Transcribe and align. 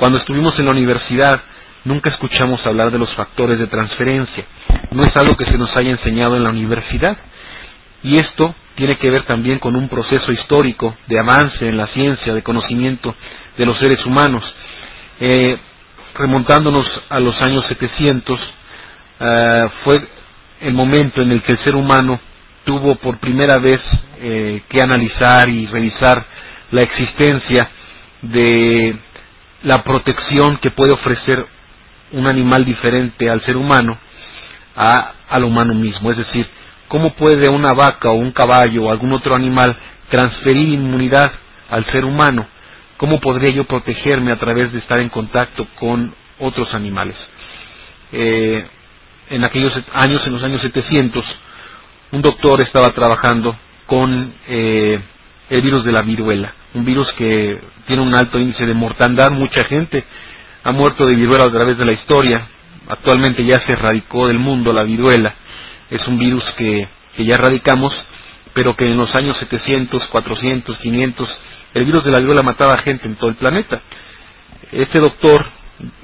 Cuando 0.00 0.16
estuvimos 0.16 0.58
en 0.58 0.64
la 0.64 0.70
universidad, 0.70 1.42
nunca 1.84 2.08
escuchamos 2.08 2.66
hablar 2.66 2.90
de 2.90 2.98
los 2.98 3.12
factores 3.12 3.58
de 3.58 3.66
transferencia. 3.66 4.46
No 4.92 5.04
es 5.04 5.14
algo 5.14 5.36
que 5.36 5.44
se 5.44 5.58
nos 5.58 5.76
haya 5.76 5.90
enseñado 5.90 6.36
en 6.36 6.42
la 6.42 6.48
universidad. 6.48 7.18
Y 8.02 8.16
esto 8.16 8.54
tiene 8.76 8.96
que 8.96 9.10
ver 9.10 9.24
también 9.24 9.58
con 9.58 9.76
un 9.76 9.90
proceso 9.90 10.32
histórico 10.32 10.96
de 11.06 11.18
avance 11.18 11.68
en 11.68 11.76
la 11.76 11.86
ciencia, 11.88 12.32
de 12.32 12.42
conocimiento 12.42 13.14
de 13.58 13.66
los 13.66 13.76
seres 13.76 14.06
humanos. 14.06 14.54
Eh, 15.20 15.58
remontándonos 16.14 17.02
a 17.10 17.20
los 17.20 17.42
años 17.42 17.66
700, 17.66 18.40
eh, 19.20 19.68
fue 19.84 20.08
el 20.62 20.72
momento 20.72 21.20
en 21.20 21.30
el 21.30 21.42
que 21.42 21.52
el 21.52 21.58
ser 21.58 21.76
humano 21.76 22.18
tuvo 22.64 22.94
por 22.94 23.18
primera 23.18 23.58
vez 23.58 23.82
eh, 24.18 24.62
que 24.66 24.80
analizar 24.80 25.50
y 25.50 25.66
revisar 25.66 26.24
la 26.70 26.80
existencia 26.80 27.70
de 28.22 28.96
la 29.62 29.82
protección 29.82 30.56
que 30.56 30.70
puede 30.70 30.92
ofrecer 30.92 31.46
un 32.12 32.26
animal 32.26 32.64
diferente 32.64 33.28
al 33.30 33.42
ser 33.42 33.56
humano 33.56 33.98
a, 34.76 35.12
al 35.28 35.44
humano 35.44 35.74
mismo. 35.74 36.10
Es 36.10 36.18
decir, 36.18 36.48
cómo 36.88 37.10
puede 37.14 37.48
una 37.48 37.72
vaca 37.72 38.10
o 38.10 38.14
un 38.14 38.32
caballo 38.32 38.84
o 38.84 38.90
algún 38.90 39.12
otro 39.12 39.34
animal 39.34 39.76
transferir 40.08 40.68
inmunidad 40.68 41.32
al 41.68 41.84
ser 41.86 42.04
humano. 42.04 42.46
¿Cómo 42.96 43.20
podría 43.20 43.50
yo 43.50 43.64
protegerme 43.64 44.32
a 44.32 44.38
través 44.38 44.72
de 44.72 44.78
estar 44.78 44.98
en 44.98 45.08
contacto 45.08 45.66
con 45.78 46.14
otros 46.38 46.74
animales? 46.74 47.16
Eh, 48.12 48.66
en 49.30 49.44
aquellos 49.44 49.80
años, 49.94 50.26
en 50.26 50.32
los 50.32 50.42
años 50.42 50.60
700, 50.60 51.24
un 52.12 52.22
doctor 52.22 52.60
estaba 52.60 52.90
trabajando 52.90 53.56
con 53.86 54.34
eh, 54.48 55.00
el 55.50 55.60
virus 55.60 55.84
de 55.84 55.92
la 55.92 56.02
viruela, 56.02 56.54
un 56.74 56.84
virus 56.84 57.12
que 57.12 57.60
tiene 57.86 58.02
un 58.02 58.14
alto 58.14 58.38
índice 58.38 58.66
de 58.66 58.74
mortandad, 58.74 59.32
mucha 59.32 59.64
gente 59.64 60.04
ha 60.62 60.72
muerto 60.72 61.06
de 61.06 61.16
viruela 61.16 61.44
a 61.44 61.50
través 61.50 61.76
de 61.76 61.84
la 61.84 61.92
historia, 61.92 62.46
actualmente 62.88 63.44
ya 63.44 63.60
se 63.60 63.72
erradicó 63.72 64.28
del 64.28 64.38
mundo 64.38 64.72
la 64.72 64.84
viruela, 64.84 65.34
es 65.90 66.06
un 66.06 66.18
virus 66.18 66.44
que, 66.52 66.88
ya 67.18 67.34
erradicamos, 67.34 68.04
pero 68.54 68.76
que 68.76 68.86
en 68.86 68.96
los 68.96 69.14
años 69.14 69.36
700, 69.36 70.06
400, 70.06 70.78
500, 70.78 71.38
el 71.74 71.84
virus 71.84 72.04
de 72.04 72.12
la 72.12 72.20
viruela 72.20 72.42
mataba 72.42 72.74
a 72.74 72.78
gente 72.78 73.06
en 73.06 73.16
todo 73.16 73.28
el 73.28 73.36
planeta. 73.36 73.82
Este 74.72 75.00
doctor 75.00 75.46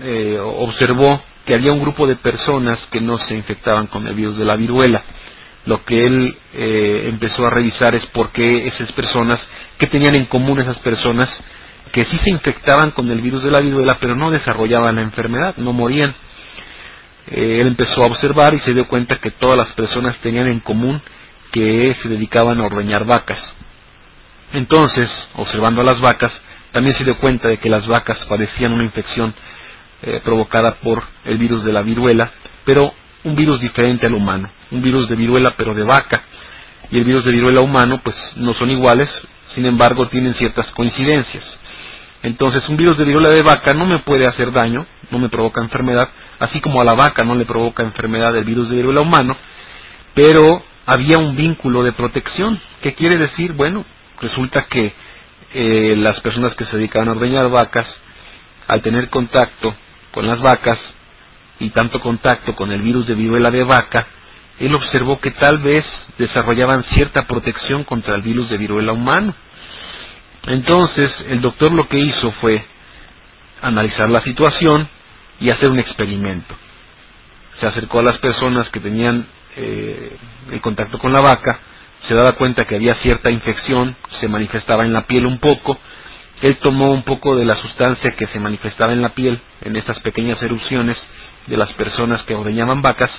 eh, 0.01 0.39
observó 0.41 1.23
que 1.45 1.55
había 1.55 1.73
un 1.73 1.81
grupo 1.81 2.07
de 2.07 2.17
personas 2.17 2.79
que 2.91 3.01
no 3.01 3.19
se 3.19 3.35
infectaban 3.35 3.87
con 3.87 4.07
el 4.07 4.15
virus 4.15 4.37
de 4.37 4.45
la 4.45 4.57
viruela. 4.57 5.05
Lo 5.67 5.85
que 5.85 6.07
él 6.07 6.39
eh, 6.55 7.07
empezó 7.09 7.47
a 7.47 7.51
revisar 7.51 7.95
es 7.95 8.07
por 8.07 8.31
qué 8.31 8.67
esas 8.69 8.93
personas, 8.93 9.41
qué 9.79 9.87
tenían 9.87 10.15
en 10.15 10.27
común 10.27 10.61
esas 10.61 10.79
personas 10.79 11.29
que 11.93 12.05
sí 12.05 12.19
se 12.19 12.31
infectaban 12.31 12.93
con 12.93 13.11
el 13.11 13.21
virus 13.21 13.43
de 13.43 13.51
la 13.51 13.61
viruela, 13.61 13.99
pero 14.01 14.15
no 14.15 14.31
desarrollaban 14.31 14.97
la 14.97 15.03
enfermedad, 15.03 15.57
no 15.57 15.73
morían. 15.73 16.15
Eh, 17.29 17.59
él 17.61 17.67
empezó 17.67 18.03
a 18.03 18.07
observar 18.07 18.55
y 18.55 18.61
se 18.61 18.75
dio 18.75 18.87
cuenta 18.87 19.17
que 19.17 19.31
todas 19.31 19.59
las 19.59 19.73
personas 19.73 20.17
tenían 20.19 20.47
en 20.47 20.61
común 20.61 21.03
que 21.51 21.97
se 22.01 22.09
dedicaban 22.09 22.61
a 22.61 22.67
ordeñar 22.67 23.05
vacas. 23.05 23.39
Entonces, 24.53 25.11
observando 25.35 25.81
a 25.81 25.85
las 25.85 26.01
vacas, 26.01 26.33
también 26.71 26.97
se 26.97 27.05
dio 27.05 27.19
cuenta 27.19 27.49
de 27.49 27.59
que 27.59 27.71
las 27.71 27.87
vacas 27.87 28.25
padecían 28.27 28.73
una 28.73 28.85
infección 28.85 29.35
eh, 30.03 30.21
provocada 30.23 30.77
por 30.77 31.03
el 31.25 31.39
virus 31.39 31.65
de 31.65 31.73
la 31.73 31.83
viruela, 31.83 32.31
pero 32.65 32.95
un 33.27 33.35
virus 33.35 33.61
diferente 33.61 34.07
al 34.07 34.15
humano, 34.15 34.49
un 34.71 34.81
virus 34.81 35.09
de 35.09 35.17
viruela 35.17 35.55
pero 35.57 35.75
de 35.75 35.83
vaca, 35.83 36.23
y 36.91 36.99
el 36.99 37.05
virus 37.05 37.25
de 37.25 37.33
viruela 37.33 37.61
humano 37.61 38.01
pues 38.03 38.17
no 38.37 38.55
son 38.55 38.71
iguales, 38.71 39.11
sin 39.53 39.67
embargo 39.67 40.07
tienen 40.07 40.35
ciertas 40.35 40.67
coincidencias. 40.69 41.45
Entonces 42.23 42.69
un 42.69 42.77
virus 42.77 42.97
de 42.97 43.05
viruela 43.05 43.31
de 43.31 43.43
vaca 43.43 43.75
no 43.75 43.85
me 43.85 43.99
puede 43.99 44.29
hacer 44.29 44.53
daño, 44.53 44.87
no 45.11 45.19
me 45.19 45.29
provoca 45.29 45.61
enfermedad, 45.61 46.09
así 46.39 46.61
como 46.61 46.81
a 46.81 46.85
la 46.85 46.95
vaca 46.95 47.25
no 47.25 47.35
le 47.35 47.45
provoca 47.45 47.83
enfermedad 47.83 48.37
el 48.37 48.45
virus 48.45 48.71
de 48.71 48.77
viruela 48.77 49.01
humano, 49.01 49.37
pero 50.15 50.63
había 50.87 51.19
un 51.19 51.35
vínculo 51.35 51.83
de 51.83 51.93
protección. 51.93 52.61
¿Qué 52.81 52.95
quiere 52.95 53.17
decir? 53.17 53.55
Bueno, 53.55 53.85
resulta 54.21 54.67
que 54.67 54.95
eh, 55.53 55.97
las 55.99 56.21
personas 56.21 56.55
que 56.55 56.65
se 56.65 56.77
dedicaban 56.77 57.09
a 57.09 57.13
ordeñar 57.13 57.51
vacas, 57.51 57.87
al 58.69 58.83
tener 58.83 59.11
contacto 59.11 59.75
con 60.13 60.29
las 60.29 60.41
vacas 60.41 60.79
y 61.59 61.71
tanto 61.71 62.01
contacto 62.01 62.55
con 62.55 62.73
el 62.73 62.83
virus 62.83 63.07
de 63.07 63.15
viruela 63.15 63.51
de 63.51 63.65
vaca, 63.65 64.07
él 64.59 64.75
observó 64.75 65.21
que 65.21 65.31
tal 65.31 65.59
vez 65.59 65.85
desarrollaban 66.19 66.85
cierta 66.85 67.27
protección 67.27 67.85
contra 67.85 68.15
el 68.15 68.23
virus 68.23 68.49
de 68.49 68.59
viruela 68.59 68.93
humano. 68.93 69.35
Entonces, 70.47 71.13
el 71.29 71.41
doctor 71.41 71.73
lo 71.73 71.89
que 71.89 71.99
hizo 71.99 72.31
fue 72.33 72.65
analizar 73.63 74.09
la 74.09 74.21
situación 74.21 74.89
y 75.41 75.51
hacer 75.51 75.71
un 75.71 75.79
experimento. 75.79 76.55
Se 77.61 77.67
acercó 77.67 77.99
a 77.99 78.03
las 78.03 78.19
personas 78.19 78.69
que 78.71 78.81
tenían 78.81 79.27
eh, 79.57 80.17
el 80.51 80.61
contacto 80.61 80.99
con 80.99 81.13
la 81.13 81.21
vaca, 81.21 81.59
se 82.07 82.15
daba 82.15 82.33
cuenta 82.33 82.67
que 82.67 82.77
había 82.77 82.95
cierta 82.97 83.31
infección, 83.31 83.97
se 84.21 84.29
manifestaba 84.29 84.85
en 84.85 84.93
la 84.93 85.07
piel 85.07 85.27
un 85.27 85.39
poco, 85.39 85.79
él 86.43 86.57
tomó 86.57 86.93
un 86.93 87.03
poco 87.03 87.35
de 87.35 87.45
la 87.45 87.57
sustancia 87.57 88.13
que 88.13 88.27
se 88.27 88.39
manifestaba 88.39 88.93
en 88.93 89.03
la 89.03 89.11
piel, 89.11 89.41
en 89.63 89.75
estas 89.75 90.01
pequeñas 90.01 90.43
erupciones 90.43 90.97
de 91.47 91.57
las 91.57 91.73
personas 91.75 92.23
que 92.23 92.35
ordeñaban 92.35 92.83
vacas, 92.83 93.11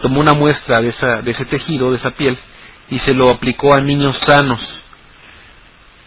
tomó 0.00 0.20
una 0.20 0.32
muestra 0.32 0.80
de, 0.80 0.88
esa, 0.88 1.22
de 1.22 1.30
ese 1.30 1.44
tejido, 1.44 1.90
de 1.90 1.98
esa 1.98 2.10
piel, 2.10 2.38
y 2.90 2.98
se 3.00 3.14
lo 3.14 3.30
aplicó 3.30 3.74
a 3.74 3.80
niños 3.80 4.18
sanos. 4.18 4.60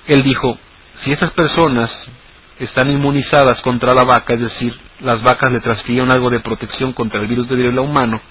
Él 0.08 0.24
dijo, 0.24 0.58
si 1.04 1.12
estas 1.12 1.32
personas 1.32 1.92
están 2.60 2.90
inmunizadas 2.92 3.62
contra 3.62 3.94
la 3.94 4.04
vaca, 4.04 4.34
es 4.34 4.42
decir, 4.42 4.80
las 5.00 5.22
vacas 5.22 5.52
le 5.52 5.60
transfirieron 5.60 6.12
algo 6.12 6.30
de 6.30 6.40
protección 6.40 6.94
contra 6.94 7.20
el 7.20 7.28
virus 7.28 7.50
de 7.50 7.56
viruela 7.56 7.82
humano, 7.82 8.22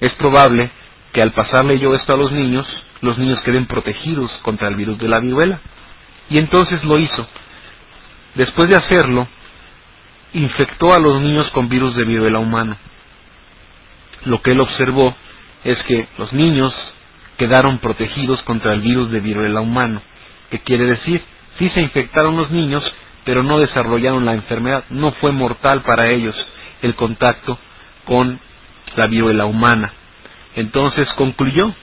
es 0.00 0.12
probable 0.14 0.70
que 1.12 1.22
al 1.22 1.32
pasarle 1.32 1.78
yo 1.78 1.94
esto 1.94 2.12
a 2.12 2.16
los 2.16 2.32
niños, 2.32 2.66
los 3.00 3.18
niños 3.18 3.40
queden 3.40 3.66
protegidos 3.66 4.32
contra 4.42 4.68
el 4.68 4.76
virus 4.76 4.98
de 4.98 5.08
la 5.08 5.20
viruela. 5.20 5.60
Y 6.28 6.38
entonces 6.38 6.82
lo 6.84 6.98
hizo. 6.98 7.26
Después 8.34 8.68
de 8.68 8.76
hacerlo, 8.76 9.26
infectó 10.32 10.92
a 10.92 10.98
los 10.98 11.20
niños 11.20 11.50
con 11.50 11.68
virus 11.68 11.96
de 11.96 12.04
viruela 12.04 12.38
humano. 12.38 12.76
Lo 14.24 14.42
que 14.42 14.52
él 14.52 14.60
observó 14.60 15.14
es 15.64 15.82
que 15.84 16.08
los 16.18 16.32
niños 16.32 16.74
quedaron 17.36 17.78
protegidos 17.78 18.42
contra 18.42 18.72
el 18.72 18.80
virus 18.80 19.10
de 19.10 19.20
viruela 19.20 19.60
humano. 19.60 20.02
¿Qué 20.50 20.60
quiere 20.60 20.84
decir? 20.84 21.24
Sí 21.58 21.68
se 21.70 21.80
infectaron 21.80 22.36
los 22.36 22.50
niños, 22.50 22.94
pero 23.24 23.42
no 23.42 23.58
desarrollaron 23.58 24.24
la 24.24 24.34
enfermedad. 24.34 24.84
No 24.90 25.12
fue 25.12 25.32
mortal 25.32 25.82
para 25.82 26.08
ellos 26.08 26.46
el 26.82 26.94
contacto 26.94 27.58
con 28.04 28.40
la 28.96 29.06
viruela 29.06 29.46
humana. 29.46 29.92
Entonces 30.54 31.12
concluyó 31.14 31.74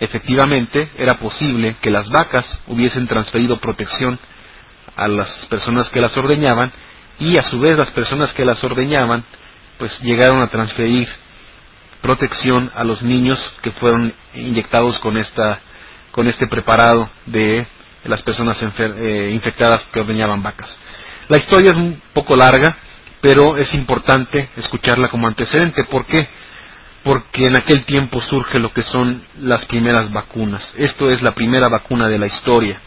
efectivamente 0.00 0.90
era 0.98 1.18
posible 1.18 1.76
que 1.80 1.90
las 1.90 2.08
vacas 2.08 2.44
hubiesen 2.66 3.06
transferido 3.06 3.58
protección 3.60 4.18
a 4.94 5.08
las 5.08 5.28
personas 5.46 5.88
que 5.88 6.00
las 6.00 6.16
ordeñaban 6.16 6.72
y 7.18 7.36
a 7.36 7.44
su 7.44 7.60
vez 7.60 7.76
las 7.76 7.90
personas 7.90 8.32
que 8.32 8.44
las 8.44 8.62
ordeñaban 8.62 9.24
pues 9.78 9.98
llegaron 10.00 10.40
a 10.40 10.48
transferir 10.48 11.08
protección 12.02 12.70
a 12.74 12.84
los 12.84 13.02
niños 13.02 13.38
que 13.62 13.72
fueron 13.72 14.14
inyectados 14.34 14.98
con 14.98 15.16
esta 15.16 15.60
con 16.12 16.26
este 16.28 16.46
preparado 16.46 17.10
de 17.26 17.66
las 18.04 18.22
personas 18.22 18.56
eh, 18.60 19.30
infectadas 19.34 19.84
que 19.92 20.00
ordeñaban 20.00 20.42
vacas. 20.42 20.68
La 21.28 21.36
historia 21.36 21.72
es 21.72 21.76
un 21.76 22.00
poco 22.14 22.36
larga, 22.36 22.76
pero 23.20 23.56
es 23.56 23.74
importante 23.74 24.48
escucharla 24.56 25.08
como 25.08 25.26
antecedente. 25.26 25.84
¿Por 25.84 26.06
qué? 26.06 26.28
porque 27.06 27.46
en 27.46 27.54
aquel 27.54 27.84
tiempo 27.84 28.20
surge 28.20 28.58
lo 28.58 28.72
que 28.72 28.82
son 28.82 29.22
las 29.40 29.64
primeras 29.66 30.12
vacunas. 30.12 30.60
Esto 30.76 31.08
es 31.08 31.22
la 31.22 31.36
primera 31.36 31.68
vacuna 31.68 32.08
de 32.08 32.18
la 32.18 32.26
historia 32.26 32.80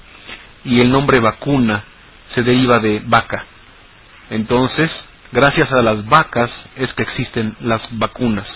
y 0.66 0.82
el 0.82 0.92
nombre 0.92 1.22
vacuna 1.22 1.86
se 2.36 2.44
deriva 2.44 2.80
de 2.80 3.02
vaca. 3.06 3.46
Entonces, 4.30 4.92
gracias 5.32 5.72
a 5.72 5.82
las 5.82 6.06
vacas 6.08 6.52
es 6.76 6.94
que 6.94 7.04
existen 7.04 7.56
las 7.62 7.82
vacunas. 7.92 8.48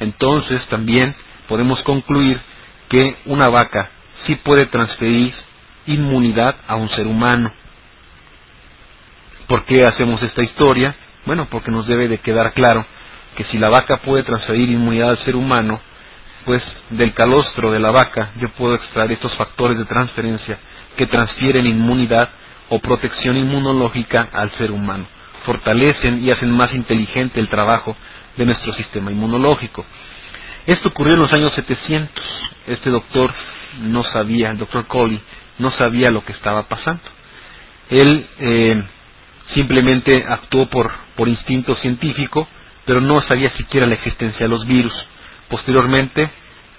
Entonces, 0.00 0.64
también 0.66 1.14
podemos 1.48 1.82
concluir 1.82 2.40
que 2.88 3.16
una 3.26 3.48
vaca 3.48 3.90
sí 4.24 4.36
puede 4.36 4.66
transferir 4.66 5.34
inmunidad 5.86 6.56
a 6.66 6.76
un 6.76 6.88
ser 6.90 7.06
humano. 7.06 7.52
¿Por 9.46 9.64
qué 9.64 9.86
hacemos 9.86 10.22
esta 10.22 10.42
historia? 10.42 10.94
Bueno, 11.24 11.46
porque 11.50 11.70
nos 11.70 11.86
debe 11.86 12.08
de 12.08 12.18
quedar 12.18 12.52
claro 12.52 12.84
que 13.36 13.44
si 13.44 13.58
la 13.58 13.68
vaca 13.68 13.98
puede 13.98 14.22
transferir 14.22 14.70
inmunidad 14.70 15.10
al 15.10 15.18
ser 15.18 15.36
humano, 15.36 15.80
pues 16.44 16.62
del 16.90 17.12
calostro 17.12 17.72
de 17.72 17.80
la 17.80 17.90
vaca 17.90 18.30
yo 18.36 18.48
puedo 18.50 18.76
extraer 18.76 19.12
estos 19.12 19.34
factores 19.34 19.76
de 19.76 19.84
transferencia 19.84 20.58
que 20.96 21.06
transfieren 21.06 21.66
inmunidad 21.66 22.30
o 22.68 22.78
protección 22.78 23.36
inmunológica 23.36 24.28
al 24.32 24.50
ser 24.52 24.70
humano. 24.70 25.06
Fortalecen 25.44 26.24
y 26.24 26.30
hacen 26.30 26.50
más 26.50 26.74
inteligente 26.74 27.40
el 27.40 27.48
trabajo 27.48 27.96
de 28.36 28.46
nuestro 28.46 28.72
sistema 28.72 29.10
inmunológico. 29.10 29.84
Esto 30.66 30.88
ocurrió 30.88 31.14
en 31.14 31.20
los 31.20 31.32
años 31.32 31.52
700. 31.52 32.24
Este 32.66 32.90
doctor 32.90 33.32
no 33.80 34.02
sabía, 34.02 34.50
el 34.50 34.58
doctor 34.58 34.86
Coley, 34.86 35.20
no 35.58 35.70
sabía 35.70 36.10
lo 36.10 36.24
que 36.24 36.32
estaba 36.32 36.64
pasando. 36.64 37.02
Él 37.88 38.28
eh, 38.40 38.82
simplemente 39.54 40.24
actuó 40.28 40.66
por, 40.66 40.90
por 41.14 41.28
instinto 41.28 41.76
científico, 41.76 42.48
pero 42.84 43.00
no 43.00 43.20
sabía 43.20 43.50
siquiera 43.50 43.86
la 43.86 43.94
existencia 43.94 44.46
de 44.46 44.50
los 44.50 44.66
virus. 44.66 45.06
Posteriormente, 45.48 46.28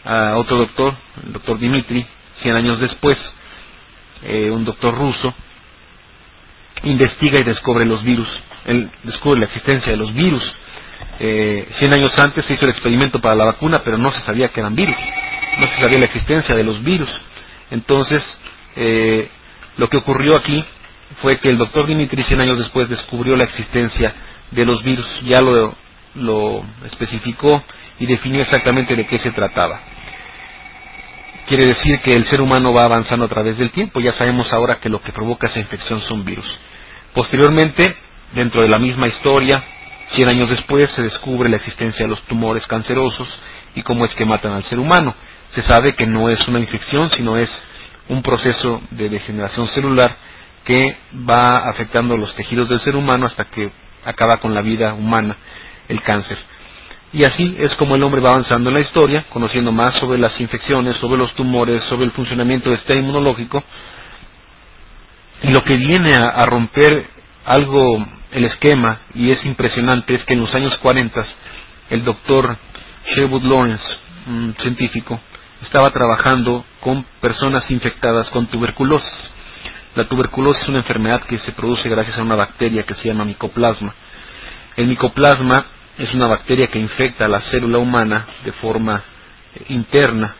a 0.03 0.35
otro 0.37 0.57
doctor, 0.57 0.95
el 1.25 1.33
doctor 1.33 1.57
Dimitri, 1.57 2.05
100 2.41 2.55
años 2.55 2.79
después, 2.79 3.17
eh, 4.23 4.49
un 4.51 4.65
doctor 4.65 4.95
ruso, 4.95 5.33
investiga 6.83 7.39
y 7.39 7.43
descubre 7.43 7.85
los 7.85 8.03
virus, 8.03 8.27
él 8.65 8.89
descubre 9.03 9.39
la 9.39 9.45
existencia 9.45 9.91
de 9.91 9.97
los 9.97 10.13
virus. 10.13 10.53
Eh, 11.19 11.67
100 11.77 11.93
años 11.93 12.17
antes 12.19 12.45
se 12.45 12.53
hizo 12.53 12.65
el 12.65 12.71
experimento 12.71 13.19
para 13.19 13.35
la 13.35 13.45
vacuna, 13.45 13.81
pero 13.83 13.97
no 13.97 14.11
se 14.11 14.21
sabía 14.21 14.49
que 14.49 14.59
eran 14.59 14.75
virus, 14.75 14.95
no 15.59 15.67
se 15.67 15.77
sabía 15.77 15.99
la 15.99 16.05
existencia 16.05 16.55
de 16.55 16.63
los 16.63 16.83
virus. 16.83 17.09
Entonces, 17.71 18.23
eh, 18.75 19.29
lo 19.77 19.89
que 19.89 19.97
ocurrió 19.97 20.35
aquí 20.35 20.63
fue 21.21 21.37
que 21.37 21.49
el 21.49 21.57
doctor 21.57 21.87
Dimitri 21.87 22.23
100 22.23 22.41
años 22.41 22.57
después 22.57 22.89
descubrió 22.89 23.35
la 23.35 23.45
existencia 23.45 24.13
de 24.51 24.65
los 24.65 24.83
virus, 24.83 25.07
ya 25.23 25.41
lo, 25.41 25.75
lo 26.15 26.65
especificó 26.85 27.63
y 27.99 28.05
definió 28.05 28.41
exactamente 28.41 28.95
de 28.95 29.05
qué 29.07 29.17
se 29.19 29.31
trataba. 29.31 29.81
Quiere 31.47 31.65
decir 31.65 32.01
que 32.01 32.13
el 32.13 32.27
ser 32.27 32.41
humano 32.41 32.73
va 32.73 32.83
avanzando 32.83 33.23
a 33.23 33.29
través 33.29 33.57
del 33.57 33.71
tiempo. 33.71 34.01
Ya 34.01 34.11
sabemos 34.11 34.51
ahora 34.51 34.81
que 34.81 34.89
lo 34.89 35.01
que 35.01 35.13
provoca 35.13 35.47
esa 35.47 35.59
infección 35.59 36.01
son 36.01 36.25
virus. 36.25 36.59
Posteriormente, 37.13 37.95
dentro 38.33 38.61
de 38.61 38.67
la 38.67 38.77
misma 38.79 39.07
historia, 39.07 39.63
100 40.11 40.27
años 40.27 40.49
después, 40.49 40.89
se 40.91 41.03
descubre 41.03 41.47
la 41.47 41.55
existencia 41.55 42.03
de 42.03 42.09
los 42.09 42.21
tumores 42.23 42.67
cancerosos 42.67 43.39
y 43.75 43.81
cómo 43.81 44.03
es 44.03 44.13
que 44.13 44.25
matan 44.25 44.51
al 44.51 44.65
ser 44.65 44.77
humano. 44.77 45.15
Se 45.55 45.61
sabe 45.61 45.95
que 45.95 46.05
no 46.05 46.29
es 46.29 46.45
una 46.49 46.59
infección, 46.59 47.09
sino 47.11 47.37
es 47.37 47.49
un 48.09 48.21
proceso 48.21 48.81
de 48.91 49.07
degeneración 49.07 49.67
celular 49.67 50.17
que 50.65 50.97
va 51.27 51.59
afectando 51.69 52.17
los 52.17 52.35
tejidos 52.35 52.67
del 52.67 52.81
ser 52.81 52.97
humano 52.97 53.25
hasta 53.25 53.45
que 53.45 53.71
acaba 54.03 54.41
con 54.41 54.53
la 54.53 54.61
vida 54.61 54.95
humana 54.95 55.37
el 55.87 56.01
cáncer. 56.01 56.37
Y 57.13 57.23
así 57.23 57.55
es 57.57 57.75
como 57.75 57.95
el 57.95 58.03
hombre 58.03 58.21
va 58.21 58.31
avanzando 58.31 58.69
en 58.69 58.75
la 58.75 58.81
historia, 58.81 59.25
conociendo 59.29 59.71
más 59.71 59.95
sobre 59.95 60.17
las 60.17 60.39
infecciones, 60.41 60.97
sobre 60.97 61.17
los 61.17 61.33
tumores, 61.33 61.83
sobre 61.85 62.05
el 62.05 62.11
funcionamiento 62.11 62.69
del 62.69 62.79
sistema 62.79 62.99
inmunológico. 62.99 63.63
Y 65.43 65.49
lo 65.49 65.63
que 65.63 65.77
viene 65.77 66.15
a, 66.15 66.45
romper 66.45 67.09
algo 67.45 68.05
el 68.31 68.43
esquema, 68.43 68.99
y 69.13 69.31
es 69.31 69.45
impresionante, 69.45 70.15
es 70.15 70.25
que 70.25 70.33
en 70.33 70.41
los 70.41 70.53
años 70.53 70.77
40 70.77 71.25
el 71.89 72.03
doctor 72.03 72.57
Sherwood 73.07 73.43
Lawrence, 73.43 73.85
un 74.27 74.53
científico, 74.59 75.19
estaba 75.61 75.91
trabajando 75.91 76.65
con 76.81 77.05
personas 77.21 77.69
infectadas 77.71 78.29
con 78.29 78.47
tuberculosis. 78.47 79.09
La 79.95 80.03
tuberculosis 80.03 80.63
es 80.63 80.69
una 80.69 80.79
enfermedad 80.79 81.21
que 81.21 81.37
se 81.39 81.53
produce 81.53 81.87
gracias 81.87 82.17
a 82.17 82.23
una 82.23 82.35
bacteria 82.35 82.83
que 82.83 82.95
se 82.95 83.07
llama 83.07 83.23
micoplasma. 83.23 83.95
El 84.75 84.87
micoplasma 84.87 85.65
es 85.97 86.13
una 86.13 86.27
bacteria 86.27 86.67
que 86.67 86.79
infecta 86.79 87.25
a 87.25 87.29
la 87.29 87.41
célula 87.41 87.79
humana 87.79 88.25
de 88.45 88.51
forma 88.51 89.03
eh, 89.55 89.65
interna 89.69 90.35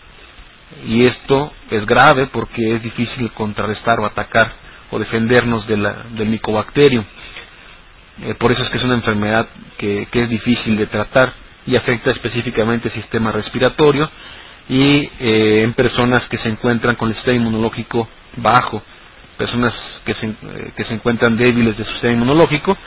y 0.86 1.06
esto 1.06 1.54
es 1.72 1.86
grave 1.86 2.28
porque 2.28 2.76
es 2.76 2.84
difícil 2.84 3.32
contrarrestar 3.32 4.00
o 4.00 4.06
atacar 4.06 4.52
o 4.92 5.00
defendernos 5.00 5.68
del 5.68 6.28
micobacterio. 6.28 7.04
Eh, 8.24 8.34
por 8.36 8.52
eso 8.52 8.64
es 8.64 8.70
que 8.70 8.78
es 8.78 8.84
una 8.84 8.96
enfermedad 8.96 9.48
que, 9.78 10.08
es 10.12 10.30
difícil 10.30 10.78
de 10.78 10.88
tratar 10.88 11.34
y 11.66 11.76
afecta 11.76 12.12
específicamente 12.12 12.88
el 12.90 12.94
sistema 12.94 13.32
respiratorio 13.32 14.10
y 14.70 15.10
eh, 15.20 15.64
en 15.64 15.74
personas 15.74 16.28
que 16.28 16.38
se 16.38 16.50
encuentran 16.50 16.96
con 16.96 17.10
el 17.10 17.16
sistema 17.16 17.38
inmunológico 17.38 18.08
bajo, 18.38 18.82
personas 19.38 19.74
que 20.06 20.14
se, 20.14 20.34
que 20.76 20.84
se 20.84 20.94
encuentran 20.94 21.38
débiles 21.38 21.78
de 21.78 21.86
su 21.86 21.92
sistema 21.92 22.14
inmunológico. 22.14 22.78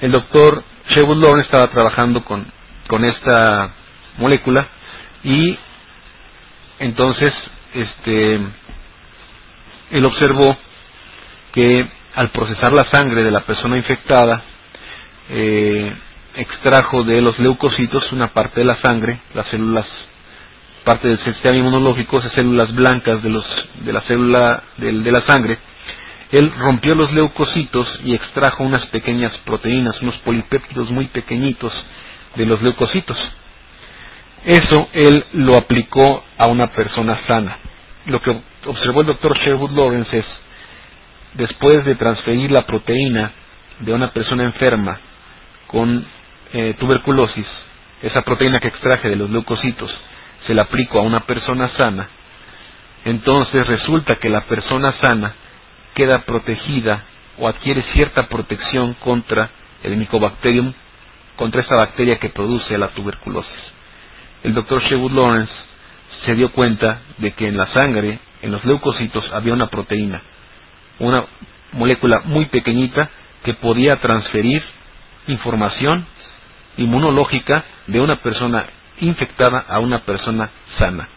El 0.00 0.12
doctor 0.12 0.64
Sherwood 0.88 1.40
estaba 1.40 1.68
trabajando 1.68 2.24
con, 2.24 2.50
con 2.88 3.04
esta 3.04 3.74
molécula 4.18 4.66
y 5.22 5.58
entonces 6.78 7.34
este, 7.74 8.40
él 9.90 10.04
observó 10.04 10.56
que 11.52 11.86
al 12.14 12.30
procesar 12.30 12.72
la 12.72 12.84
sangre 12.86 13.22
de 13.22 13.30
la 13.30 13.40
persona 13.40 13.76
infectada, 13.76 14.42
eh, 15.28 15.94
extrajo 16.36 17.04
de 17.04 17.20
los 17.20 17.38
leucocitos 17.38 18.12
una 18.12 18.28
parte 18.28 18.60
de 18.60 18.66
la 18.66 18.76
sangre, 18.76 19.20
las 19.34 19.48
células, 19.48 19.86
parte 20.84 21.08
del 21.08 21.18
sistema 21.18 21.56
inmunológico, 21.56 22.18
esas 22.18 22.32
células 22.32 22.74
blancas 22.74 23.22
de, 23.22 23.28
los, 23.28 23.68
de 23.74 23.92
la 23.92 24.00
célula 24.00 24.62
de 24.78 25.12
la 25.12 25.20
sangre, 25.22 25.58
él 26.32 26.52
rompió 26.58 26.94
los 26.94 27.12
leucocitos 27.12 28.00
y 28.04 28.14
extrajo 28.14 28.62
unas 28.62 28.86
pequeñas 28.86 29.36
proteínas, 29.38 30.00
unos 30.00 30.18
polipéptidos 30.18 30.90
muy 30.90 31.06
pequeñitos 31.06 31.72
de 32.36 32.46
los 32.46 32.62
leucocitos. 32.62 33.18
Eso 34.44 34.88
él 34.92 35.24
lo 35.32 35.56
aplicó 35.56 36.24
a 36.38 36.46
una 36.46 36.68
persona 36.68 37.18
sana. 37.26 37.58
Lo 38.06 38.22
que 38.22 38.40
observó 38.66 39.00
el 39.00 39.08
doctor 39.08 39.36
Sherwood 39.36 39.72
Lawrence 39.72 40.18
es, 40.18 40.26
después 41.34 41.84
de 41.84 41.96
transferir 41.96 42.50
la 42.50 42.64
proteína 42.64 43.32
de 43.80 43.92
una 43.92 44.12
persona 44.12 44.44
enferma 44.44 45.00
con 45.66 46.06
eh, 46.52 46.74
tuberculosis, 46.78 47.46
esa 48.02 48.22
proteína 48.22 48.60
que 48.60 48.68
extraje 48.68 49.10
de 49.10 49.16
los 49.16 49.30
leucocitos, 49.30 49.94
se 50.46 50.54
la 50.54 50.62
aplicó 50.62 51.00
a 51.00 51.02
una 51.02 51.20
persona 51.20 51.68
sana, 51.68 52.08
entonces 53.04 53.66
resulta 53.66 54.16
que 54.16 54.30
la 54.30 54.42
persona 54.42 54.92
sana 54.92 55.34
queda 55.94 56.20
protegida 56.22 57.04
o 57.38 57.48
adquiere 57.48 57.82
cierta 57.82 58.28
protección 58.28 58.94
contra 58.94 59.50
el 59.82 59.96
Mycobacterium, 59.96 60.72
contra 61.36 61.62
esa 61.62 61.76
bacteria 61.76 62.18
que 62.18 62.28
produce 62.28 62.76
la 62.76 62.88
tuberculosis. 62.88 63.72
El 64.42 64.54
doctor 64.54 64.82
Sherwood 64.82 65.12
Lawrence 65.12 65.52
se 66.24 66.34
dio 66.34 66.52
cuenta 66.52 67.00
de 67.18 67.32
que 67.32 67.48
en 67.48 67.56
la 67.56 67.66
sangre, 67.68 68.18
en 68.42 68.52
los 68.52 68.64
leucocitos, 68.64 69.32
había 69.32 69.54
una 69.54 69.68
proteína, 69.68 70.22
una 70.98 71.24
molécula 71.72 72.22
muy 72.24 72.46
pequeñita 72.46 73.10
que 73.42 73.54
podía 73.54 73.96
transferir 73.96 74.62
información 75.28 76.06
inmunológica 76.76 77.64
de 77.86 78.00
una 78.00 78.16
persona 78.16 78.66
infectada 79.00 79.64
a 79.66 79.78
una 79.78 80.00
persona 80.00 80.50
sana. 80.78 81.08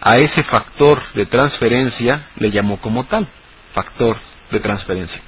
A 0.00 0.18
ese 0.18 0.42
factor 0.42 1.00
de 1.14 1.26
transferencia 1.26 2.28
le 2.36 2.50
llamó 2.50 2.78
como 2.78 3.04
tal 3.04 3.28
factor 3.74 4.16
de 4.50 4.60
transferencia. 4.60 5.20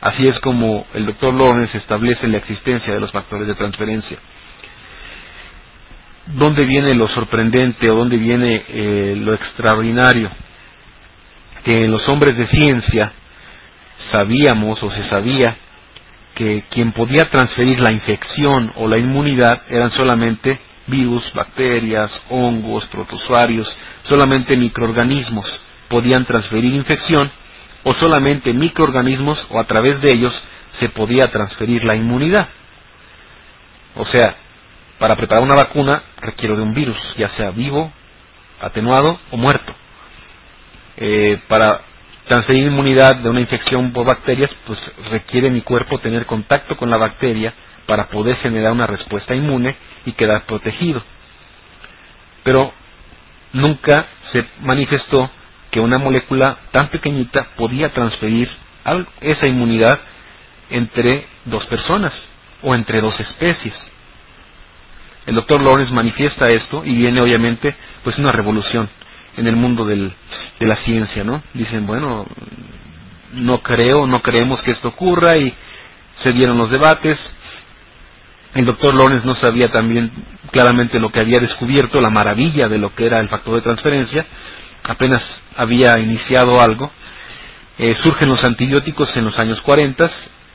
Así 0.00 0.26
es 0.26 0.40
como 0.40 0.86
el 0.94 1.06
doctor 1.06 1.34
Lawrence 1.34 1.76
establece 1.76 2.26
la 2.26 2.38
existencia 2.38 2.94
de 2.94 3.00
los 3.00 3.12
factores 3.12 3.46
de 3.46 3.54
transferencia. 3.54 4.18
¿Dónde 6.26 6.64
viene 6.64 6.94
lo 6.94 7.08
sorprendente 7.08 7.90
o 7.90 7.96
dónde 7.96 8.16
viene 8.16 8.64
eh, 8.68 9.14
lo 9.16 9.34
extraordinario? 9.34 10.30
Que 11.64 11.84
en 11.84 11.90
los 11.90 12.08
hombres 12.08 12.36
de 12.36 12.46
ciencia 12.46 13.12
sabíamos 14.10 14.82
o 14.82 14.90
se 14.90 15.04
sabía 15.04 15.56
que 16.34 16.64
quien 16.70 16.92
podía 16.92 17.28
transferir 17.28 17.80
la 17.80 17.92
infección 17.92 18.72
o 18.76 18.88
la 18.88 18.96
inmunidad 18.96 19.62
eran 19.68 19.90
solamente 19.90 20.58
virus, 20.86 21.32
bacterias, 21.34 22.10
hongos, 22.30 22.86
protozoarios, 22.86 23.76
solamente 24.04 24.56
microorganismos 24.56 25.60
podían 25.88 26.24
transferir 26.24 26.72
infección 26.72 27.30
o 27.84 27.94
solamente 27.94 28.52
microorganismos 28.52 29.46
o 29.50 29.58
a 29.58 29.64
través 29.64 30.00
de 30.00 30.12
ellos 30.12 30.42
se 30.78 30.88
podía 30.88 31.30
transferir 31.30 31.84
la 31.84 31.96
inmunidad. 31.96 32.48
O 33.96 34.04
sea, 34.06 34.36
para 34.98 35.16
preparar 35.16 35.42
una 35.42 35.54
vacuna 35.54 36.02
requiero 36.20 36.56
de 36.56 36.62
un 36.62 36.74
virus, 36.74 36.98
ya 37.16 37.30
sea 37.30 37.50
vivo, 37.50 37.92
atenuado 38.60 39.18
o 39.30 39.36
muerto. 39.36 39.74
Eh, 40.96 41.40
para 41.48 41.80
transferir 42.26 42.66
inmunidad 42.66 43.16
de 43.16 43.30
una 43.30 43.40
infección 43.40 43.92
por 43.92 44.06
bacterias, 44.06 44.50
pues 44.66 44.78
requiere 45.10 45.50
mi 45.50 45.62
cuerpo 45.62 45.98
tener 45.98 46.26
contacto 46.26 46.76
con 46.76 46.90
la 46.90 46.98
bacteria 46.98 47.54
para 47.86 48.08
poder 48.08 48.36
generar 48.36 48.72
una 48.72 48.86
respuesta 48.86 49.34
inmune 49.34 49.76
y 50.04 50.12
quedar 50.12 50.42
protegido. 50.44 51.02
Pero 52.44 52.72
nunca 53.52 54.06
se 54.32 54.46
manifestó 54.60 55.30
que 55.70 55.80
una 55.80 55.98
molécula 55.98 56.58
tan 56.72 56.88
pequeñita 56.88 57.48
podía 57.56 57.92
transferir 57.92 58.50
esa 59.20 59.46
inmunidad 59.46 60.00
entre 60.70 61.26
dos 61.44 61.66
personas 61.66 62.12
o 62.62 62.74
entre 62.74 63.00
dos 63.00 63.18
especies. 63.20 63.74
El 65.26 65.34
doctor 65.34 65.62
Lawrence 65.62 65.92
manifiesta 65.92 66.50
esto 66.50 66.82
y 66.84 66.94
viene 66.94 67.20
obviamente 67.20 67.76
pues 68.02 68.18
una 68.18 68.32
revolución 68.32 68.88
en 69.36 69.46
el 69.46 69.56
mundo 69.56 69.84
de 69.84 70.12
la 70.58 70.76
ciencia, 70.76 71.24
¿no? 71.24 71.42
Dicen, 71.54 71.86
bueno, 71.86 72.26
no 73.32 73.62
creo, 73.62 74.06
no 74.06 74.22
creemos 74.22 74.60
que 74.62 74.72
esto 74.72 74.88
ocurra 74.88 75.36
y 75.36 75.54
se 76.16 76.32
dieron 76.32 76.58
los 76.58 76.70
debates. 76.70 77.18
El 78.54 78.66
doctor 78.66 78.94
Lawrence 78.94 79.26
no 79.26 79.36
sabía 79.36 79.70
también 79.70 80.10
claramente 80.50 80.98
lo 80.98 81.10
que 81.10 81.20
había 81.20 81.38
descubierto, 81.38 82.00
la 82.00 82.10
maravilla 82.10 82.68
de 82.68 82.78
lo 82.78 82.94
que 82.94 83.06
era 83.06 83.20
el 83.20 83.28
factor 83.28 83.54
de 83.54 83.60
transferencia, 83.60 84.26
apenas 84.84 85.22
había 85.56 85.98
iniciado 85.98 86.60
algo. 86.60 86.90
Eh, 87.78 87.96
surgen 88.02 88.28
los 88.28 88.44
antibióticos 88.44 89.16
en 89.16 89.24
los 89.24 89.38
años 89.38 89.62
40 89.62 90.10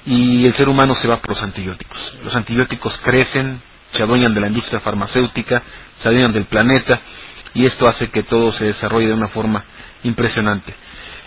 y 0.05 0.45
el 0.45 0.53
ser 0.53 0.69
humano 0.69 0.95
se 0.95 1.07
va 1.07 1.17
por 1.17 1.31
los 1.31 1.43
antibióticos. 1.43 2.17
Los 2.23 2.35
antibióticos 2.35 2.97
crecen, 3.03 3.61
se 3.91 4.03
adueñan 4.03 4.33
de 4.33 4.41
la 4.41 4.47
industria 4.47 4.79
farmacéutica, 4.79 5.63
se 6.01 6.07
adueñan 6.07 6.33
del 6.33 6.45
planeta 6.45 7.01
y 7.53 7.65
esto 7.65 7.87
hace 7.87 8.09
que 8.09 8.23
todo 8.23 8.51
se 8.51 8.65
desarrolle 8.65 9.07
de 9.07 9.13
una 9.13 9.29
forma 9.29 9.63
impresionante. 10.03 10.75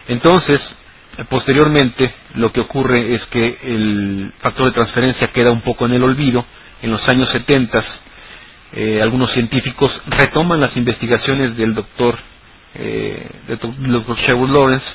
Entonces, 0.07 0.61
posteriormente, 1.29 2.15
lo 2.35 2.53
que 2.53 2.61
ocurre 2.61 3.15
es 3.15 3.27
que 3.27 3.59
el 3.63 4.33
factor 4.39 4.67
de 4.67 4.73
transferencia 4.73 5.29
queda 5.29 5.51
un 5.51 5.63
poco 5.63 5.87
en 5.87 5.95
el 5.95 6.05
olvido. 6.05 6.45
En 6.83 6.93
los 6.93 7.09
años 7.09 7.29
70, 7.31 7.85
eh, 8.73 9.01
algunos 9.03 9.33
científicos 9.33 10.01
retoman 10.07 10.61
las 10.61 10.77
investigaciones 10.77 11.57
del 11.57 11.75
doctor, 11.75 12.19
eh, 12.75 13.29
doctor 13.49 14.17
Sherwood 14.19 14.51
Lawrence, 14.51 14.87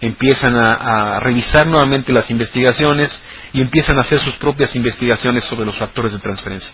empiezan 0.00 0.56
a, 0.56 1.16
a 1.16 1.20
revisar 1.20 1.66
nuevamente 1.66 2.12
las 2.12 2.30
investigaciones 2.30 3.10
y 3.52 3.60
empiezan 3.60 3.98
a 3.98 4.02
hacer 4.02 4.20
sus 4.20 4.34
propias 4.36 4.74
investigaciones 4.76 5.44
sobre 5.44 5.66
los 5.66 5.76
factores 5.76 6.12
de 6.12 6.18
transferencia. 6.18 6.70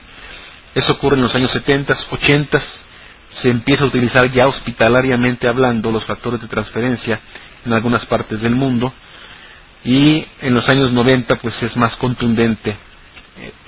Eso 0.75 0.92
ocurre 0.94 1.16
en 1.16 1.23
los 1.23 1.35
años 1.35 1.50
70, 1.50 1.97
80, 2.11 2.62
se 3.42 3.50
empieza 3.50 3.85
a 3.85 3.88
utilizar 3.88 4.30
ya 4.30 4.47
hospitalariamente 4.49 5.49
hablando 5.49 5.90
los 5.90 6.04
factores 6.04 6.40
de 6.40 6.49
transferencia 6.49 7.21
en 7.64 7.73
algunas 7.73 8.04
partes 8.06 8.40
del 8.40 8.54
mundo 8.54 8.92
y 9.85 10.26
en 10.40 10.54
los 10.54 10.68
años 10.68 10.92
90 10.92 11.37
pues 11.37 11.61
es 11.62 11.76
más 11.76 11.97
contundente 11.97 12.76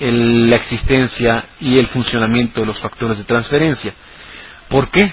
eh, 0.01 0.13
la 0.13 0.57
existencia 0.57 1.47
y 1.61 1.79
el 1.79 1.89
funcionamiento 1.89 2.61
de 2.61 2.67
los 2.67 2.79
factores 2.79 3.17
de 3.19 3.25
transferencia. 3.25 3.95
¿Por 4.69 4.91
qué? 4.91 5.13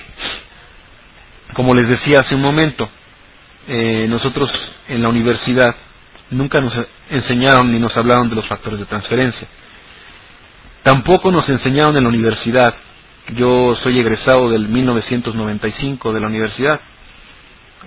Como 1.54 1.74
les 1.74 1.88
decía 1.88 2.22
hace 2.22 2.36
un 2.36 2.42
momento, 2.42 2.90
eh, 3.68 4.08
nosotros 4.10 4.52
en 4.88 5.02
la 5.02 5.10
universidad 5.10 5.76
nunca 6.30 6.62
nos 6.62 6.74
enseñaron 7.10 7.72
ni 7.72 7.80
nos 7.80 7.96
hablaron 7.98 8.30
de 8.30 8.36
los 8.36 8.46
factores 8.46 8.80
de 8.80 8.86
transferencia. 8.86 9.48
Tampoco 10.84 11.32
nos 11.32 11.48
enseñaron 11.50 11.96
en 11.98 12.04
la 12.04 12.10
universidad. 12.10 12.74
Yo 13.36 13.76
soy 13.76 14.00
egresado 14.00 14.50
del 14.50 14.68
1995 14.68 16.14
de 16.14 16.20
la 16.20 16.28
universidad. 16.28 16.80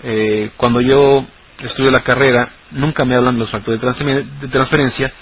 Eh, 0.03 0.51
cuando 0.57 0.81
yo 0.81 1.25
estudio 1.61 1.91
la 1.91 2.03
carrera, 2.03 2.51
nunca 2.71 3.05
me 3.05 3.15
hablan 3.15 3.35
de 3.35 3.41
los 3.41 3.51
factores 3.51 3.81
de 3.81 4.49
transferencia 4.49 5.13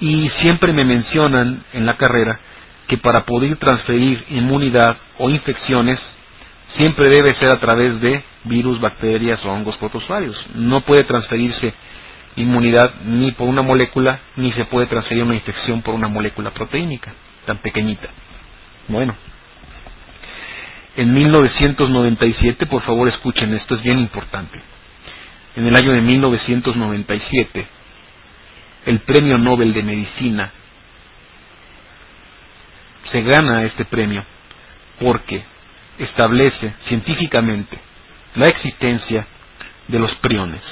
y 0.00 0.28
siempre 0.40 0.72
me 0.72 0.84
mencionan 0.84 1.64
en 1.72 1.86
la 1.86 1.96
carrera 1.96 2.38
que 2.86 2.98
para 2.98 3.24
poder 3.24 3.56
transferir 3.56 4.24
inmunidad 4.30 4.98
o 5.18 5.30
infecciones 5.30 5.98
siempre 6.76 7.08
debe 7.08 7.34
ser 7.34 7.50
a 7.50 7.60
través 7.60 8.00
de 8.00 8.22
virus, 8.44 8.80
bacterias 8.80 9.44
o 9.44 9.52
hongos 9.52 9.76
protozoarios. 9.76 10.46
No 10.54 10.80
puede 10.82 11.04
transferirse 11.04 11.74
inmunidad 12.36 12.94
ni 13.04 13.32
por 13.32 13.48
una 13.48 13.62
molécula, 13.62 14.20
ni 14.36 14.52
se 14.52 14.64
puede 14.64 14.86
transferir 14.86 15.24
una 15.24 15.34
infección 15.34 15.82
por 15.82 15.94
una 15.94 16.08
molécula 16.08 16.50
proteínica 16.50 17.14
tan 17.46 17.58
pequeñita. 17.58 18.08
Bueno, 18.88 19.14
en 20.96 21.12
1997, 21.12 22.66
por 22.66 22.82
favor 22.82 23.08
escuchen, 23.08 23.54
esto 23.54 23.74
es 23.74 23.82
bien 23.82 23.98
importante. 23.98 24.60
En 25.56 25.66
el 25.66 25.76
año 25.76 25.92
de 25.92 26.00
1997, 26.00 27.66
el 28.86 29.00
Premio 29.00 29.38
Nobel 29.38 29.72
de 29.72 29.82
Medicina 29.82 30.52
se 33.10 33.22
gana 33.22 33.64
este 33.64 33.84
premio 33.84 34.24
porque 34.98 35.44
establece 35.98 36.74
científicamente 36.86 37.78
la 38.34 38.48
existencia 38.48 39.26
de 39.88 39.98
los 39.98 40.14
priones. 40.16 40.62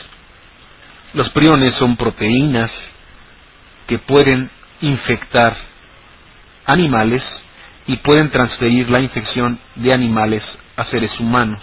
Los 1.15 1.31
priones 1.31 1.75
son 1.75 1.97
proteínas 1.97 2.71
que 3.87 3.99
pueden 3.99 4.51
infectar 4.81 5.57
animales 6.65 7.23
y 7.87 7.97
pueden 7.97 8.31
transferir 8.31 8.89
la 8.91 9.01
infección 9.01 9.61
de 9.75 9.93
animales 9.93 10.43
a 10.77 10.85
seres 10.87 11.19
humanos. 11.21 11.63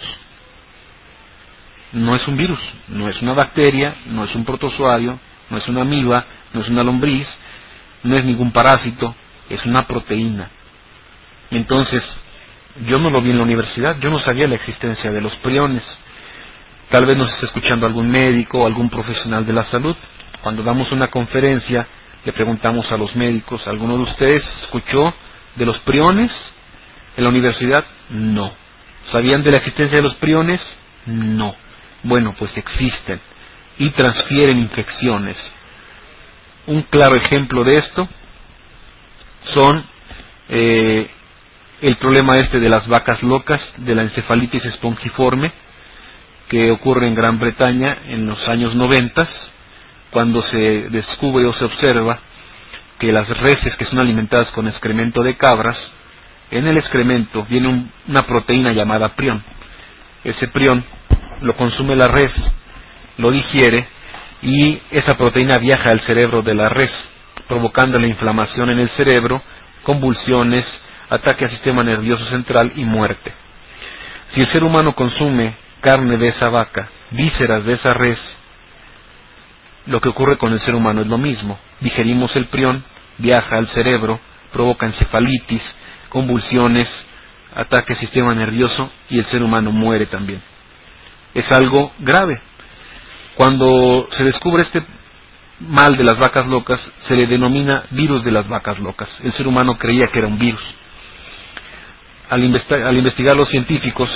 No 1.92 2.14
es 2.14 2.26
un 2.28 2.36
virus, 2.36 2.60
no 2.88 3.08
es 3.08 3.20
una 3.20 3.32
bacteria, 3.32 3.94
no 4.06 4.24
es 4.24 4.34
un 4.34 4.44
protozoario, 4.44 5.18
no 5.48 5.58
es 5.58 5.66
una 5.68 5.82
amiba, 5.82 6.24
no 6.52 6.60
es 6.60 6.68
una 6.68 6.84
lombriz, 6.84 7.26
no 8.04 8.16
es 8.16 8.24
ningún 8.24 8.52
parásito, 8.52 9.14
es 9.48 9.66
una 9.66 9.86
proteína. 9.86 10.50
Entonces, 11.50 12.04
yo 12.86 12.98
no 12.98 13.10
lo 13.10 13.20
vi 13.20 13.30
en 13.30 13.38
la 13.38 13.44
universidad, 13.44 13.98
yo 13.98 14.10
no 14.10 14.18
sabía 14.18 14.48
la 14.48 14.54
existencia 14.54 15.10
de 15.10 15.20
los 15.20 15.34
priones. 15.36 15.82
Tal 16.88 17.06
vez 17.06 17.16
nos 17.16 17.30
esté 17.32 17.46
escuchando 17.46 17.86
algún 17.86 18.10
médico 18.10 18.60
o 18.60 18.66
algún 18.66 18.90
profesional 18.90 19.46
de 19.46 19.52
la 19.52 19.64
salud. 19.66 19.96
Cuando 20.42 20.62
damos 20.62 20.90
una 20.92 21.08
conferencia, 21.08 21.86
le 22.24 22.32
preguntamos 22.32 22.90
a 22.92 22.96
los 22.96 23.14
médicos, 23.16 23.66
¿alguno 23.66 23.96
de 23.96 24.02
ustedes 24.02 24.44
escuchó 24.62 25.14
de 25.56 25.66
los 25.66 25.78
priones 25.80 26.32
en 27.16 27.24
la 27.24 27.30
universidad? 27.30 27.84
No. 28.08 28.52
¿Sabían 29.10 29.42
de 29.42 29.50
la 29.50 29.58
existencia 29.58 29.96
de 29.96 30.02
los 30.02 30.14
priones? 30.14 30.60
No. 31.06 31.54
Bueno, 32.02 32.34
pues 32.38 32.56
existen 32.56 33.20
y 33.78 33.90
transfieren 33.90 34.58
infecciones. 34.58 35.36
Un 36.66 36.82
claro 36.82 37.16
ejemplo 37.16 37.64
de 37.64 37.78
esto 37.78 38.08
son 39.44 39.84
eh, 40.48 41.08
el 41.80 41.96
problema 41.96 42.38
este 42.38 42.60
de 42.60 42.68
las 42.68 42.86
vacas 42.86 43.22
locas, 43.22 43.60
de 43.78 43.94
la 43.94 44.02
encefalitis 44.02 44.64
espongiforme, 44.66 45.52
que 46.48 46.70
ocurre 46.70 47.06
en 47.06 47.14
Gran 47.14 47.38
Bretaña 47.38 47.96
en 48.08 48.26
los 48.26 48.48
años 48.48 48.74
90, 48.74 49.26
cuando 50.10 50.42
se 50.42 50.90
descubre 50.90 51.46
o 51.46 51.52
se 51.52 51.64
observa 51.64 52.18
que 52.98 53.12
las 53.12 53.28
reses 53.38 53.76
que 53.76 53.84
son 53.86 53.98
alimentadas 53.98 54.50
con 54.50 54.68
excremento 54.68 55.22
de 55.22 55.36
cabras, 55.36 55.78
en 56.50 56.66
el 56.66 56.76
excremento 56.76 57.46
viene 57.48 57.88
una 58.08 58.26
proteína 58.26 58.72
llamada 58.72 59.14
prión. 59.14 59.42
Ese 60.24 60.48
prión 60.48 60.84
lo 61.40 61.56
consume 61.56 61.96
la 61.96 62.08
res, 62.08 62.32
lo 63.16 63.30
digiere 63.30 63.88
y 64.42 64.80
esa 64.90 65.16
proteína 65.16 65.58
viaja 65.58 65.90
al 65.90 66.00
cerebro 66.00 66.42
de 66.42 66.54
la 66.54 66.68
res, 66.68 66.90
provocando 67.48 67.98
la 67.98 68.06
inflamación 68.06 68.70
en 68.70 68.80
el 68.80 68.88
cerebro, 68.90 69.42
convulsiones, 69.82 70.64
ataque 71.10 71.44
al 71.44 71.50
sistema 71.50 71.82
nervioso 71.82 72.24
central 72.26 72.72
y 72.76 72.84
muerte. 72.84 73.32
Si 74.32 74.40
el 74.40 74.46
ser 74.46 74.64
humano 74.64 74.94
consume 74.94 75.56
carne 75.80 76.16
de 76.16 76.28
esa 76.28 76.48
vaca, 76.48 76.88
vísceras 77.10 77.64
de 77.64 77.74
esa 77.74 77.92
res, 77.94 78.18
lo 79.86 80.00
que 80.00 80.08
ocurre 80.08 80.38
con 80.38 80.52
el 80.52 80.60
ser 80.60 80.74
humano 80.74 81.00
es 81.00 81.08
lo 81.08 81.18
mismo. 81.18 81.58
Digerimos 81.80 82.36
el 82.36 82.46
prión, 82.46 82.84
viaja 83.18 83.56
al 83.56 83.68
cerebro, 83.68 84.20
provoca 84.52 84.86
encefalitis, 84.86 85.62
convulsiones, 86.08 86.88
ataque 87.54 87.94
al 87.94 87.98
sistema 87.98 88.34
nervioso 88.34 88.90
y 89.08 89.18
el 89.18 89.26
ser 89.26 89.42
humano 89.42 89.72
muere 89.72 90.06
también. 90.06 90.42
Es 91.34 91.50
algo 91.50 91.92
grave. 91.98 92.40
Cuando 93.34 94.08
se 94.12 94.24
descubre 94.24 94.62
este 94.62 94.84
mal 95.60 95.96
de 95.96 96.04
las 96.04 96.18
vacas 96.18 96.46
locas, 96.46 96.80
se 97.08 97.16
le 97.16 97.26
denomina 97.26 97.84
virus 97.90 98.22
de 98.22 98.30
las 98.30 98.46
vacas 98.48 98.78
locas. 98.78 99.08
El 99.22 99.32
ser 99.32 99.48
humano 99.48 99.76
creía 99.76 100.08
que 100.08 100.18
era 100.18 100.28
un 100.28 100.38
virus. 100.38 100.62
Al, 102.30 102.42
investigar 102.44 103.36
los 103.36 103.48
científicos 103.48 104.10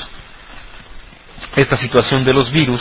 esta 1.56 1.76
situación 1.76 2.24
de 2.24 2.32
los 2.32 2.50
virus, 2.50 2.80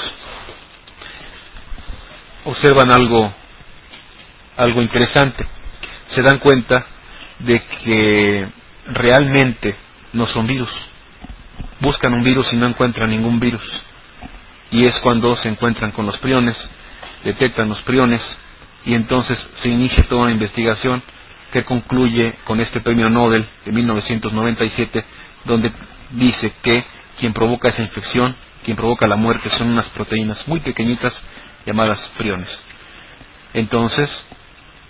observan 2.46 2.92
algo, 2.92 3.34
algo 4.58 4.82
interesante. 4.82 5.46
Se 6.12 6.22
dan 6.22 6.38
cuenta 6.38 6.86
de 7.40 7.62
que 7.64 8.48
realmente 8.88 9.76
no 10.14 10.28
son 10.28 10.48
virus. 10.48 10.72
Buscan 11.80 12.14
un 12.14 12.24
virus 12.24 12.54
y 12.54 12.56
no 12.56 12.68
encuentran 12.68 13.10
ningún 13.10 13.40
virus. 13.40 13.82
Y 14.72 14.86
es 14.86 15.00
cuando 15.00 15.36
se 15.38 15.50
encuentran 15.50 15.92
con 15.92 16.06
los 16.06 16.18
priones, 16.18 16.58
detectan 17.24 17.70
los 17.70 17.82
priones 17.82 18.22
y 18.86 18.94
entonces 18.94 19.38
se 19.62 19.70
inicia 19.70 20.04
toda 20.08 20.24
una 20.24 20.32
investigación 20.32 21.02
que 21.52 21.64
concluye 21.64 22.34
con 22.46 22.60
este 22.60 22.82
premio 22.82 23.10
Nobel 23.10 23.48
de 23.66 23.72
1997, 23.72 25.06
donde 25.46 25.72
dice 26.12 26.54
que 26.62 26.84
quien 27.20 27.34
provoca 27.34 27.70
esa 27.70 27.82
infección 27.82 28.36
quien 28.64 28.78
provoca 28.78 29.08
la 29.08 29.16
muerte 29.16 29.50
son 29.52 29.70
unas 29.70 29.88
proteínas 29.90 30.48
muy 30.48 30.60
pequeñitas 30.62 31.14
llamadas 31.66 32.00
priones. 32.18 32.50
Entonces, 33.54 34.10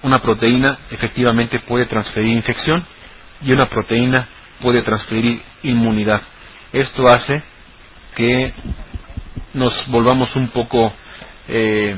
una 0.03 0.19
proteína 0.19 0.79
efectivamente 0.91 1.59
puede 1.59 1.85
transferir 1.85 2.35
infección 2.35 2.85
y 3.41 3.51
una 3.51 3.67
proteína 3.67 4.27
puede 4.61 4.81
transferir 4.83 5.41
inmunidad. 5.63 6.21
Esto 6.71 7.07
hace 7.07 7.43
que 8.15 8.53
nos 9.53 9.87
volvamos 9.87 10.35
un 10.35 10.47
poco 10.49 10.93
eh, 11.47 11.97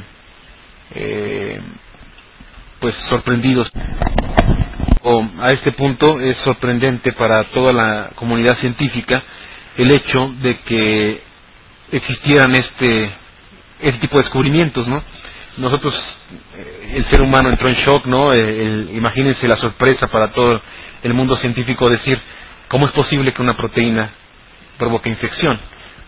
eh, 0.96 1.62
pues 2.80 2.96
sorprendidos. 3.10 3.72
O 5.08 5.24
a 5.40 5.52
este 5.52 5.72
punto 5.72 6.20
es 6.20 6.36
sorprendente 6.40 7.14
para 7.14 7.44
toda 7.46 7.72
la 7.72 8.10
comunidad 8.16 8.58
científica 8.58 9.22
el 9.78 9.92
hecho 9.92 10.34
de 10.42 10.60
que 10.62 11.22
existieran 11.92 12.56
este, 12.56 13.12
este 13.82 14.00
tipo 14.00 14.18
de 14.18 14.24
descubrimientos, 14.24 14.88
¿no? 14.88 15.04
Nosotros 15.58 15.94
eh, 16.58 16.94
el 16.96 17.06
ser 17.06 17.22
humano 17.22 17.50
entró 17.50 17.70
en 17.70 17.76
shock, 17.76 18.08
¿no? 18.08 18.36
imagínense 18.36 19.48
la 19.48 19.58
sorpresa 19.58 20.08
para 20.08 20.32
todo 20.32 20.60
el 21.04 21.14
mundo 21.14 21.36
científico 21.36 21.88
decir, 21.88 22.20
¿cómo 22.68 22.88
es 22.88 22.92
posible 22.92 23.32
que 23.32 23.44
una 23.44 23.56
proteína 23.56 24.10
provoque 24.80 25.10
infección? 25.10 25.60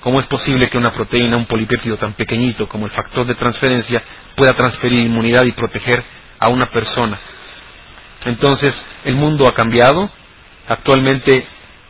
¿Cómo 0.01 0.20
es 0.22 0.25
posible 0.25 0.70
que 0.72 0.77
una 0.80 0.92
proteína, 0.92 1.38
un 1.38 1.46
polipéptido 1.46 1.98
tan 1.98 2.13
pequeñito 2.13 2.68
como 2.68 2.88
el 2.88 2.92
factor 2.92 3.27
de 3.27 3.36
transferencia, 3.36 4.01
pueda 4.36 4.56
transferir 4.56 5.01
inmunidad 5.06 5.44
y 5.46 5.51
proteger 5.51 6.04
a 6.39 6.48
una 6.50 6.66
persona? 6.68 7.20
Entonces, 8.27 8.74
el 9.05 9.15
mundo 9.15 9.48
ha 9.48 9.53
cambiado. 9.53 10.10
Actualmente 10.67 11.48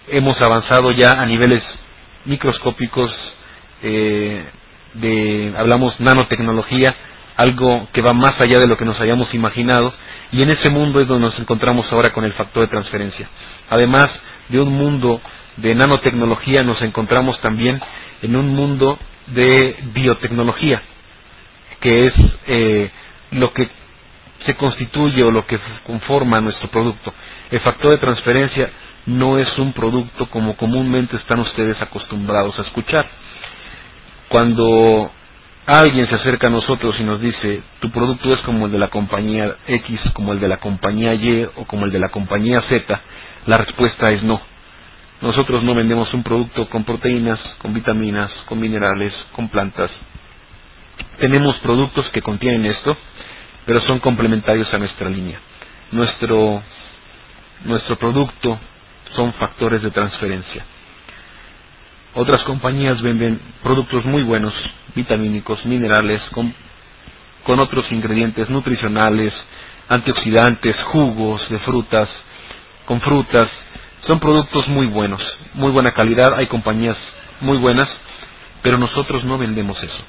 hemos 0.08 0.40
avanzado 0.42 0.92
ya 0.92 1.14
a 1.22 1.26
niveles 1.26 1.64
microscópicos 2.26 3.12
eh, 3.82 4.44
de, 4.94 5.54
hablamos 5.58 6.00
nanotecnología, 6.00 6.96
algo 7.36 7.88
que 7.92 8.02
va 8.02 8.14
más 8.14 8.40
allá 8.40 8.60
de 8.60 8.68
lo 8.68 8.78
que 8.78 8.86
nos 8.86 9.00
hayamos 9.00 9.34
imaginado, 9.34 9.94
y 10.32 10.42
en 10.42 10.52
ese 10.52 10.70
mundo 10.70 11.00
es 11.02 11.08
donde 11.08 11.28
nos 11.28 11.40
encontramos 11.40 11.92
ahora 11.92 12.12
con 12.12 12.24
el 12.24 12.34
factor 12.34 12.62
de 12.62 12.68
transferencia. 12.68 13.30
Además 13.70 14.10
de 14.50 14.60
un 14.60 14.74
mundo 14.74 15.22
de 15.58 15.74
nanotecnología, 15.74 16.64
nos 16.64 16.82
encontramos 16.82 17.40
también 17.42 17.82
en 18.22 18.36
un 18.36 18.50
mundo 18.50 19.00
de 19.28 19.76
biotecnología, 19.94 20.82
que 21.80 22.08
es 22.08 22.14
eh, 22.48 22.92
lo 23.32 23.54
que 23.54 23.70
se 24.46 24.56
constituye 24.56 25.24
o 25.24 25.32
lo 25.32 25.46
que 25.46 25.60
conforma 25.86 26.42
nuestro 26.42 26.70
producto. 26.70 27.14
El 27.52 27.60
factor 27.60 27.92
de 27.92 27.98
transferencia 27.98 28.72
no 29.06 29.38
es 29.38 29.58
un 29.58 29.74
producto 29.74 30.30
como 30.30 30.56
comúnmente 30.56 31.16
están 31.16 31.40
ustedes 31.40 31.82
acostumbrados 31.82 32.60
a 32.60 32.64
escuchar. 32.64 33.08
Cuando 34.30 35.10
alguien 35.66 36.08
se 36.08 36.16
acerca 36.16 36.48
a 36.48 36.52
nosotros 36.52 37.00
y 37.00 37.04
nos 37.04 37.22
dice, 37.22 37.62
tu 37.80 37.90
producto 37.90 38.34
es 38.34 38.42
como 38.42 38.66
el 38.66 38.72
de 38.72 38.80
la 38.80 38.90
compañía 38.90 39.56
X, 39.68 40.02
como 40.14 40.34
el 40.34 40.40
de 40.40 40.48
la 40.48 40.58
compañía 40.58 41.14
Y 41.14 41.48
o 41.56 41.66
como 41.66 41.86
el 41.86 41.92
de 41.92 42.00
la 42.00 42.10
compañía 42.10 42.62
Z, 42.62 43.02
la 43.46 43.58
respuesta 43.58 44.12
es 44.12 44.24
no. 44.24 44.42
Nosotros 45.22 45.64
no 45.64 45.74
vendemos 45.74 46.14
un 46.14 46.22
producto 46.22 46.70
con 46.70 46.84
proteínas, 46.84 47.40
con 47.60 47.74
vitaminas, 47.74 48.32
con 48.46 48.60
minerales, 48.60 49.14
con 49.32 49.50
plantas. 49.50 49.90
Tenemos 51.20 51.56
productos 51.58 52.10
que 52.12 52.22
contienen 52.22 52.66
esto, 52.66 52.96
pero 53.68 53.82
son 53.82 54.00
complementarios 54.00 54.74
a 54.74 54.78
nuestra 54.78 55.10
línea. 55.10 55.42
Nuestro, 55.92 56.64
nuestro 57.66 57.98
producto 57.98 58.58
son 59.12 59.34
factores 59.34 59.84
de 59.84 59.92
transferencia. 59.92 60.66
Otras 62.16 62.44
compañías 62.46 63.02
venden 63.02 63.42
productos 63.62 64.06
muy 64.06 64.24
buenos, 64.24 64.54
vitamínicos, 64.96 65.66
minerales, 65.66 66.22
con, 66.32 66.56
con 67.44 67.60
otros 67.60 67.92
ingredientes 67.92 68.50
nutricionales, 68.50 69.34
antioxidantes, 69.90 70.82
jugos 70.84 71.50
de 71.50 71.60
frutas, 71.60 72.08
con 72.86 73.02
frutas. 73.02 73.50
Son 74.08 74.18
productos 74.22 74.70
muy 74.70 74.86
buenos, 74.86 75.22
muy 75.54 75.72
buena 75.72 75.92
calidad, 75.92 76.36
hay 76.36 76.48
compañías 76.48 76.98
muy 77.42 77.58
buenas, 77.58 77.90
pero 78.62 78.78
nosotros 78.78 79.26
no 79.26 79.38
vendemos 79.38 79.84
eso. 79.84 80.04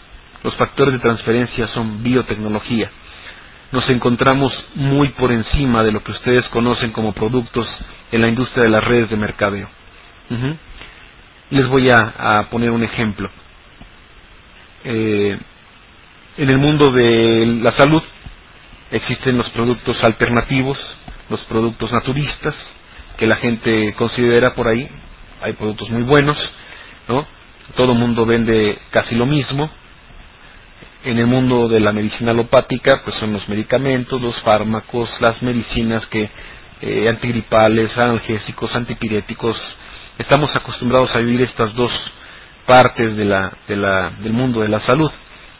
Los 0.44 0.54
factores 0.54 0.94
de 0.94 1.00
transferencia 1.00 1.66
son 1.66 2.04
biotecnología. 2.04 2.92
Nos 3.70 3.88
encontramos 3.90 4.66
muy 4.74 5.08
por 5.08 5.30
encima 5.30 5.82
de 5.82 5.92
lo 5.92 6.02
que 6.02 6.12
ustedes 6.12 6.48
conocen 6.48 6.90
como 6.90 7.12
productos 7.12 7.68
en 8.10 8.22
la 8.22 8.28
industria 8.28 8.62
de 8.64 8.70
las 8.70 8.84
redes 8.84 9.10
de 9.10 9.16
mercadeo. 9.16 9.68
Les 11.50 11.66
voy 11.68 11.90
a, 11.90 12.46
poner 12.50 12.70
un 12.70 12.82
ejemplo. 12.82 13.30
Eh, 14.84 15.38
en 16.38 16.50
el 16.50 16.58
mundo 16.58 16.90
de 16.92 17.58
la 17.62 17.72
salud 17.72 18.02
existen 18.90 19.36
los 19.36 19.50
productos 19.50 20.02
alternativos, 20.02 20.78
los 21.28 21.44
productos 21.44 21.92
naturistas, 21.92 22.54
que 23.18 23.26
la 23.26 23.36
gente 23.36 23.92
considera 23.94 24.54
por 24.54 24.68
ahí. 24.68 24.88
Hay 25.42 25.52
productos 25.54 25.90
muy 25.90 26.04
buenos, 26.04 26.38
¿no? 27.08 27.26
Todo 27.74 27.92
el 27.92 27.98
mundo 27.98 28.24
vende 28.24 28.78
casi 28.90 29.14
lo 29.14 29.26
mismo. 29.26 29.70
En 31.04 31.18
el 31.18 31.26
mundo 31.26 31.68
de 31.68 31.78
la 31.78 31.92
medicina 31.92 32.32
alopática, 32.32 33.02
pues 33.04 33.16
son 33.16 33.32
los 33.32 33.48
medicamentos, 33.48 34.20
los 34.20 34.34
fármacos, 34.36 35.08
las 35.20 35.40
medicinas 35.42 36.06
que 36.06 36.28
eh, 36.80 37.08
antigripales, 37.08 37.96
analgésicos, 37.96 38.74
antipiréticos, 38.74 39.60
estamos 40.18 40.54
acostumbrados 40.56 41.14
a 41.14 41.20
vivir 41.20 41.42
estas 41.42 41.74
dos 41.74 41.92
partes 42.66 43.16
de 43.16 43.24
la, 43.24 43.52
del 43.66 44.32
mundo 44.32 44.60
de 44.60 44.68
la 44.68 44.80
salud. 44.80 45.10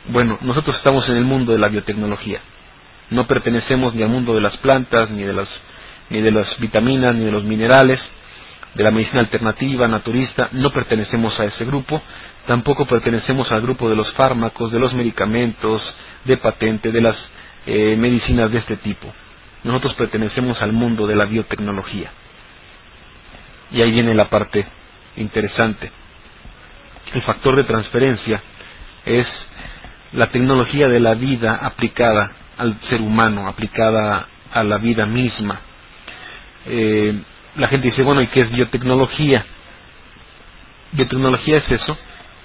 Bueno, 0.09 0.38
nosotros 0.40 0.77
estamos 0.77 1.09
en 1.09 1.16
el 1.16 1.24
mundo 1.24 1.53
de 1.53 1.59
la 1.59 1.68
biotecnología. 1.68 2.40
No 3.11 3.27
pertenecemos 3.27 3.94
ni 3.94 4.03
al 4.03 4.09
mundo 4.09 4.35
de 4.35 4.40
las 4.40 4.57
plantas, 4.59 5.09
ni 5.11 5.22
de 5.22 5.33
las, 5.33 5.48
ni 6.11 6.20
de 6.20 6.33
las 6.33 6.59
vitaminas, 6.59 7.14
ni 7.14 7.24
de 7.24 7.33
los 7.33 7.44
minerales, 7.44 8.01
de 8.74 8.85
la 8.85 8.90
medicina 8.90 9.20
alternativa, 9.20 9.88
naturista. 9.88 10.48
No 10.53 10.70
pertenecemos 10.70 11.38
a 11.40 11.44
ese 11.46 11.64
grupo. 11.64 12.03
Tampoco 12.48 12.87
pertenecemos 12.87 13.52
al 13.52 13.61
grupo 13.61 13.90
de 13.90 13.94
los 13.94 14.11
fármacos, 14.12 14.72
de 14.72 14.78
los 14.78 14.94
medicamentos, 14.94 15.94
de 16.24 16.38
patente, 16.38 16.90
de 16.90 17.02
las 17.02 17.18
eh, 17.66 17.94
medicinas 17.98 18.50
de 18.50 18.56
este 18.56 18.78
tipo. 18.78 19.12
Nosotros 19.64 19.92
pertenecemos 19.92 20.62
al 20.62 20.72
mundo 20.72 21.06
de 21.06 21.14
la 21.14 21.26
biotecnología. 21.26 22.11
Y 23.70 23.82
ahí 23.82 23.92
viene 23.92 24.14
la 24.14 24.30
parte 24.30 24.66
interesante. 25.16 25.92
El 27.12 27.20
factor 27.20 27.54
de 27.54 27.64
transferencia 27.64 28.42
es 29.04 29.26
la 30.14 30.28
tecnología 30.28 30.88
de 30.88 31.00
la 31.00 31.12
vida 31.12 31.54
aplicada 31.54 32.32
al 32.56 32.80
ser 32.88 33.02
humano, 33.02 33.46
aplicada 33.46 34.26
a 34.54 34.64
la 34.64 34.78
vida 34.78 35.04
misma. 35.04 35.61
Eh, 36.64 37.12
la 37.56 37.68
gente 37.68 37.88
dice, 37.88 38.02
bueno, 38.02 38.22
¿y 38.22 38.26
qué 38.28 38.40
es 38.40 38.50
biotecnología? 38.50 39.44
Biotecnología 40.92 41.58
es 41.58 41.70
eso. 41.70 41.98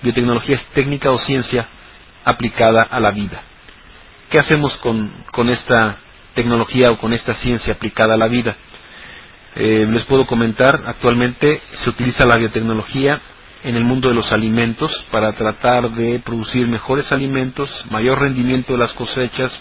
Biotecnología 0.04 0.58
es 0.58 0.66
técnica 0.74 1.12
o 1.12 1.18
ciencia 1.18 1.68
aplicada 2.26 2.84
a 2.84 3.00
la 3.00 3.12
vida. 3.12 3.42
¿Qué 4.30 4.38
hacemos 4.38 4.76
con, 4.78 5.12
con 5.32 5.50
esta 5.50 5.98
tecnología 6.34 6.92
o 6.92 6.98
con 6.98 7.14
esta 7.14 7.36
ciencia 7.36 7.74
aplicada 7.74 8.16
a 8.16 8.18
la 8.18 8.28
vida? 8.28 8.58
Eh, 9.56 9.88
les 9.90 10.04
puedo 10.04 10.26
comentar, 10.26 10.84
actualmente 10.88 11.62
se 11.84 11.90
utiliza 11.90 12.26
la 12.26 12.38
biotecnología 12.38 13.22
en 13.64 13.78
el 13.78 13.86
mundo 13.86 14.10
de 14.10 14.16
los 14.16 14.34
alimentos 14.34 15.06
para 15.10 15.32
tratar 15.34 15.92
de 15.92 16.20
producir 16.20 16.68
mejores 16.68 17.12
alimentos, 17.12 17.70
mayor 17.90 18.20
rendimiento 18.20 18.74
de 18.74 18.80
las 18.80 18.94
cosechas, 18.94 19.52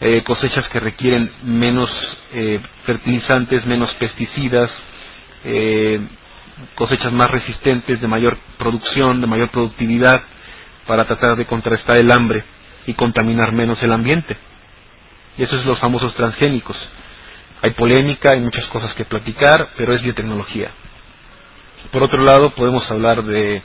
eh, 0.00 0.22
cosechas 0.22 0.68
que 0.68 0.78
requieren 0.78 1.32
menos 1.42 1.90
eh, 2.34 2.60
fertilizantes, 2.84 3.66
menos 3.66 3.94
pesticidas, 3.94 4.70
cosechas 6.74 7.12
más 7.12 7.30
resistentes, 7.30 8.00
de 8.00 8.08
mayor 8.08 8.38
producción, 8.58 9.20
de 9.20 9.26
mayor 9.26 9.50
productividad, 9.50 10.22
para 10.86 11.04
tratar 11.04 11.36
de 11.36 11.46
contrarrestar 11.46 11.98
el 11.98 12.10
hambre 12.10 12.44
y 12.86 12.94
contaminar 12.94 13.52
menos 13.52 13.82
el 13.82 13.92
ambiente. 13.92 14.36
Y 15.36 15.42
esos 15.42 15.60
son 15.60 15.70
los 15.70 15.78
famosos 15.78 16.14
transgénicos. 16.14 16.76
Hay 17.62 17.70
polémica, 17.70 18.30
hay 18.30 18.40
muchas 18.40 18.66
cosas 18.66 18.94
que 18.94 19.04
platicar, 19.04 19.70
pero 19.76 19.92
es 19.92 20.02
biotecnología. 20.02 20.70
Por 21.90 22.02
otro 22.02 22.22
lado, 22.22 22.50
podemos 22.50 22.90
hablar 22.90 23.22
de, 23.24 23.62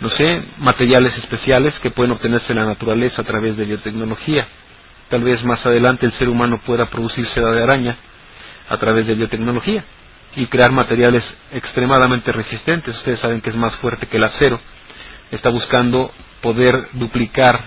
no 0.00 0.08
sé, 0.10 0.42
materiales 0.58 1.16
especiales 1.18 1.78
que 1.80 1.90
pueden 1.90 2.12
obtenerse 2.12 2.52
en 2.52 2.58
la 2.58 2.66
naturaleza 2.66 3.22
a 3.22 3.24
través 3.24 3.56
de 3.56 3.64
biotecnología. 3.64 4.46
Tal 5.10 5.22
vez 5.22 5.44
más 5.44 5.64
adelante 5.66 6.06
el 6.06 6.12
ser 6.12 6.28
humano 6.28 6.60
pueda 6.64 6.86
producir 6.86 7.26
seda 7.26 7.52
de 7.52 7.62
araña 7.62 7.96
a 8.68 8.76
través 8.78 9.06
de 9.06 9.14
biotecnología 9.14 9.84
y 10.36 10.46
crear 10.46 10.72
materiales 10.72 11.24
extremadamente 11.52 12.32
resistentes. 12.32 12.96
Ustedes 12.96 13.20
saben 13.20 13.40
que 13.40 13.50
es 13.50 13.56
más 13.56 13.74
fuerte 13.76 14.06
que 14.06 14.16
el 14.16 14.24
acero. 14.24 14.60
Está 15.30 15.50
buscando 15.50 16.12
poder 16.40 16.88
duplicar 16.92 17.64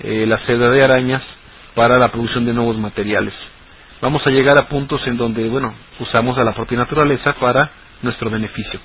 eh, 0.00 0.26
la 0.26 0.38
seda 0.38 0.70
de 0.70 0.82
arañas 0.82 1.22
para 1.74 1.98
la 1.98 2.08
producción 2.08 2.46
de 2.46 2.54
nuevos 2.54 2.78
materiales 2.78 3.34
vamos 4.00 4.26
a 4.26 4.30
llegar 4.30 4.58
a 4.58 4.68
puntos 4.68 5.06
en 5.06 5.16
donde, 5.16 5.48
bueno, 5.48 5.74
usamos 5.98 6.38
a 6.38 6.44
la 6.44 6.52
propia 6.52 6.78
naturaleza 6.78 7.34
para 7.34 7.70
nuestro 8.02 8.30
beneficio. 8.30 8.80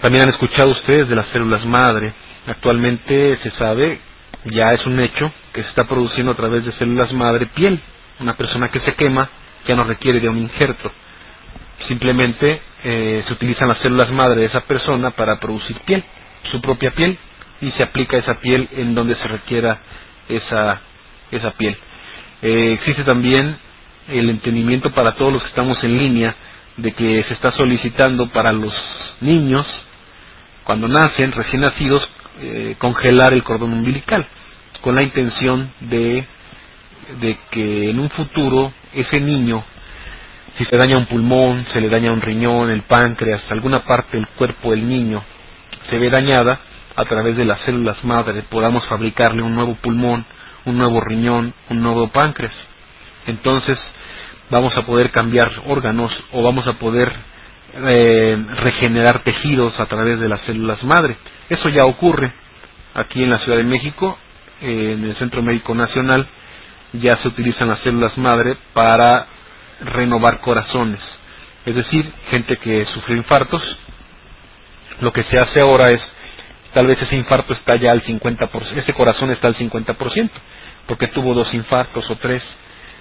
También 0.00 0.24
han 0.24 0.30
escuchado 0.30 0.70
ustedes 0.70 1.08
de 1.08 1.16
las 1.16 1.26
células 1.28 1.64
madre. 1.64 2.12
Actualmente 2.46 3.38
se 3.42 3.50
sabe, 3.52 4.00
ya 4.44 4.72
es 4.72 4.84
un 4.86 4.98
hecho, 4.98 5.32
que 5.52 5.62
se 5.62 5.68
está 5.68 5.84
produciendo 5.84 6.32
a 6.32 6.36
través 6.36 6.64
de 6.64 6.72
células 6.72 7.12
madre 7.12 7.46
piel. 7.46 7.80
Una 8.18 8.36
persona 8.36 8.68
que 8.68 8.80
se 8.80 8.94
quema 8.94 9.28
ya 9.66 9.76
no 9.76 9.84
requiere 9.84 10.18
de 10.18 10.28
un 10.28 10.38
injerto. 10.38 10.90
Simplemente 11.80 12.60
eh, 12.84 13.24
se 13.26 13.32
utilizan 13.32 13.68
las 13.68 13.78
células 13.78 14.10
madre 14.10 14.40
de 14.40 14.46
esa 14.46 14.60
persona 14.62 15.10
para 15.10 15.40
producir 15.40 15.78
piel, 15.80 16.04
su 16.44 16.60
propia 16.60 16.92
piel, 16.92 17.18
y 17.60 17.70
se 17.72 17.82
aplica 17.82 18.16
esa 18.16 18.40
piel 18.40 18.68
en 18.72 18.94
donde 18.94 19.14
se 19.16 19.28
requiera 19.28 19.80
esa, 20.28 20.80
esa 21.30 21.50
piel. 21.52 21.76
Eh, 22.40 22.72
existe 22.72 23.04
también 23.04 23.56
el 24.08 24.30
entendimiento 24.30 24.90
para 24.92 25.12
todos 25.12 25.32
los 25.32 25.42
que 25.42 25.48
estamos 25.48 25.82
en 25.84 25.98
línea 25.98 26.34
de 26.76 26.92
que 26.92 27.22
se 27.24 27.34
está 27.34 27.52
solicitando 27.52 28.28
para 28.30 28.52
los 28.52 28.74
niños, 29.20 29.66
cuando 30.64 30.88
nacen, 30.88 31.32
recién 31.32 31.62
nacidos, 31.62 32.08
eh, 32.40 32.76
congelar 32.78 33.32
el 33.32 33.42
cordón 33.42 33.72
umbilical, 33.72 34.26
con 34.80 34.94
la 34.94 35.02
intención 35.02 35.72
de 35.80 36.26
de 37.20 37.38
que 37.50 37.90
en 37.90 37.98
un 37.98 38.10
futuro 38.10 38.72
ese 38.92 39.20
niño, 39.20 39.64
si 40.56 40.64
se 40.64 40.76
daña 40.76 40.98
un 40.98 41.06
pulmón, 41.06 41.66
se 41.72 41.80
le 41.80 41.88
daña 41.88 42.12
un 42.12 42.20
riñón, 42.20 42.70
el 42.70 42.82
páncreas, 42.82 43.42
alguna 43.50 43.84
parte 43.84 44.16
del 44.16 44.28
cuerpo 44.28 44.70
del 44.70 44.88
niño 44.88 45.24
se 45.88 45.98
ve 45.98 46.10
dañada, 46.10 46.60
a 46.94 47.04
través 47.04 47.36
de 47.36 47.44
las 47.44 47.60
células 47.60 48.04
madre 48.04 48.42
podamos 48.42 48.84
fabricarle 48.84 49.42
un 49.42 49.54
nuevo 49.54 49.74
pulmón, 49.76 50.24
un 50.64 50.78
nuevo 50.78 51.00
riñón, 51.00 51.54
un 51.70 51.82
nuevo 51.82 52.08
páncreas. 52.08 52.52
Entonces 53.26 53.78
vamos 54.50 54.76
a 54.76 54.84
poder 54.84 55.10
cambiar 55.10 55.50
órganos 55.66 56.12
o 56.32 56.42
vamos 56.42 56.66
a 56.66 56.74
poder 56.74 57.12
eh, 57.74 58.36
regenerar 58.62 59.20
tejidos 59.20 59.80
a 59.80 59.86
través 59.86 60.20
de 60.20 60.28
las 60.28 60.42
células 60.42 60.84
madre. 60.84 61.16
Eso 61.48 61.68
ya 61.70 61.86
ocurre 61.86 62.32
aquí 62.94 63.22
en 63.22 63.30
la 63.30 63.38
Ciudad 63.38 63.58
de 63.58 63.64
México, 63.64 64.18
en 64.60 65.04
el 65.04 65.14
Centro 65.16 65.42
Médico 65.42 65.74
Nacional, 65.74 66.26
ya 66.92 67.16
se 67.18 67.28
utilizan 67.28 67.68
las 67.68 67.80
células 67.80 68.18
madre 68.18 68.56
para 68.74 69.26
renovar 69.84 70.40
corazones. 70.40 71.00
Es 71.64 71.74
decir, 71.74 72.12
gente 72.30 72.56
que 72.56 72.84
sufre 72.86 73.16
infartos, 73.16 73.78
lo 75.00 75.12
que 75.12 75.22
se 75.24 75.38
hace 75.38 75.60
ahora 75.60 75.90
es, 75.90 76.02
tal 76.72 76.86
vez 76.86 77.00
ese 77.00 77.16
infarto 77.16 77.52
está 77.52 77.76
ya 77.76 77.92
al 77.92 78.02
50%, 78.02 78.72
ese 78.76 78.94
corazón 78.94 79.30
está 79.30 79.48
al 79.48 79.56
50%, 79.56 80.30
porque 80.86 81.08
tuvo 81.08 81.34
dos 81.34 81.52
infartos 81.54 82.10
o 82.10 82.16
tres 82.16 82.42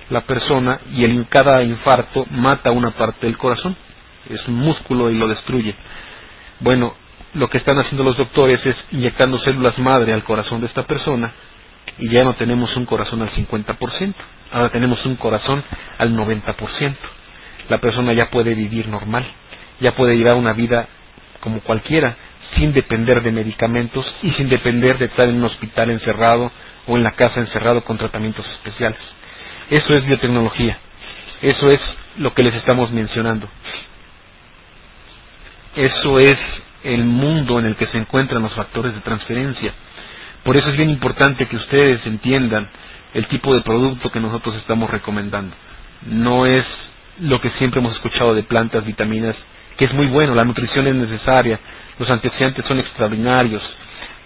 la 0.10 0.22
persona 0.22 0.82
y 0.91 1.06
el, 1.06 1.26
cada 1.28 1.63
infarto 1.63 2.26
mata 2.30 2.72
una 2.72 2.91
parte 2.91 3.26
del 3.26 3.38
corazón, 3.38 3.76
es 4.30 4.48
un 4.48 4.56
músculo 4.56 5.10
y 5.10 5.17
lo 5.17 5.28
destruye. 5.28 5.74
Bueno, 6.60 6.96
lo 7.34 7.50
que 7.50 7.58
están 7.58 7.80
haciendo 7.80 8.04
los 8.04 8.17
doctores 8.17 8.63
es 8.65 8.76
inyectando 8.91 9.39
células 9.39 9.80
madre 9.80 10.13
al 10.13 10.24
corazón 10.24 10.60
de 10.60 10.67
esta 10.67 10.84
persona 10.84 11.34
y 11.98 12.10
ya 12.10 12.24
no 12.24 12.34
tenemos 12.34 12.76
un 12.76 12.86
corazón 12.86 13.22
al 13.22 13.30
50%, 13.32 14.13
ahora 14.52 14.70
tenemos 14.70 15.06
un 15.06 15.16
corazón 15.16 15.64
al 15.98 16.16
90%. 16.16 16.96
La 17.70 17.80
persona 17.80 18.14
ya 18.14 18.30
puede 18.30 18.56
vivir 18.56 18.88
normal, 18.88 19.26
ya 19.80 19.96
puede 19.96 20.18
llevar 20.18 20.36
una 20.36 20.54
vida 20.54 20.88
como 21.40 21.62
cualquiera, 21.62 22.16
sin 22.56 22.74
depender 22.74 23.22
de 23.22 23.32
medicamentos 23.32 24.14
y 24.22 24.32
sin 24.32 24.50
depender 24.50 24.98
de 24.98 25.06
estar 25.06 25.30
en 25.30 25.38
un 25.38 25.46
hospital 25.46 25.90
encerrado 25.90 26.52
o 26.88 26.98
en 26.98 27.04
la 27.04 27.12
casa 27.12 27.40
encerrado 27.40 27.84
con 27.84 27.98
tratamientos 27.98 28.46
especiales. 28.48 29.00
Eso 29.70 29.96
es 29.96 30.06
biotecnología. 30.06 30.78
Eso 31.42 31.72
es 31.72 31.80
lo 32.18 32.34
que 32.34 32.44
les 32.44 32.56
estamos 32.56 32.92
mencionando. 32.92 33.48
Eso 35.76 36.20
es 36.20 36.38
el 36.84 37.06
mundo 37.06 37.60
en 37.60 37.66
el 37.66 37.76
que 37.76 37.86
se 37.88 37.98
encuentran 37.98 38.42
los 38.42 38.54
factores 38.54 38.94
de 38.94 39.00
transferencia. 39.00 39.74
Por 40.44 40.58
eso 40.58 40.70
es 40.70 40.78
bien 40.78 40.90
importante 40.90 41.46
que 41.46 41.56
ustedes 41.56 42.06
entiendan 42.06 42.68
el 43.13 43.28
tipo 43.28 43.54
de 43.54 43.62
producto 43.62 44.12
que 44.12 44.19
nosotros 44.19 44.56
estamos 44.56 44.89
recomendando. 44.89 45.56
No 46.06 46.45
es 46.45 46.65
lo 47.19 47.39
que 47.41 47.50
siempre 47.52 47.80
hemos 47.80 47.93
escuchado 47.93 48.34
de 48.34 48.43
plantas, 48.43 48.86
vitaminas, 48.86 49.36
que 49.78 49.86
es 49.86 49.93
muy 49.93 50.08
bueno, 50.08 50.36
la 50.36 50.45
nutrición 50.45 50.88
es 50.88 50.95
necesaria, 50.95 51.60
los 52.00 52.10
antioxidantes 52.10 52.65
son 52.65 52.80
extraordinarios. 52.80 53.63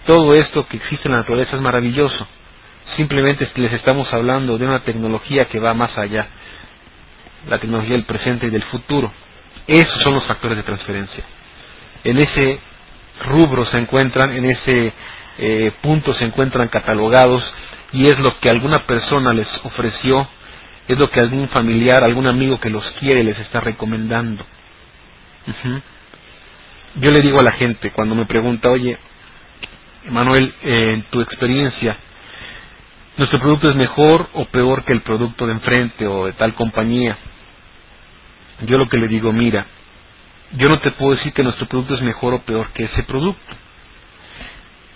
Todo 0.06 0.34
esto 0.34 0.66
que 0.66 0.76
existe 0.76 1.08
en 1.08 1.12
la 1.12 1.18
naturaleza 1.18 1.56
es 1.56 1.62
maravilloso. 1.62 2.26
Simplemente 2.94 3.50
les 3.56 3.72
estamos 3.72 4.12
hablando 4.12 4.56
de 4.56 4.66
una 4.66 4.78
tecnología 4.80 5.46
que 5.46 5.58
va 5.58 5.74
más 5.74 5.98
allá, 5.98 6.28
la 7.48 7.58
tecnología 7.58 7.92
del 7.92 8.04
presente 8.04 8.46
y 8.46 8.50
del 8.50 8.62
futuro. 8.62 9.12
Esos 9.66 10.00
son 10.00 10.14
los 10.14 10.24
factores 10.24 10.56
de 10.56 10.62
transferencia. 10.62 11.24
En 12.04 12.18
ese 12.18 12.60
rubro 13.24 13.64
se 13.66 13.78
encuentran, 13.78 14.32
en 14.32 14.44
ese 14.44 14.92
eh, 15.38 15.72
punto 15.80 16.12
se 16.12 16.24
encuentran 16.24 16.68
catalogados 16.68 17.52
y 17.92 18.06
es 18.06 18.18
lo 18.18 18.38
que 18.40 18.50
alguna 18.50 18.80
persona 18.86 19.32
les 19.32 19.48
ofreció, 19.64 20.28
es 20.88 20.98
lo 20.98 21.10
que 21.10 21.20
algún 21.20 21.48
familiar, 21.48 22.04
algún 22.04 22.26
amigo 22.26 22.60
que 22.60 22.70
los 22.70 22.90
quiere 22.92 23.24
les 23.24 23.38
está 23.38 23.60
recomendando. 23.60 24.44
Yo 26.96 27.10
le 27.10 27.22
digo 27.22 27.40
a 27.40 27.42
la 27.42 27.52
gente 27.52 27.90
cuando 27.90 28.14
me 28.14 28.24
pregunta, 28.24 28.70
oye, 28.70 28.98
Manuel, 30.08 30.54
eh, 30.62 30.92
en 30.94 31.02
tu 31.04 31.20
experiencia, 31.20 31.96
nuestro 33.16 33.38
producto 33.38 33.68
es 33.68 33.76
mejor 33.76 34.28
o 34.34 34.44
peor 34.46 34.84
que 34.84 34.92
el 34.92 35.02
producto 35.02 35.46
de 35.46 35.54
enfrente 35.54 36.06
o 36.06 36.26
de 36.26 36.32
tal 36.32 36.54
compañía. 36.54 37.16
Yo 38.66 38.78
lo 38.78 38.88
que 38.88 38.98
le 38.98 39.08
digo, 39.08 39.32
mira, 39.32 39.66
yo 40.52 40.68
no 40.68 40.78
te 40.78 40.90
puedo 40.92 41.12
decir 41.12 41.32
que 41.32 41.42
nuestro 41.42 41.66
producto 41.66 41.94
es 41.94 42.02
mejor 42.02 42.34
o 42.34 42.42
peor 42.42 42.70
que 42.72 42.84
ese 42.84 43.02
producto. 43.02 43.54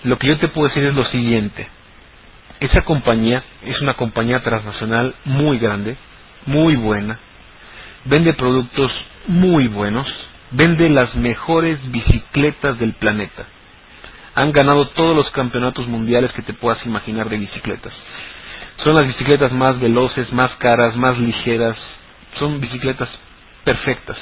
Lo 0.04 0.18
que 0.18 0.28
yo 0.28 0.38
te 0.38 0.48
puedo 0.48 0.68
decir 0.68 0.84
es 0.84 0.94
lo 0.94 1.04
siguiente. 1.04 1.68
Esa 2.60 2.82
compañía 2.82 3.42
es 3.64 3.80
una 3.80 3.94
compañía 3.94 4.42
transnacional 4.42 5.14
muy 5.24 5.58
grande, 5.58 5.96
muy 6.46 6.76
buena, 6.76 7.18
vende 8.04 8.34
productos 8.34 8.92
muy 9.26 9.66
buenos, 9.66 10.12
vende 10.50 10.88
las 10.88 11.14
mejores 11.14 11.78
bicicletas 11.90 12.78
del 12.78 12.94
planeta 12.94 13.46
han 14.34 14.52
ganado 14.52 14.86
todos 14.88 15.14
los 15.14 15.30
campeonatos 15.30 15.86
mundiales 15.86 16.32
que 16.32 16.42
te 16.42 16.54
puedas 16.54 16.84
imaginar 16.86 17.28
de 17.28 17.38
bicicletas. 17.38 17.92
Son 18.78 18.94
las 18.94 19.06
bicicletas 19.06 19.52
más 19.52 19.78
veloces, 19.78 20.32
más 20.32 20.54
caras, 20.56 20.96
más 20.96 21.18
ligeras. 21.18 21.76
Son 22.38 22.60
bicicletas 22.60 23.08
perfectas. 23.64 24.16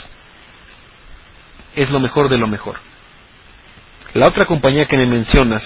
Es 1.77 1.91
lo 1.91 2.01
mejor 2.01 2.29
de 2.29 2.39
lo 2.39 2.49
mejor. 2.49 2.77
La 4.15 4.27
otra 4.27 4.47
compañía 4.47 4.87
que 4.87 4.97
me 4.97 5.07
mencionas 5.07 5.63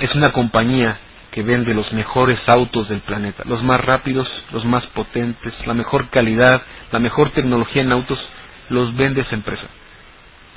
es 0.00 0.14
una 0.14 0.32
compañía 0.32 0.98
que 1.36 1.44
vende 1.44 1.72
los 1.72 1.92
mejores 1.92 2.48
autos 2.48 2.88
del 2.88 3.02
planeta, 3.02 3.44
los 3.46 3.62
más 3.62 3.80
rápidos, 3.84 4.28
los 4.50 4.64
más 4.64 4.88
potentes, 4.88 5.54
la 5.68 5.74
mejor 5.74 6.08
calidad, 6.08 6.62
la 6.90 6.98
mejor 6.98 7.30
tecnología 7.30 7.82
en 7.82 7.92
autos, 7.92 8.28
los 8.70 8.96
vende 8.96 9.20
esa 9.20 9.36
empresa. 9.36 9.68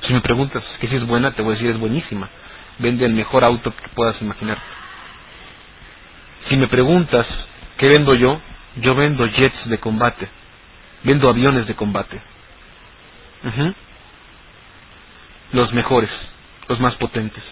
Si 0.00 0.12
me 0.12 0.20
preguntas 0.20 0.64
que 0.80 0.88
si 0.88 0.96
es 0.96 1.06
buena, 1.06 1.30
te 1.30 1.42
voy 1.42 1.52
a 1.52 1.54
decir 1.54 1.70
es 1.70 1.78
buenísima 1.78 2.28
vende 2.80 3.04
el 3.04 3.14
mejor 3.14 3.44
auto 3.44 3.74
que 3.74 3.88
puedas 3.90 4.20
imaginar. 4.20 4.58
Si 6.48 6.56
me 6.56 6.66
preguntas 6.66 7.26
qué 7.76 7.88
vendo 7.88 8.14
yo, 8.14 8.40
yo 8.76 8.94
vendo 8.94 9.26
jets 9.26 9.68
de 9.68 9.78
combate, 9.78 10.28
vendo 11.04 11.28
aviones 11.28 11.66
de 11.66 11.74
combate. 11.74 12.20
Los 15.52 15.72
mejores, 15.72 16.10
los 16.68 16.80
más 16.80 16.96
potentes. 16.96 17.44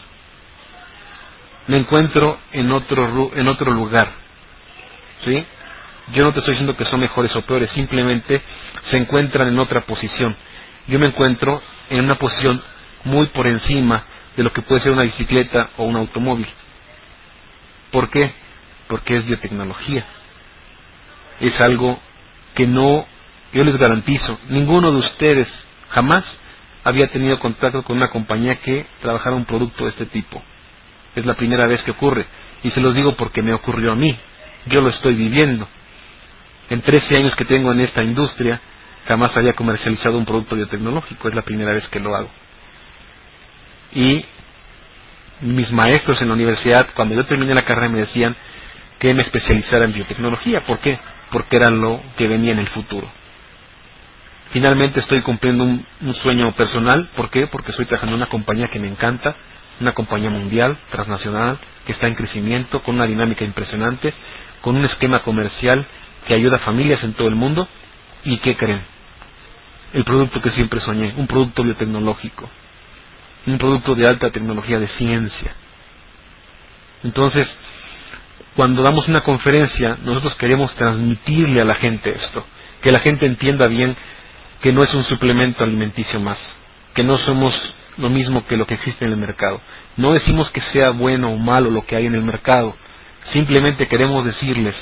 Me 1.68 1.76
encuentro 1.76 2.38
en 2.52 2.72
otro, 2.72 3.30
en 3.34 3.48
otro 3.48 3.72
lugar. 3.72 4.10
¿Sí? 5.24 5.44
Yo 6.12 6.24
no 6.24 6.32
te 6.32 6.40
estoy 6.40 6.54
diciendo 6.54 6.76
que 6.76 6.86
son 6.86 7.00
mejores 7.00 7.34
o 7.36 7.42
peores, 7.42 7.70
simplemente 7.72 8.42
se 8.90 8.96
encuentran 8.96 9.48
en 9.48 9.58
otra 9.58 9.82
posición. 9.82 10.34
Yo 10.86 10.98
me 10.98 11.06
encuentro 11.06 11.62
en 11.90 12.04
una 12.06 12.14
posición 12.16 12.62
muy 13.04 13.26
por 13.26 13.46
encima 13.46 14.04
de 14.36 14.42
lo 14.42 14.52
que 14.52 14.62
puede 14.62 14.80
ser 14.80 14.92
una 14.92 15.02
bicicleta 15.02 15.70
o 15.76 15.84
un 15.84 15.96
automóvil. 15.96 16.48
¿Por 17.90 18.08
qué? 18.10 18.32
Porque 18.86 19.16
es 19.16 19.26
biotecnología. 19.26 20.06
Es 21.40 21.60
algo 21.60 22.00
que 22.54 22.66
no, 22.66 23.06
yo 23.52 23.64
les 23.64 23.76
garantizo, 23.76 24.38
ninguno 24.48 24.90
de 24.90 24.98
ustedes 24.98 25.48
jamás 25.90 26.24
había 26.84 27.08
tenido 27.08 27.38
contacto 27.38 27.82
con 27.82 27.98
una 27.98 28.08
compañía 28.08 28.56
que 28.56 28.86
trabajara 29.02 29.36
un 29.36 29.44
producto 29.44 29.84
de 29.84 29.90
este 29.90 30.06
tipo. 30.06 30.42
Es 31.14 31.26
la 31.26 31.34
primera 31.34 31.66
vez 31.66 31.82
que 31.82 31.92
ocurre. 31.92 32.26
Y 32.62 32.70
se 32.70 32.80
los 32.80 32.94
digo 32.94 33.16
porque 33.16 33.42
me 33.42 33.52
ocurrió 33.52 33.92
a 33.92 33.96
mí. 33.96 34.16
Yo 34.66 34.80
lo 34.80 34.90
estoy 34.90 35.14
viviendo. 35.14 35.68
En 36.70 36.82
13 36.82 37.16
años 37.16 37.36
que 37.36 37.44
tengo 37.44 37.72
en 37.72 37.80
esta 37.80 38.02
industria, 38.02 38.60
jamás 39.06 39.36
había 39.36 39.54
comercializado 39.54 40.18
un 40.18 40.24
producto 40.24 40.56
biotecnológico. 40.56 41.28
Es 41.28 41.34
la 41.34 41.42
primera 41.42 41.72
vez 41.72 41.88
que 41.88 42.00
lo 42.00 42.14
hago 42.14 42.30
y 43.92 44.24
mis 45.40 45.70
maestros 45.70 46.20
en 46.20 46.28
la 46.28 46.34
universidad, 46.34 46.88
cuando 46.94 47.14
yo 47.14 47.24
terminé 47.26 47.54
la 47.54 47.64
carrera, 47.64 47.88
me 47.88 48.00
decían 48.00 48.36
que 48.98 49.14
me 49.14 49.22
especializara 49.22 49.84
en 49.84 49.92
biotecnología. 49.92 50.64
¿Por 50.66 50.78
qué? 50.78 50.98
Porque 51.30 51.56
era 51.56 51.70
lo 51.70 52.02
que 52.16 52.26
venía 52.26 52.52
en 52.52 52.58
el 52.58 52.68
futuro. 52.68 53.08
Finalmente 54.50 55.00
estoy 55.00 55.20
cumpliendo 55.20 55.64
un, 55.64 55.84
sueño 56.22 56.52
personal. 56.52 57.08
¿Por 57.14 57.30
qué? 57.30 57.46
Porque 57.46 57.70
estoy 57.70 57.86
trabajando 57.86 58.14
en 58.14 58.22
una 58.22 58.30
compañía 58.30 58.68
que 58.68 58.80
me 58.80 58.88
encanta, 58.88 59.36
una 59.80 59.92
compañía 59.92 60.30
mundial, 60.30 60.78
transnacional, 60.90 61.58
que 61.86 61.92
está 61.92 62.06
en 62.06 62.14
crecimiento, 62.14 62.82
con 62.82 62.96
una 62.96 63.06
dinámica 63.06 63.44
impresionante, 63.44 64.12
con 64.60 64.76
un 64.76 64.84
esquema 64.84 65.20
comercial 65.20 65.86
que 66.26 66.34
ayuda 66.34 66.56
a 66.56 66.60
familias 66.60 67.02
en 67.04 67.14
todo 67.14 67.28
el 67.28 67.36
mundo. 67.36 67.68
¿Y 68.24 68.38
qué 68.38 68.56
creen? 68.56 68.82
El 69.94 70.04
producto 70.04 70.42
que 70.42 70.50
siempre 70.50 70.80
soñé, 70.80 71.14
un 71.16 71.26
producto 71.26 71.62
biotecnológico 71.62 72.50
un 73.46 73.58
producto 73.58 73.94
de 73.94 74.06
alta 74.06 74.30
tecnología 74.30 74.78
de 74.78 74.88
ciencia. 74.88 75.54
Entonces, 77.02 77.48
cuando 78.56 78.82
damos 78.82 79.08
una 79.08 79.20
conferencia, 79.20 79.98
nosotros 80.02 80.34
queremos 80.34 80.74
transmitirle 80.74 81.60
a 81.60 81.64
la 81.64 81.74
gente 81.74 82.14
esto, 82.16 82.44
que 82.82 82.92
la 82.92 83.00
gente 83.00 83.26
entienda 83.26 83.66
bien 83.68 83.96
que 84.60 84.72
no 84.72 84.82
es 84.82 84.92
un 84.94 85.04
suplemento 85.04 85.62
alimenticio 85.62 86.20
más, 86.20 86.38
que 86.94 87.04
no 87.04 87.16
somos 87.18 87.74
lo 87.98 88.10
mismo 88.10 88.46
que 88.46 88.56
lo 88.56 88.66
que 88.66 88.74
existe 88.74 89.04
en 89.04 89.12
el 89.12 89.18
mercado. 89.18 89.60
No 89.96 90.12
decimos 90.12 90.50
que 90.50 90.60
sea 90.60 90.90
bueno 90.90 91.30
o 91.30 91.36
malo 91.36 91.70
lo 91.70 91.84
que 91.84 91.96
hay 91.96 92.06
en 92.06 92.14
el 92.14 92.22
mercado, 92.22 92.76
simplemente 93.32 93.88
queremos 93.88 94.24
decirles 94.24 94.76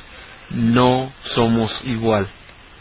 no 0.51 1.13
somos 1.35 1.81
igual. 1.85 2.29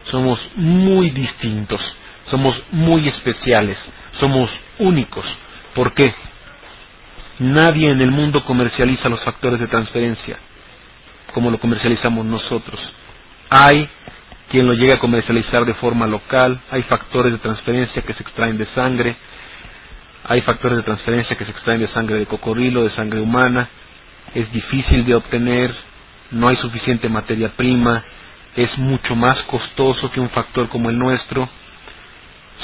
Somos 0.04 0.40
muy 0.56 1.10
distintos, 1.10 1.96
somos 2.28 2.62
muy 2.72 3.08
especiales, 3.08 3.78
somos 4.20 4.52
únicos. 4.78 5.26
¿Por 5.74 5.94
qué? 5.94 6.14
Nadie 7.40 7.90
en 7.90 8.02
el 8.02 8.12
mundo 8.12 8.46
comercializa 8.46 9.10
los 9.10 9.22
factores 9.22 9.60
de 9.60 9.68
transferencia 9.68 10.38
como 11.36 11.52
lo 11.52 11.60
comercializamos 11.60 12.26
nosotros. 12.26 12.80
Hay 13.50 13.90
quien 14.50 14.66
lo 14.66 14.74
llega 14.74 14.94
a 14.94 15.00
comercializar 15.00 15.66
de 15.66 15.74
forma 15.74 16.08
local, 16.08 16.62
hay 16.72 16.82
factores 16.84 17.34
de 17.34 17.40
transferencia 17.40 18.02
que 18.04 18.14
se 18.14 18.24
extraen 18.24 18.58
de 18.58 18.66
sangre, 18.68 19.18
hay 20.28 20.42
factores 20.42 20.78
de 20.78 20.84
transferencia 20.84 21.38
que 21.38 21.46
se 21.46 21.52
extraen 21.52 21.82
de 21.82 21.88
sangre 21.88 22.18
de 22.18 22.26
cocodrilo, 22.26 22.84
de 22.84 22.90
sangre 22.90 23.20
humana, 23.20 23.70
es 24.34 24.52
difícil 24.52 25.06
de 25.06 25.16
obtener, 25.16 25.74
no 26.32 26.48
hay 26.48 26.56
suficiente 26.56 27.10
materia 27.10 27.50
prima, 27.50 28.04
es 28.56 28.78
mucho 28.78 29.16
más 29.16 29.44
costoso 29.44 30.12
que 30.12 30.20
un 30.20 30.30
factor 30.30 30.68
como 30.68 30.90
el 30.90 30.98
nuestro, 30.98 31.48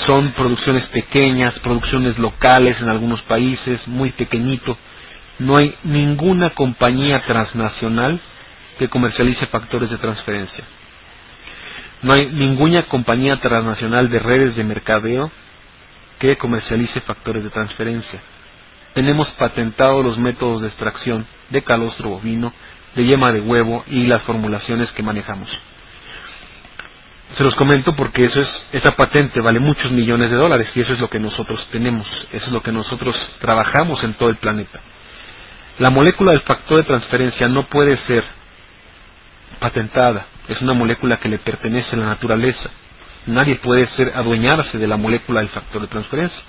son 0.06 0.32
producciones 0.32 0.86
pequeñas, 0.88 1.60
producciones 1.60 2.18
locales 2.18 2.82
en 2.82 2.90
algunos 2.90 3.22
países, 3.24 3.88
muy 3.88 4.10
pequeñito. 4.12 4.78
No 5.38 5.58
hay 5.58 5.76
ninguna 5.84 6.52
compañía 6.52 7.22
transnacional 7.22 8.20
que 8.80 8.88
comercialice 8.88 9.46
factores 9.48 9.90
de 9.90 9.98
transferencia. 9.98 10.64
No 12.02 12.14
hay 12.14 12.28
ninguna 12.28 12.84
compañía 12.84 13.40
transnacional 13.40 14.10
de 14.10 14.20
redes 14.20 14.56
de 14.56 14.64
mercadeo 14.64 15.32
que 16.22 16.38
comercialice 16.38 17.02
factores 17.02 17.44
de 17.44 17.50
transferencia. 17.50 18.22
Tenemos 18.94 19.28
patentados 19.30 20.06
los 20.06 20.20
métodos 20.20 20.62
de 20.62 20.68
extracción 20.68 21.26
de 21.50 21.64
calostro 21.64 22.10
bovino, 22.10 22.54
de 22.94 23.06
yema 23.06 23.32
de 23.32 23.42
huevo 23.42 23.84
y 23.88 24.06
las 24.06 24.22
formulaciones 24.22 24.92
que 24.92 25.02
manejamos. 25.02 25.50
Se 27.36 27.44
los 27.44 27.56
comento 27.56 27.96
porque 27.96 28.26
eso 28.26 28.40
es, 28.40 28.64
esa 28.72 28.96
patente 28.96 29.42
vale 29.42 29.60
muchos 29.60 29.92
millones 29.92 30.30
de 30.30 30.36
dólares 30.36 30.70
y 30.76 30.82
eso 30.82 30.94
es 30.94 31.00
lo 31.02 31.10
que 31.10 31.20
nosotros 31.20 31.68
tenemos, 31.72 32.08
eso 32.32 32.46
es 32.46 32.52
lo 32.52 32.62
que 32.62 32.72
nosotros 32.72 33.18
trabajamos 33.40 34.04
en 34.04 34.14
todo 34.14 34.30
el 34.30 34.36
planeta. 34.36 34.80
La 35.80 35.90
molécula 35.90 36.34
del 36.34 36.42
factor 36.42 36.78
de 36.78 36.84
transferencia 36.84 37.50
no 37.50 37.64
puede 37.64 37.98
ser 38.06 38.24
patentada, 39.58 40.28
es 40.48 40.62
una 40.62 40.74
molécula 40.74 41.18
que 41.18 41.30
le 41.30 41.40
pertenece 41.40 41.96
a 41.96 42.00
la 42.00 42.06
naturaleza. 42.06 42.70
Nadie 43.28 43.56
puede 43.56 43.88
ser 43.96 44.14
adueñarse 44.16 44.78
de 44.78 44.88
la 44.88 44.98
molécula 44.98 45.42
del 45.42 45.50
factor 45.50 45.82
de 45.82 45.88
transferencia. 45.88 46.42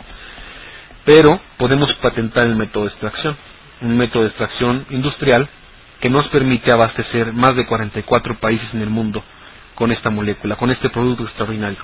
Pero 1.04 1.40
podemos 1.56 1.92
patentar 1.94 2.46
el 2.46 2.56
método 2.56 2.84
de 2.84 2.90
extracción, 2.90 3.36
un 3.80 3.96
método 3.96 4.22
de 4.22 4.28
extracción 4.28 4.86
industrial 4.90 5.48
que 6.00 6.10
nos 6.10 6.28
permite 6.28 6.72
abastecer 6.72 7.32
más 7.32 7.56
de 7.56 7.66
44 7.66 8.38
países 8.38 8.72
en 8.74 8.82
el 8.82 8.90
mundo 8.90 9.22
con 9.74 9.92
esta 9.92 10.10
molécula, 10.10 10.56
con 10.56 10.70
este 10.70 10.90
producto 10.90 11.24
extraordinario. 11.24 11.78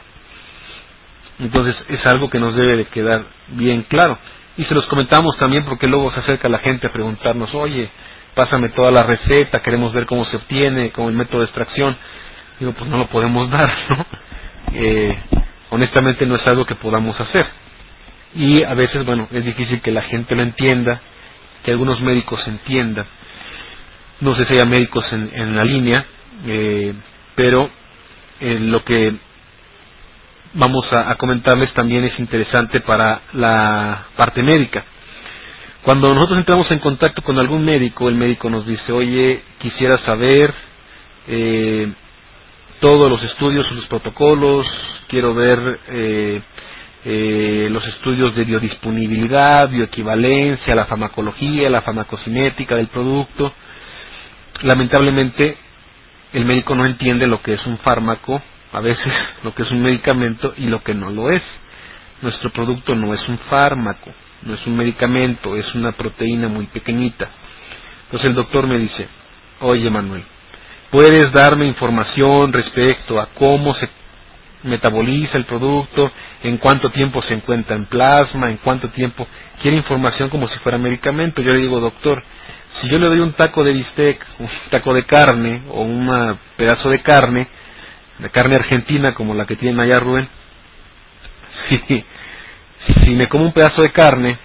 Entonces 1.38 1.76
es 1.88 2.04
algo 2.06 2.28
que 2.30 2.40
nos 2.40 2.54
debe 2.54 2.76
de 2.76 2.86
quedar 2.86 3.24
bien 3.48 3.82
claro. 3.82 4.18
Y 4.56 4.64
se 4.64 4.74
los 4.74 4.86
comentamos 4.86 5.36
también 5.36 5.64
porque 5.64 5.86
luego 5.86 6.10
se 6.10 6.20
acerca 6.20 6.48
la 6.48 6.58
gente 6.58 6.88
a 6.88 6.92
preguntarnos, 6.92 7.54
oye, 7.54 7.90
pásame 8.34 8.70
toda 8.70 8.90
la 8.90 9.04
receta, 9.04 9.62
queremos 9.62 9.92
ver 9.92 10.06
cómo 10.06 10.24
se 10.24 10.36
obtiene, 10.36 10.90
con 10.90 11.06
el 11.06 11.12
método 11.14 11.40
de 11.40 11.46
extracción. 11.46 11.96
Digo, 12.58 12.72
pues 12.72 12.90
no 12.90 12.98
lo 12.98 13.06
podemos 13.06 13.48
dar, 13.52 13.72
¿no? 13.88 14.06
Eh, 14.72 15.16
honestamente 15.70 16.26
no 16.26 16.36
es 16.36 16.46
algo 16.46 16.66
que 16.66 16.74
podamos 16.74 17.18
hacer. 17.20 17.46
Y 18.34 18.62
a 18.62 18.74
veces, 18.74 19.04
bueno, 19.04 19.28
es 19.30 19.44
difícil 19.44 19.80
que 19.80 19.90
la 19.90 20.02
gente 20.02 20.36
lo 20.36 20.42
entienda, 20.42 21.00
que 21.62 21.70
algunos 21.70 22.00
médicos 22.00 22.46
entiendan. 22.46 23.06
No 24.20 24.34
sé 24.34 24.44
si 24.44 24.54
haya 24.54 24.64
médicos 24.64 25.12
en, 25.12 25.30
en 25.32 25.56
la 25.56 25.64
línea, 25.64 26.04
eh, 26.46 26.92
pero 27.34 27.70
lo 28.40 28.84
que 28.84 29.14
vamos 30.54 30.92
a, 30.92 31.14
comentarles 31.16 31.72
también 31.72 32.04
es 32.04 32.18
interesante 32.18 32.80
para 32.80 33.22
la 33.32 34.06
parte 34.16 34.42
médica. 34.42 34.84
Cuando 35.82 36.12
nosotros 36.14 36.38
entramos 36.38 36.70
en 36.70 36.80
contacto 36.80 37.22
con 37.22 37.38
algún 37.38 37.64
médico, 37.64 38.08
el 38.08 38.14
médico 38.14 38.50
nos 38.50 38.66
dice, 38.66 38.92
oye, 38.92 39.42
quisiera 39.58 39.98
saber 39.98 40.52
eh, 41.26 41.92
todos 42.80 43.10
los 43.10 43.22
estudios, 43.22 43.70
los 43.72 43.86
protocolos, 43.86 44.68
quiero 45.08 45.34
ver 45.34 45.80
eh, 45.88 46.42
eh, 47.04 47.68
los 47.70 47.86
estudios 47.86 48.34
de 48.34 48.44
biodisponibilidad, 48.44 49.68
bioequivalencia, 49.68 50.74
la 50.74 50.86
farmacología, 50.86 51.70
la 51.70 51.82
farmacocinética 51.82 52.76
del 52.76 52.88
producto. 52.88 53.52
Lamentablemente 54.62 55.56
el 56.32 56.44
médico 56.44 56.74
no 56.74 56.84
entiende 56.84 57.26
lo 57.26 57.40
que 57.42 57.54
es 57.54 57.66
un 57.66 57.78
fármaco, 57.78 58.42
a 58.72 58.80
veces 58.80 59.12
lo 59.42 59.54
que 59.54 59.62
es 59.62 59.70
un 59.70 59.82
medicamento 59.82 60.54
y 60.56 60.66
lo 60.66 60.82
que 60.82 60.94
no 60.94 61.10
lo 61.10 61.30
es. 61.30 61.42
Nuestro 62.20 62.50
producto 62.50 62.96
no 62.96 63.14
es 63.14 63.28
un 63.28 63.38
fármaco, 63.38 64.12
no 64.42 64.54
es 64.54 64.66
un 64.66 64.76
medicamento, 64.76 65.56
es 65.56 65.74
una 65.74 65.92
proteína 65.92 66.48
muy 66.48 66.66
pequeñita. 66.66 67.30
Entonces 68.04 68.28
el 68.28 68.34
doctor 68.34 68.66
me 68.66 68.78
dice, 68.78 69.08
oye 69.60 69.88
Manuel, 69.90 70.24
¿puedes 70.90 71.32
darme 71.32 71.66
información 71.66 72.52
respecto 72.52 73.20
a 73.20 73.26
cómo 73.26 73.74
se 73.74 73.88
metaboliza 74.62 75.38
el 75.38 75.44
producto, 75.44 76.10
en 76.42 76.58
cuánto 76.58 76.90
tiempo 76.90 77.22
se 77.22 77.34
encuentra 77.34 77.76
en 77.76 77.86
plasma, 77.86 78.50
en 78.50 78.58
cuánto 78.58 78.90
tiempo... 78.90 79.26
Quiere 79.60 79.76
información 79.76 80.28
como 80.28 80.46
si 80.48 80.58
fuera 80.60 80.78
medicamento. 80.78 81.42
Yo 81.42 81.52
le 81.52 81.58
digo, 81.58 81.80
doctor, 81.80 82.22
si 82.80 82.88
yo 82.88 82.98
le 82.98 83.06
doy 83.06 83.18
un 83.20 83.32
taco 83.32 83.64
de 83.64 83.72
bistec, 83.72 84.24
un 84.38 84.48
taco 84.70 84.94
de 84.94 85.04
carne 85.04 85.62
o 85.70 85.82
un 85.82 86.38
pedazo 86.56 86.90
de 86.90 87.00
carne, 87.00 87.48
de 88.18 88.30
carne 88.30 88.56
argentina 88.56 89.14
como 89.14 89.34
la 89.34 89.46
que 89.46 89.56
tiene 89.56 89.82
allá 89.82 90.00
Rubén, 90.00 90.28
si, 91.68 92.04
si 93.04 93.10
me 93.10 93.28
como 93.28 93.44
un 93.44 93.52
pedazo 93.52 93.82
de 93.82 93.90
carne 93.90 94.38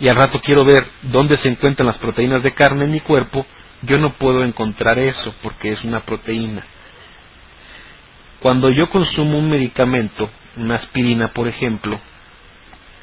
y 0.00 0.08
al 0.08 0.16
rato 0.16 0.40
quiero 0.40 0.64
ver 0.64 0.86
dónde 1.02 1.36
se 1.38 1.48
encuentran 1.48 1.86
las 1.86 1.98
proteínas 1.98 2.42
de 2.42 2.52
carne 2.52 2.84
en 2.84 2.90
mi 2.90 3.00
cuerpo, 3.00 3.46
yo 3.82 3.98
no 3.98 4.12
puedo 4.14 4.44
encontrar 4.44 4.98
eso 4.98 5.34
porque 5.42 5.72
es 5.72 5.84
una 5.84 6.00
proteína. 6.00 6.64
Cuando 8.40 8.70
yo 8.70 8.90
consumo 8.90 9.38
un 9.38 9.48
medicamento, 9.48 10.30
una 10.56 10.76
aspirina 10.76 11.28
por 11.28 11.46
ejemplo, 11.46 12.00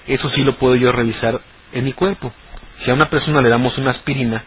eso 0.07 0.29
sí 0.29 0.43
lo 0.43 0.53
puedo 0.53 0.75
yo 0.75 0.91
revisar 0.91 1.41
en 1.71 1.85
mi 1.85 1.93
cuerpo. 1.93 2.33
Si 2.83 2.91
a 2.91 2.93
una 2.93 3.09
persona 3.09 3.41
le 3.41 3.49
damos 3.49 3.77
una 3.77 3.91
aspirina, 3.91 4.43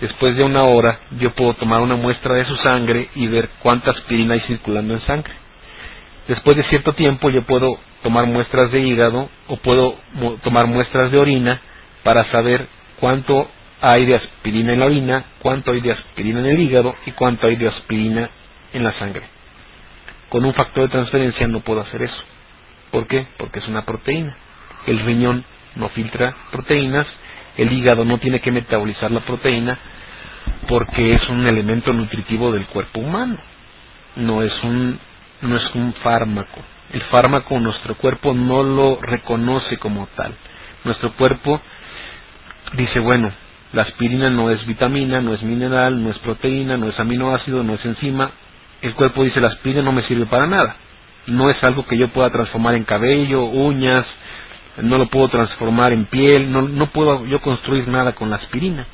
después 0.00 0.36
de 0.36 0.44
una 0.44 0.64
hora 0.64 1.00
yo 1.18 1.32
puedo 1.34 1.54
tomar 1.54 1.80
una 1.80 1.96
muestra 1.96 2.34
de 2.34 2.44
su 2.44 2.56
sangre 2.56 3.08
y 3.14 3.26
ver 3.28 3.50
cuánta 3.62 3.92
aspirina 3.92 4.34
hay 4.34 4.40
circulando 4.40 4.94
en 4.94 5.00
sangre. 5.00 5.34
Después 6.28 6.56
de 6.56 6.64
cierto 6.64 6.92
tiempo 6.92 7.30
yo 7.30 7.42
puedo 7.42 7.78
tomar 8.02 8.26
muestras 8.26 8.70
de 8.72 8.80
hígado 8.80 9.30
o 9.46 9.56
puedo 9.56 9.96
tomar 10.42 10.66
muestras 10.66 11.10
de 11.10 11.18
orina 11.18 11.60
para 12.02 12.24
saber 12.24 12.68
cuánto 13.00 13.48
hay 13.92 14.06
de 14.06 14.16
aspirina 14.16 14.72
en 14.72 14.80
la 14.80 14.86
orina, 14.86 15.24
cuánto 15.40 15.72
hay 15.72 15.80
de 15.80 15.92
aspirina 15.92 16.40
en 16.40 16.46
el 16.46 16.60
hígado 16.60 16.94
y 17.06 17.12
cuánto 17.12 17.46
hay 17.46 17.56
de 17.56 17.68
aspirina 17.68 18.30
en 18.72 18.84
la 18.84 18.92
sangre. 18.92 19.22
Con 20.28 20.44
un 20.44 20.54
factor 20.54 20.84
de 20.84 20.88
transferencia 20.88 21.46
no 21.46 21.60
puedo 21.60 21.80
hacer 21.80 22.02
eso. 22.02 22.22
¿Por 22.90 23.06
qué? 23.06 23.26
Porque 23.36 23.60
es 23.60 23.68
una 23.68 23.84
proteína. 23.84 24.36
El 24.86 25.00
riñón 25.00 25.44
no 25.74 25.88
filtra 25.88 26.34
proteínas 26.50 27.06
el 27.56 27.72
hígado 27.72 28.04
no 28.04 28.18
tiene 28.18 28.40
que 28.40 28.52
metabolizar 28.52 29.10
la 29.10 29.20
proteína 29.20 29.78
porque 30.68 31.14
es 31.14 31.28
un 31.28 31.46
elemento 31.46 31.92
nutritivo 31.92 32.52
del 32.52 32.66
cuerpo 32.66 33.00
humano. 33.00 33.38
No 34.16 34.42
es 34.42 34.62
un, 34.62 34.98
no 35.40 35.56
es 35.56 35.74
un 35.74 35.92
fármaco. 35.94 36.60
El 36.92 37.00
fármaco 37.02 37.58
nuestro 37.58 37.96
cuerpo 37.96 38.34
no 38.34 38.62
lo 38.62 39.00
reconoce 39.00 39.78
como 39.78 40.06
tal. 40.08 40.34
Nuestro 40.84 41.12
cuerpo 41.14 41.60
dice, 42.74 43.00
bueno, 43.00 43.32
la 43.72 43.82
aspirina 43.82 44.30
no 44.30 44.50
es 44.50 44.64
vitamina, 44.66 45.20
no 45.20 45.34
es 45.34 45.42
mineral, 45.42 46.02
no 46.02 46.10
es 46.10 46.18
proteína, 46.18 46.76
no 46.76 46.88
es 46.88 46.98
aminoácido, 46.98 47.62
no 47.62 47.74
es 47.74 47.84
enzima. 47.84 48.30
El 48.82 48.94
cuerpo 48.94 49.24
dice, 49.24 49.40
la 49.40 49.48
aspirina 49.48 49.82
no 49.82 49.92
me 49.92 50.02
sirve 50.02 50.26
para 50.26 50.46
nada. 50.46 50.76
No 51.26 51.50
es 51.50 51.62
algo 51.64 51.84
que 51.84 51.96
yo 51.96 52.08
pueda 52.08 52.30
transformar 52.30 52.74
en 52.74 52.84
cabello, 52.84 53.44
uñas, 53.44 54.04
no 54.82 54.98
lo 54.98 55.06
puedo 55.06 55.28
transformar 55.28 55.92
en 55.92 56.04
piel, 56.06 56.52
no, 56.52 56.62
no 56.62 56.86
puedo 56.86 57.26
yo 57.26 57.40
construir 57.40 57.88
nada 57.88 58.12
con 58.12 58.30
la 58.30 58.36
aspirina. 58.36 58.86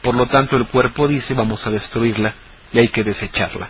Por 0.00 0.14
lo 0.14 0.26
tanto, 0.26 0.56
el 0.56 0.66
cuerpo 0.66 1.08
dice 1.08 1.34
vamos 1.34 1.66
a 1.66 1.70
destruirla 1.70 2.34
y 2.72 2.78
hay 2.78 2.88
que 2.88 3.04
desecharla. 3.04 3.68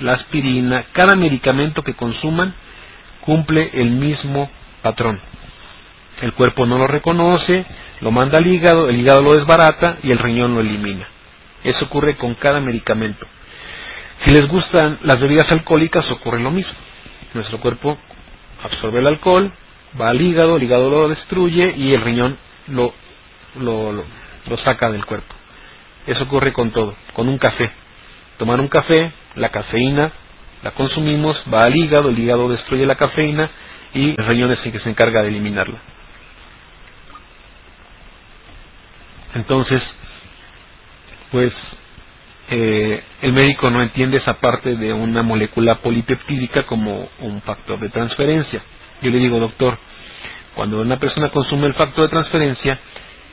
La 0.00 0.14
aspirina, 0.14 0.86
cada 0.92 1.14
medicamento 1.14 1.82
que 1.82 1.94
consuman 1.94 2.54
cumple 3.20 3.70
el 3.74 3.90
mismo 3.90 4.50
patrón. 4.82 5.20
El 6.20 6.32
cuerpo 6.32 6.66
no 6.66 6.78
lo 6.78 6.86
reconoce, 6.86 7.64
lo 8.00 8.10
manda 8.10 8.38
al 8.38 8.46
hígado, 8.46 8.88
el 8.88 9.00
hígado 9.00 9.22
lo 9.22 9.34
desbarata 9.34 9.98
y 10.02 10.10
el 10.10 10.18
riñón 10.18 10.54
lo 10.54 10.60
elimina. 10.60 11.06
Eso 11.62 11.86
ocurre 11.86 12.16
con 12.16 12.34
cada 12.34 12.60
medicamento. 12.60 13.26
Si 14.20 14.30
les 14.30 14.48
gustan 14.48 14.98
las 15.02 15.20
bebidas 15.20 15.50
alcohólicas 15.52 16.10
ocurre 16.10 16.40
lo 16.40 16.50
mismo. 16.50 16.78
Nuestro 17.32 17.58
cuerpo 17.58 17.98
absorbe 18.62 19.00
el 19.00 19.06
alcohol, 19.06 19.50
va 20.00 20.10
al 20.10 20.20
hígado, 20.20 20.56
el 20.56 20.62
hígado 20.62 20.90
lo 20.90 21.08
destruye 21.08 21.74
y 21.76 21.94
el 21.94 22.00
riñón 22.00 22.38
lo, 22.68 22.94
saca 24.56 24.90
del 24.90 25.04
cuerpo. 25.04 25.34
Eso 26.06 26.24
ocurre 26.24 26.52
con 26.52 26.70
todo, 26.70 26.94
con 27.12 27.28
un 27.28 27.38
café. 27.38 27.70
tomar 28.36 28.60
un 28.60 28.68
café, 28.68 29.12
la 29.36 29.48
cafeína 29.48 30.12
la 30.62 30.70
consumimos, 30.70 31.44
va 31.52 31.64
al 31.64 31.76
hígado, 31.76 32.08
el 32.08 32.18
hígado 32.18 32.48
destruye 32.48 32.86
la 32.86 32.94
cafeína 32.94 33.50
y 33.92 34.10
el 34.10 34.26
riñón 34.26 34.50
es 34.50 34.64
el 34.64 34.72
que 34.72 34.80
se 34.80 34.88
encarga 34.88 35.22
de 35.22 35.28
eliminarla. 35.28 35.78
Entonces, 39.34 39.82
pues 41.30 41.52
eh, 42.50 43.02
el 43.22 43.32
médico 43.32 43.70
no 43.70 43.82
entiende 43.82 44.18
esa 44.18 44.34
parte 44.40 44.76
de 44.76 44.92
una 44.92 45.22
molécula 45.22 45.76
polipeptídica 45.76 46.64
como 46.64 47.08
un 47.20 47.42
factor 47.42 47.78
de 47.80 47.88
transferencia. 47.88 48.62
Yo 49.02 49.10
le 49.10 49.18
digo, 49.18 49.38
doctor, 49.40 49.78
cuando 50.54 50.80
una 50.80 50.98
persona 50.98 51.30
consume 51.30 51.66
el 51.66 51.74
factor 51.74 52.04
de 52.04 52.10
transferencia, 52.10 52.78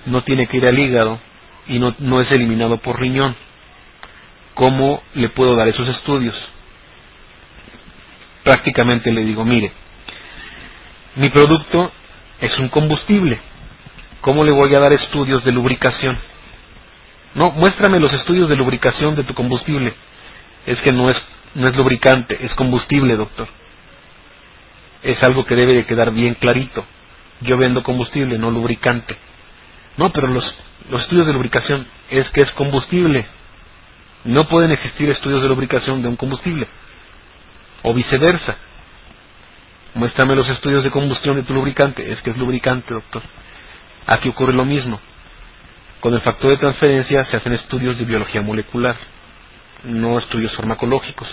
no 0.05 0.23
tiene 0.23 0.47
que 0.47 0.57
ir 0.57 0.65
al 0.65 0.79
hígado 0.79 1.19
y 1.67 1.79
no, 1.79 1.95
no 1.99 2.21
es 2.21 2.31
eliminado 2.31 2.77
por 2.77 2.99
riñón. 2.99 3.35
¿Cómo 4.55 5.03
le 5.13 5.29
puedo 5.29 5.55
dar 5.55 5.67
esos 5.67 5.87
estudios? 5.87 6.35
Prácticamente 8.43 9.11
le 9.11 9.21
digo, 9.23 9.45
mire, 9.45 9.71
mi 11.15 11.29
producto 11.29 11.91
es 12.39 12.57
un 12.59 12.69
combustible. 12.69 13.39
¿Cómo 14.21 14.43
le 14.43 14.51
voy 14.51 14.73
a 14.75 14.79
dar 14.79 14.93
estudios 14.93 15.43
de 15.43 15.51
lubricación? 15.51 16.17
No, 17.34 17.51
muéstrame 17.51 17.99
los 17.99 18.13
estudios 18.13 18.49
de 18.49 18.55
lubricación 18.55 19.15
de 19.15 19.23
tu 19.23 19.34
combustible. 19.34 19.93
Es 20.65 20.79
que 20.81 20.91
no 20.91 21.10
es, 21.10 21.21
no 21.55 21.67
es 21.67 21.75
lubricante, 21.75 22.38
es 22.45 22.53
combustible, 22.53 23.15
doctor. 23.15 23.47
Es 25.01 25.21
algo 25.23 25.43
que 25.45 25.55
debe 25.55 25.73
de 25.73 25.86
quedar 25.86 26.12
bien 26.12 26.36
clarito. 26.36 26.86
Yo 27.41 27.57
vendo 27.57 27.81
combustible, 27.81 28.38
no 28.38 28.51
lubricante. 28.51 29.17
No, 29.97 30.12
pero 30.12 30.27
los, 30.27 30.53
los 30.91 31.01
estudios 31.01 31.25
de 31.25 31.34
lubricación 31.34 31.88
es 32.12 32.29
que 32.29 32.41
es 32.41 32.51
combustible. 32.51 33.25
No 34.23 34.47
pueden 34.47 34.69
existir 34.71 35.10
estudios 35.10 35.41
de 35.41 35.49
lubricación 35.49 36.03
de 36.03 36.10
un 36.10 36.15
combustible. 36.15 36.67
O 37.81 37.93
viceversa. 37.95 38.55
Muéstrame 39.95 40.36
los 40.36 40.47
estudios 40.47 40.84
de 40.84 40.91
combustión 40.91 41.38
de 41.38 41.43
tu 41.43 41.55
lubricante. 41.55 42.12
Es 42.12 42.21
que 42.21 42.29
es 42.29 42.38
lubricante, 42.38 42.93
doctor. 42.93 43.23
Aquí 44.07 44.29
ocurre 44.29 44.53
lo 44.53 44.65
mismo. 44.65 44.99
Con 45.99 46.13
el 46.13 46.21
factor 46.21 46.49
de 46.49 46.57
transferencia 46.57 47.25
se 47.25 47.37
hacen 47.37 47.53
estudios 47.53 47.97
de 47.97 48.05
biología 48.05 48.41
molecular, 48.41 48.95
no 49.83 50.17
estudios 50.17 50.53
farmacológicos. 50.53 51.27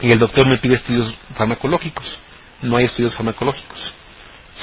Y 0.00 0.10
el 0.10 0.18
doctor 0.18 0.46
me 0.46 0.58
pide 0.58 0.74
estudios 0.76 1.14
farmacológicos. 1.34 2.18
No 2.62 2.76
hay 2.76 2.84
estudios 2.84 3.14
farmacológicos. 3.14 3.94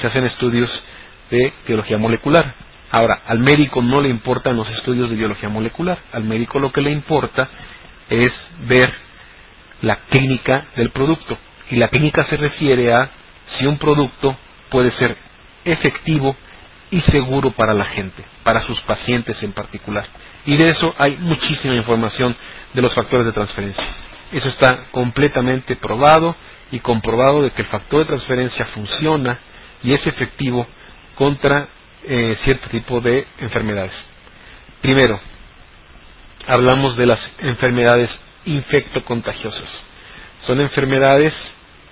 Se 0.00 0.06
hacen 0.06 0.24
estudios 0.24 0.82
de 1.30 1.52
biología 1.66 1.98
molecular. 1.98 2.54
Ahora, 2.90 3.22
al 3.26 3.38
médico 3.38 3.82
no 3.82 4.00
le 4.00 4.08
importan 4.08 4.56
los 4.56 4.68
estudios 4.70 5.08
de 5.10 5.16
biología 5.16 5.48
molecular. 5.48 5.98
Al 6.12 6.24
médico 6.24 6.58
lo 6.58 6.72
que 6.72 6.82
le 6.82 6.90
importa 6.90 7.48
es 8.08 8.32
ver 8.66 8.92
la 9.82 9.96
clínica 9.96 10.66
del 10.76 10.90
producto. 10.90 11.38
Y 11.70 11.76
la 11.76 11.88
clínica 11.88 12.24
se 12.24 12.36
refiere 12.36 12.92
a 12.92 13.10
si 13.58 13.66
un 13.66 13.78
producto 13.78 14.36
puede 14.68 14.90
ser 14.92 15.16
efectivo 15.64 16.36
y 16.90 17.00
seguro 17.02 17.50
para 17.52 17.74
la 17.74 17.84
gente, 17.84 18.24
para 18.42 18.62
sus 18.62 18.80
pacientes 18.82 19.42
en 19.42 19.52
particular. 19.52 20.06
Y 20.46 20.56
de 20.56 20.70
eso 20.70 20.94
hay 20.98 21.16
muchísima 21.18 21.74
información 21.74 22.36
de 22.72 22.82
los 22.82 22.92
factores 22.92 23.26
de 23.26 23.32
transferencia. 23.32 23.84
Eso 24.32 24.48
está 24.48 24.84
completamente 24.90 25.76
probado 25.76 26.36
y 26.72 26.80
comprobado 26.80 27.42
de 27.42 27.50
que 27.50 27.62
el 27.62 27.68
factor 27.68 28.00
de 28.00 28.06
transferencia 28.06 28.66
funciona 28.66 29.38
y 29.82 29.92
es 29.92 30.06
efectivo 30.06 30.66
contra 31.14 31.68
eh, 32.04 32.36
cierto 32.44 32.68
tipo 32.68 33.00
de 33.00 33.26
enfermedades. 33.40 33.92
Primero, 34.80 35.20
hablamos 36.46 36.96
de 36.96 37.06
las 37.06 37.20
enfermedades 37.40 38.10
infectocontagiosas. 38.46 39.68
Son 40.46 40.60
enfermedades 40.60 41.34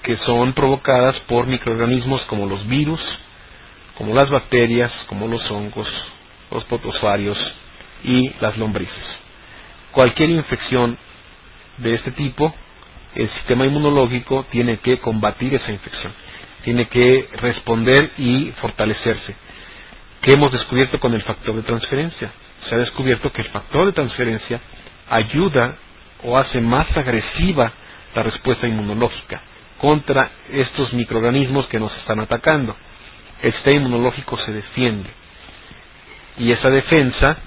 que 0.03 0.17
son 0.17 0.53
provocadas 0.55 1.21
por 1.21 1.47
microorganismos 1.47 2.23
como 2.23 2.47
los 2.47 2.67
virus, 2.67 3.01
como 3.99 4.15
las 4.15 4.31
bacterias, 4.31 4.93
como 5.09 5.27
los 5.27 5.51
hongos, 5.51 5.93
los 6.53 6.65
protosfarios 6.65 7.55
y 8.05 8.33
las 8.41 8.57
lombrices. 8.57 9.19
Cualquier 9.91 10.31
infección 10.31 10.97
de 11.79 11.95
este 11.95 12.13
tipo, 12.13 12.55
el 13.17 13.29
sistema 13.31 13.67
inmunológico 13.67 14.47
tiene 14.51 14.79
que 14.79 15.01
combatir 15.01 15.53
esa 15.55 15.73
infección, 15.73 16.13
tiene 16.63 16.87
que 16.87 17.29
responder 17.39 18.13
y 18.17 18.53
fortalecerse. 18.61 19.35
¿Qué 20.21 20.35
hemos 20.35 20.53
descubierto 20.53 21.01
con 21.01 21.13
el 21.15 21.23
factor 21.23 21.57
de 21.57 21.63
transferencia? 21.63 22.31
Se 22.67 22.77
ha 22.77 22.79
descubierto 22.79 23.33
que 23.33 23.43
el 23.43 23.49
factor 23.49 23.87
de 23.87 23.93
transferencia 23.93 24.61
ayuda 25.11 25.77
o 26.23 26.39
hace 26.39 26.61
más 26.61 26.97
agresiva 26.97 27.73
la 28.15 28.23
respuesta 28.23 28.69
inmunológica 28.69 29.43
contra 29.81 30.31
estos 30.53 30.93
microorganismos 30.93 31.67
que 31.67 31.81
nos 31.81 31.97
están 31.97 32.21
atacando. 32.21 32.77
El 33.42 33.53
sistema 33.53 33.77
inmunológico 33.77 34.37
se 34.37 34.53
defiende 34.53 35.11
y 36.38 36.53
esa 36.53 36.70
defensa 36.70 37.38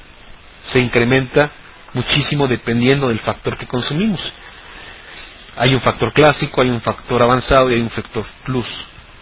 se 0.72 0.80
incrementa 0.80 1.52
muchísimo 1.94 2.48
dependiendo 2.48 3.10
del 3.10 3.20
factor 3.20 3.58
que 3.58 3.68
consumimos. 3.68 4.34
Hay 5.58 5.74
un 5.74 5.82
factor 5.82 6.14
clásico, 6.14 6.62
hay 6.62 6.70
un 6.70 6.82
factor 6.82 7.22
avanzado 7.22 7.70
y 7.70 7.76
hay 7.76 7.82
un 7.82 7.90
factor 7.90 8.26
plus. 8.46 8.68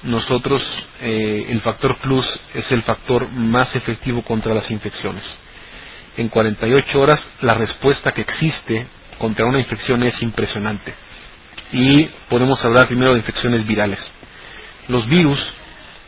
Nosotros, 0.04 0.64
eh, 1.02 1.48
el 1.50 1.62
factor 1.62 1.96
plus 1.98 2.40
es 2.54 2.72
el 2.72 2.84
factor 2.84 3.30
más 3.32 3.76
efectivo 3.76 4.22
contra 4.22 4.54
las 4.54 4.70
infecciones. 4.72 5.24
En 6.18 6.30
48 6.30 7.02
horas 7.02 7.20
la 7.42 7.54
respuesta 7.56 8.12
que 8.14 8.22
existe 8.22 8.88
contra 9.18 9.46
una 9.46 9.60
infección 9.60 10.04
es 10.04 10.22
impresionante. 10.22 10.94
Y 11.72 12.06
podemos 12.30 12.64
hablar 12.64 12.88
primero 12.88 13.12
de 13.12 13.20
infecciones 13.20 13.66
virales. 13.66 14.00
Los 14.88 15.08
virus, 15.08 15.54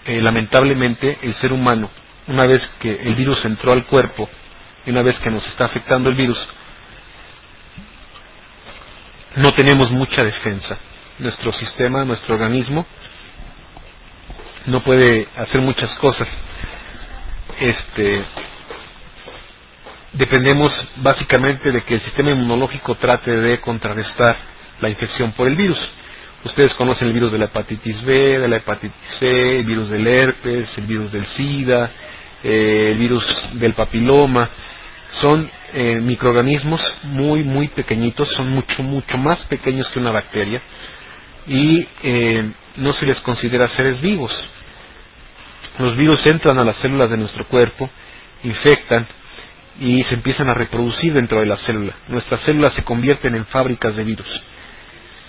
eh, 0.05 0.21
lamentablemente, 0.21 1.19
el 1.21 1.35
ser 1.35 1.53
humano, 1.53 1.89
una 2.27 2.45
vez 2.45 2.67
que 2.79 3.01
el 3.03 3.15
virus 3.15 3.43
entró 3.45 3.71
al 3.71 3.85
cuerpo, 3.85 4.29
y 4.85 4.91
una 4.91 5.01
vez 5.01 5.17
que 5.19 5.31
nos 5.31 5.45
está 5.47 5.65
afectando 5.65 6.09
el 6.09 6.15
virus, 6.15 6.47
no 9.35 9.53
tenemos 9.53 9.91
mucha 9.91 10.23
defensa. 10.23 10.77
Nuestro 11.19 11.53
sistema, 11.53 12.03
nuestro 12.03 12.35
organismo, 12.35 12.85
no 14.65 14.81
puede 14.81 15.27
hacer 15.37 15.61
muchas 15.61 15.91
cosas. 15.95 16.27
Este, 17.59 18.23
dependemos 20.13 20.71
básicamente 20.97 21.71
de 21.71 21.83
que 21.83 21.95
el 21.95 22.01
sistema 22.01 22.31
inmunológico 22.31 22.95
trate 22.95 23.35
de 23.37 23.59
contrarrestar 23.61 24.35
la 24.79 24.89
infección 24.89 25.31
por 25.33 25.47
el 25.47 25.55
virus. 25.55 25.79
Ustedes 26.43 26.73
conocen 26.73 27.07
el 27.07 27.13
virus 27.13 27.31
de 27.31 27.37
la 27.37 27.45
hepatitis 27.45 28.03
B, 28.03 28.39
de 28.39 28.47
la 28.47 28.57
hepatitis 28.57 28.95
C, 29.19 29.59
el 29.59 29.65
virus 29.65 29.89
del 29.89 30.07
herpes, 30.07 30.69
el 30.77 30.85
virus 30.85 31.11
del 31.11 31.25
SIDA, 31.27 31.91
eh, 32.43 32.89
el 32.91 32.97
virus 32.97 33.25
del 33.53 33.73
papiloma. 33.73 34.49
Son 35.19 35.49
eh, 35.73 35.99
microorganismos 36.01 36.81
muy, 37.03 37.43
muy 37.43 37.67
pequeñitos, 37.67 38.29
son 38.29 38.49
mucho, 38.49 38.81
mucho 38.81 39.17
más 39.17 39.37
pequeños 39.45 39.89
que 39.89 39.99
una 39.99 40.11
bacteria 40.11 40.61
y 41.47 41.87
eh, 42.03 42.51
no 42.77 42.93
se 42.93 43.05
les 43.05 43.19
considera 43.21 43.67
seres 43.69 44.01
vivos. 44.01 44.49
Los 45.79 45.95
virus 45.95 46.25
entran 46.25 46.59
a 46.59 46.65
las 46.65 46.77
células 46.77 47.09
de 47.09 47.17
nuestro 47.17 47.45
cuerpo, 47.47 47.89
infectan, 48.43 49.07
y 49.79 50.03
se 50.03 50.15
empiezan 50.15 50.49
a 50.49 50.53
reproducir 50.53 51.13
dentro 51.13 51.39
de 51.39 51.45
la 51.45 51.57
célula. 51.57 51.93
Nuestras 52.07 52.41
células 52.41 52.73
se 52.73 52.83
convierten 52.83 53.35
en 53.35 53.45
fábricas 53.45 53.95
de 53.95 54.03
virus. 54.03 54.41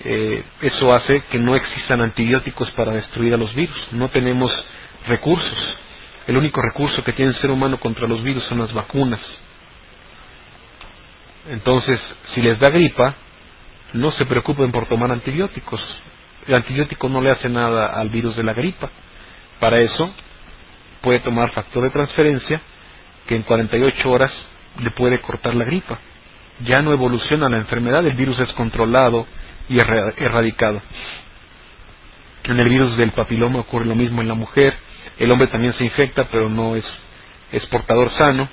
Eh, 0.05 0.43
eso 0.63 0.93
hace 0.93 1.21
que 1.31 1.39
no 1.39 1.55
existan 1.55 2.01
antibióticos 2.01 2.71
para 2.73 2.93
destruir 2.93 3.35
a 3.35 3.37
los 3.37 3.55
virus. 3.55 3.89
No 3.93 4.09
tenemos 4.09 4.53
recursos. 5.07 5.77
El 6.27 6.37
único 6.37 6.61
recurso 6.61 7.03
que 7.05 7.13
tiene 7.13 7.31
el 7.31 7.37
ser 7.39 7.51
humano 7.51 7.79
contra 7.79 8.09
los 8.09 8.23
virus 8.23 8.45
son 8.45 8.59
las 8.59 8.73
vacunas. 8.73 9.21
Entonces, 11.49 12.01
si 12.35 12.43
les 12.43 12.59
da 12.59 12.71
gripa, 12.71 13.15
no 13.93 14.13
se 14.13 14.27
preocupen 14.27 14.73
por 14.73 14.87
tomar 14.87 15.11
antibióticos. 15.11 15.85
El 16.47 16.55
antibiótico 16.55 17.09
no 17.09 17.21
le 17.21 17.31
hace 17.31 17.49
nada 17.49 17.87
al 17.87 18.09
virus 18.09 18.37
de 18.37 18.43
la 18.43 18.55
gripa. 18.55 18.91
Para 19.61 19.81
eso, 19.81 20.13
puede 21.01 21.21
tomar 21.21 21.51
factor 21.51 21.83
de 21.83 21.91
transferencia 21.91 22.61
que 23.27 23.37
en 23.37 23.43
48 23.43 24.11
horas 24.11 24.33
le 24.81 24.91
puede 24.91 25.21
cortar 25.21 25.55
la 25.55 25.65
gripa. 25.65 25.99
Ya 26.65 26.83
no 26.83 26.93
evoluciona 26.93 27.49
la 27.49 27.59
enfermedad, 27.59 28.07
el 28.07 28.15
virus 28.15 28.39
es 28.41 28.53
controlado 28.53 29.27
y 29.69 29.79
erradicado. 29.79 30.83
En 32.45 32.59
el 32.59 32.69
virus 32.69 32.97
del 32.97 33.13
papiloma 33.13 33.61
ocurre 33.61 33.87
lo 33.87 33.95
mismo 33.95 34.21
en 34.21 34.29
la 34.29 34.35
mujer, 34.35 34.77
el 35.19 35.31
hombre 35.31 35.47
también 35.49 35.75
se 35.75 35.85
infecta, 35.85 36.29
pero 36.29 36.49
no 36.49 36.75
es, 36.75 36.85
es 37.53 37.65
portador 37.67 38.11
sano, 38.11 38.49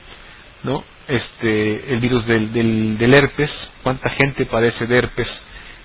¿no? 0.63 0.83
Este, 1.07 1.91
el 1.91 1.99
virus 1.99 2.25
del, 2.27 2.53
del, 2.53 2.97
del 2.97 3.13
herpes, 3.13 3.51
cuánta 3.81 4.09
gente 4.09 4.45
padece 4.45 4.85
de 4.85 4.97
herpes 4.97 5.27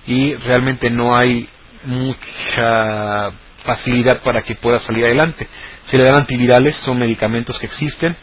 y 0.07 0.35
realmente 0.35 0.91
no 0.91 1.17
hay 1.17 1.49
mucha 1.85 3.33
facilidad 3.65 4.21
para 4.23 4.43
que 4.43 4.55
pueda 4.55 4.81
salir 4.81 5.05
adelante. 5.05 5.49
Se 5.91 5.97
le 5.97 6.05
dan 6.05 6.17
antivirales, 6.17 6.77
son 6.85 6.99
medicamentos 6.99 7.59
que 7.59 7.67
existen, 7.67 8.17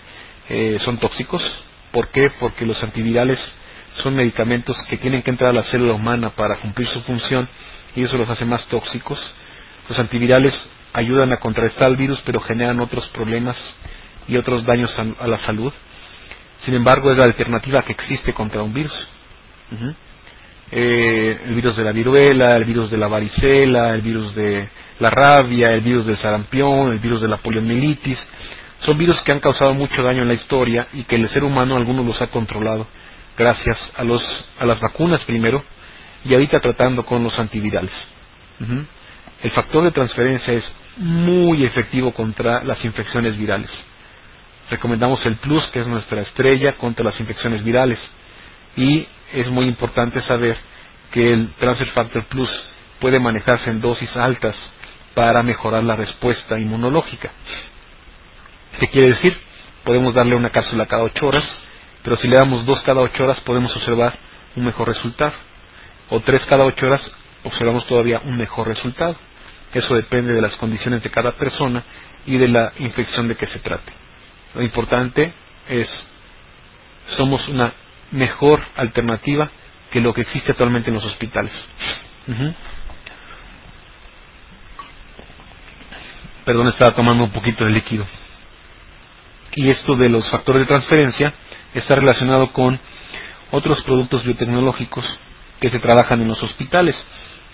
eh, 0.50 0.78
son 0.82 0.98
tóxicos. 0.98 1.42
¿Por 1.92 2.10
qué? 2.10 2.30
Porque 2.40 2.66
los 2.66 2.82
antivirales 2.84 3.40
son 3.96 4.16
medicamentos 4.16 4.78
que 4.84 4.98
tienen 4.98 5.22
que 5.22 5.32
entrar 5.32 5.50
a 5.50 5.54
la 5.54 5.64
célula 5.64 5.94
humana 5.94 6.30
para 6.32 6.58
cumplir 6.58 6.88
su 6.88 7.02
función 7.02 7.48
y 7.96 8.04
eso 8.04 8.18
los 8.18 8.30
hace 8.30 8.46
más 8.46 8.66
tóxicos. 8.66 9.20
Los 9.90 10.00
antivirales 10.00 10.54
ayudan 10.94 11.32
a 11.34 11.38
contrarrestar 11.38 11.92
el 11.92 11.98
virus 11.98 12.22
pero 12.26 12.40
generan 12.40 12.80
otros 12.80 13.08
problemas 13.10 13.58
y 14.28 14.38
otros 14.38 14.66
daños 14.66 14.94
a, 14.98 15.28
la 15.28 15.38
salud. 15.40 15.74
Sin 16.66 16.76
embargo, 16.76 17.12
es 17.12 17.18
la 17.18 17.26
alternativa 17.26 17.82
que 17.84 17.92
existe 17.92 18.34
contra 18.34 18.62
un 18.62 18.74
virus. 18.74 19.08
Eh, 20.72 21.42
el 21.46 21.56
virus 21.56 21.76
de 21.76 21.84
la 21.84 21.92
viruela, 21.92 22.56
el 22.56 22.66
virus 22.66 22.90
de 22.92 22.98
la 22.98 23.08
varicela, 23.08 23.94
el 23.94 24.02
virus 24.02 24.34
de 24.36 24.70
la 25.00 25.10
rabia, 25.10 25.74
el 25.74 25.82
virus 25.82 26.06
del 26.06 26.18
sarampión, 26.18 26.92
el 26.92 27.00
virus 27.00 27.20
de 27.20 27.28
la 27.28 27.38
poliomielitis. 27.38 28.20
Son 28.80 28.98
virus 28.98 29.22
que 29.22 29.32
han 29.32 29.40
causado 29.40 29.74
mucho 29.74 30.02
daño 30.02 30.22
en 30.22 30.28
la 30.28 30.34
historia 30.34 30.88
y 30.94 31.04
que 31.04 31.16
el 31.16 31.30
ser 31.30 31.44
humano 31.44 31.76
algunos 31.76 32.06
los 32.06 32.22
ha 32.22 32.28
controlado 32.28 32.88
gracias 33.42 33.78
a, 33.98 34.04
los, 34.04 34.24
a 34.60 34.66
las 34.66 34.80
vacunas 34.80 35.24
primero 35.26 35.64
y 36.24 36.34
ahorita 36.34 36.60
tratando 36.60 37.06
con 37.06 37.24
los 37.24 37.38
antivirales. 37.40 37.92
El 39.42 39.52
factor 39.52 39.84
de 39.84 39.92
transferencia 39.92 40.54
es 40.54 40.64
muy 40.98 41.66
efectivo 41.66 42.14
contra 42.14 42.64
las 42.64 42.84
infecciones 42.86 43.36
virales. 43.38 43.72
Recomendamos 44.70 45.26
el 45.26 45.36
Plus, 45.38 45.66
que 45.68 45.82
es 45.82 45.88
nuestra 45.88 46.22
estrella 46.22 46.78
contra 46.78 47.04
las 47.04 47.20
infecciones 47.20 47.64
virales. 47.64 48.00
Y 48.78 49.08
es 49.34 49.50
muy 49.50 49.66
importante 49.66 50.22
saber 50.22 50.58
que 51.12 51.34
el 51.34 51.52
Transfer 51.60 51.88
Factor 51.90 52.24
Plus 52.26 52.50
puede 53.00 53.20
manejarse 53.20 53.70
en 53.72 53.82
dosis 53.82 54.16
altas 54.16 54.56
para 55.16 55.44
mejorar 55.44 55.84
la 55.84 55.96
respuesta 55.96 56.60
inmunológica. 56.60 57.32
¿Qué 58.80 58.88
quiere 58.88 59.10
decir? 59.10 59.38
Podemos 59.84 60.14
darle 60.14 60.36
una 60.36 60.52
cápsula 60.52 60.86
cada 60.86 61.04
8 61.04 61.28
horas, 61.28 61.44
pero 62.04 62.18
si 62.18 62.28
le 62.28 62.36
damos 62.36 62.66
dos 62.66 62.82
cada 62.82 63.02
8 63.02 63.24
horas 63.24 63.42
podemos 63.42 63.76
observar 63.76 64.18
un 64.56 64.66
mejor 64.66 64.88
resultado. 64.88 65.34
O 66.10 66.20
tres 66.20 66.46
cada 66.46 66.66
8 66.66 66.86
horas 66.86 67.12
observamos 67.44 67.86
todavía 67.86 68.22
un 68.26 68.38
mejor 68.38 68.68
resultado. 68.68 69.16
Eso 69.74 69.96
depende 69.96 70.34
de 70.34 70.42
las 70.42 70.58
condiciones 70.58 71.02
de 71.02 71.10
cada 71.10 71.32
persona 71.34 71.84
y 72.26 72.38
de 72.38 72.48
la 72.48 72.74
infección 72.80 73.28
de 73.28 73.36
que 73.36 73.48
se 73.48 73.60
trate. 73.60 73.94
Lo 74.54 74.62
importante 74.62 75.34
es, 75.70 75.88
somos 77.16 77.48
una 77.48 77.72
mejor 78.12 78.62
alternativa 78.76 79.50
que 79.92 80.02
lo 80.02 80.14
que 80.14 80.22
existe 80.22 80.52
actualmente 80.52 80.90
en 80.90 80.96
los 80.96 81.06
hospitales. 81.06 81.54
Perdón, 86.46 86.68
estaba 86.68 86.96
tomando 86.96 87.24
un 87.24 87.32
poquito 87.32 87.66
de 87.66 87.72
líquido. 87.72 88.06
Y 89.56 89.70
esto 89.70 89.96
de 89.96 90.10
los 90.10 90.28
factores 90.30 90.62
de 90.62 90.66
transferencia 90.66 91.34
está 91.74 91.96
relacionado 91.96 92.52
con 92.54 92.80
otros 93.52 93.82
productos 93.84 94.24
biotecnológicos 94.24 95.20
que 95.60 95.70
se 95.70 95.80
trabajan 95.80 96.22
en 96.22 96.28
los 96.28 96.42
hospitales. 96.44 96.96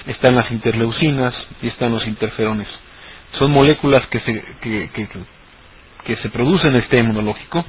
Están 0.06 0.36
las 0.36 0.52
interleucinas 0.52 1.36
y 1.62 1.68
están 1.68 1.92
los 1.92 2.08
interferones. 2.08 2.68
Son 3.34 3.52
moléculas 3.52 4.08
que 4.08 4.20
se, 4.20 4.44
que, 4.62 4.90
que 6.06 6.16
se 6.16 6.30
producen 6.30 6.74
en 6.76 6.82
sistema 6.82 7.10
inmunológico, 7.10 7.66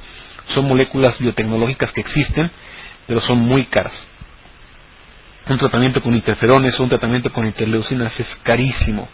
son 0.47 0.67
moléculas 0.67 1.17
biotecnológicas 1.19 1.91
que 1.91 2.01
existen, 2.01 2.49
pero 3.07 3.19
son 3.21 3.39
muy 3.39 3.65
caras. 3.65 3.93
Un 5.47 5.57
tratamiento 5.57 6.01
con 6.01 6.13
interferones 6.13 6.79
o 6.79 6.83
un 6.83 6.89
tratamiento 6.89 7.33
con 7.33 7.45
interleucinas 7.45 8.17
es 8.19 8.27
carísimo. 8.43 9.09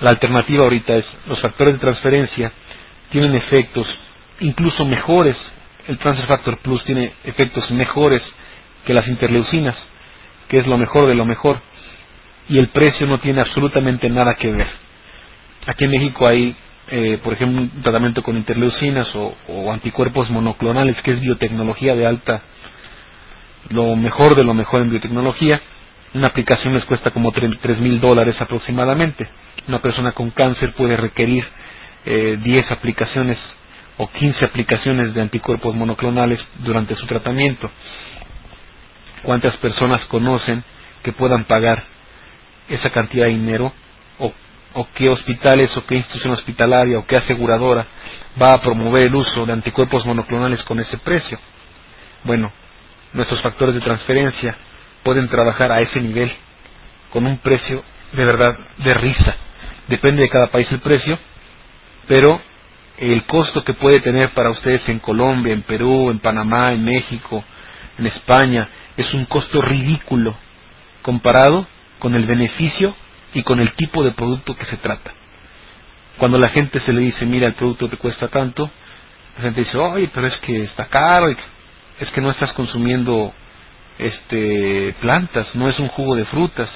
La 0.00 0.10
alternativa 0.10 0.64
ahorita 0.64 0.96
es 0.96 1.04
los 1.26 1.38
factores 1.40 1.74
de 1.74 1.80
transferencia 1.80 2.52
tienen 3.10 3.34
efectos 3.34 3.98
incluso 4.40 4.86
mejores. 4.86 5.36
El 5.90 5.98
Transfer 5.98 6.28
Factor 6.28 6.58
Plus 6.58 6.84
tiene 6.84 7.14
efectos 7.24 7.68
mejores 7.72 8.22
que 8.86 8.94
las 8.94 9.08
interleucinas, 9.08 9.74
que 10.46 10.58
es 10.58 10.66
lo 10.68 10.78
mejor 10.78 11.06
de 11.08 11.16
lo 11.16 11.24
mejor. 11.24 11.60
Y 12.48 12.58
el 12.58 12.68
precio 12.68 13.08
no 13.08 13.18
tiene 13.18 13.40
absolutamente 13.40 14.08
nada 14.08 14.34
que 14.34 14.52
ver. 14.52 14.68
Aquí 15.66 15.86
en 15.86 15.90
México 15.90 16.28
hay 16.28 16.54
eh, 16.92 17.18
por 17.24 17.32
ejemplo, 17.32 17.62
un 17.62 17.82
tratamiento 17.82 18.22
con 18.22 18.36
interleucinas 18.36 19.12
o, 19.16 19.34
anticuerpos 19.72 20.30
monoclonales, 20.30 21.02
que 21.02 21.10
es 21.10 21.20
biotecnología 21.20 21.96
de 21.96 22.06
alta, 22.06 22.42
lo 23.70 23.96
mejor 23.96 24.36
de 24.36 24.44
lo 24.44 24.54
mejor 24.54 24.82
en 24.82 24.90
biotecnología. 24.90 25.60
Una 26.14 26.28
aplicación 26.28 26.74
les 26.74 26.84
cuesta 26.84 27.10
como 27.10 27.32
tres 27.32 27.80
mil 27.80 28.00
dólares 28.00 28.40
aproximadamente. 28.40 29.28
Una 29.66 29.82
persona 29.82 30.12
con 30.12 30.30
cáncer 30.30 30.72
puede 30.72 30.96
requerir 30.96 31.44
eh, 32.06 32.38
10 32.40 32.70
aplicaciones 32.70 33.38
o 34.02 34.08
15 34.08 34.46
aplicaciones 34.46 35.12
de 35.12 35.20
anticuerpos 35.20 35.74
monoclonales 35.74 36.42
durante 36.60 36.96
su 36.96 37.04
tratamiento. 37.04 37.70
¿Cuántas 39.22 39.58
personas 39.58 40.06
conocen 40.06 40.64
que 41.02 41.12
puedan 41.12 41.44
pagar 41.44 41.84
esa 42.66 42.88
cantidad 42.88 43.26
de 43.26 43.32
dinero 43.32 43.74
o 44.72 44.86
qué 44.94 45.10
hospitales 45.10 45.76
o 45.76 45.84
qué 45.84 45.96
institución 45.96 46.32
hospitalaria 46.32 46.98
o 46.98 47.04
qué 47.04 47.16
aseguradora 47.16 47.86
va 48.40 48.54
a 48.54 48.60
promover 48.62 49.02
el 49.02 49.14
uso 49.14 49.44
de 49.44 49.52
anticuerpos 49.52 50.06
monoclonales 50.06 50.62
con 50.62 50.80
ese 50.80 50.96
precio. 50.96 51.38
Bueno, 52.24 52.50
nuestros 53.12 53.42
factores 53.42 53.74
de 53.74 53.82
transferencia 53.82 54.56
pueden 55.02 55.28
trabajar 55.28 55.72
a 55.72 55.80
ese 55.82 56.00
nivel 56.00 56.32
con 57.12 57.26
un 57.26 57.36
precio 57.36 57.84
de 58.12 58.24
verdad 58.24 58.56
de 58.78 58.94
risa. 58.94 59.36
Depende 59.88 60.22
de 60.22 60.30
cada 60.30 60.46
país 60.46 60.70
el 60.72 60.80
precio, 60.80 61.18
pero 62.06 62.40
el 63.00 63.24
costo 63.24 63.64
que 63.64 63.74
puede 63.74 64.00
tener 64.00 64.30
para 64.30 64.50
ustedes 64.50 64.88
en 64.88 64.98
Colombia, 64.98 65.54
en 65.54 65.62
Perú, 65.62 66.10
en 66.10 66.18
Panamá, 66.18 66.72
en 66.72 66.84
México, 66.84 67.42
en 67.98 68.06
España, 68.06 68.68
es 68.96 69.14
un 69.14 69.24
costo 69.24 69.62
ridículo 69.62 70.36
comparado 71.02 71.66
con 71.98 72.14
el 72.14 72.26
beneficio 72.26 72.94
y 73.32 73.42
con 73.42 73.60
el 73.60 73.72
tipo 73.72 74.02
de 74.02 74.12
producto 74.12 74.54
que 74.54 74.66
se 74.66 74.76
trata. 74.76 75.12
Cuando 76.18 76.36
la 76.38 76.50
gente 76.50 76.80
se 76.80 76.92
le 76.92 77.00
dice, 77.00 77.24
mira, 77.24 77.46
el 77.46 77.54
producto 77.54 77.88
te 77.88 77.96
cuesta 77.96 78.28
tanto, 78.28 78.70
la 79.36 79.44
gente 79.44 79.64
dice, 79.64 79.78
oye, 79.78 80.10
pero 80.12 80.26
es 80.26 80.36
que 80.38 80.64
está 80.64 80.86
caro, 80.86 81.28
es 81.98 82.10
que 82.10 82.20
no 82.20 82.30
estás 82.30 82.52
consumiendo 82.52 83.32
este 83.98 84.94
plantas, 85.00 85.54
no 85.54 85.68
es 85.68 85.78
un 85.78 85.88
jugo 85.88 86.16
de 86.16 86.24
frutas. 86.26 86.70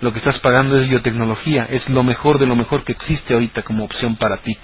Lo 0.00 0.12
que 0.12 0.18
estás 0.18 0.38
pagando 0.38 0.80
es 0.80 0.88
biotecnología, 0.88 1.66
es 1.68 1.86
lo 1.90 2.02
mejor 2.02 2.38
de 2.38 2.46
lo 2.46 2.56
mejor 2.56 2.84
que 2.84 2.92
existe 2.92 3.34
ahorita 3.34 3.62
como 3.62 3.84
opción 3.84 4.16
para 4.16 4.38
ti, 4.38 4.56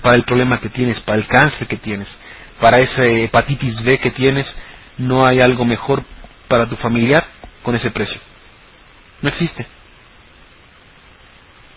para 0.00 0.16
el 0.16 0.24
problema 0.24 0.60
que 0.60 0.68
tienes, 0.68 1.00
para 1.00 1.18
el 1.18 1.26
cáncer 1.26 1.66
que 1.66 1.76
tienes, 1.76 2.08
para 2.60 2.80
esa 2.80 3.04
hepatitis 3.04 3.82
B 3.82 3.98
que 3.98 4.10
tienes, 4.10 4.46
no 4.98 5.26
hay 5.26 5.40
algo 5.40 5.64
mejor 5.64 6.04
para 6.48 6.68
tu 6.68 6.76
familiar 6.76 7.24
con 7.62 7.74
ese 7.74 7.90
precio. 7.90 8.20
No 9.20 9.28
existe. 9.28 9.66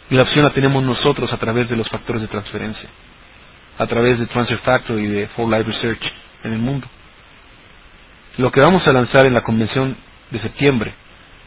Y 0.09 0.15
la 0.15 0.23
opción 0.23 0.45
la 0.45 0.51
tenemos 0.51 0.83
nosotros 0.83 1.31
a 1.33 1.37
través 1.37 1.69
de 1.69 1.75
los 1.75 1.89
factores 1.89 2.21
de 2.21 2.27
transferencia, 2.27 2.89
a 3.77 3.87
través 3.87 4.19
de 4.19 4.27
Transfer 4.27 4.59
Factor 4.59 4.99
y 4.99 5.07
de 5.07 5.27
For 5.29 5.47
Life 5.47 5.63
Research 5.63 6.13
en 6.43 6.53
el 6.53 6.59
mundo. 6.59 6.87
Lo 8.37 8.51
que 8.51 8.59
vamos 8.59 8.87
a 8.87 8.93
lanzar 8.93 9.25
en 9.25 9.33
la 9.33 9.41
convención 9.41 9.97
de 10.29 10.39
septiembre, 10.39 10.93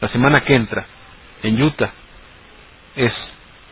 la 0.01 0.09
semana 0.09 0.41
que 0.41 0.55
entra, 0.55 0.85
en 1.43 1.61
Utah, 1.61 1.91
es 2.95 3.13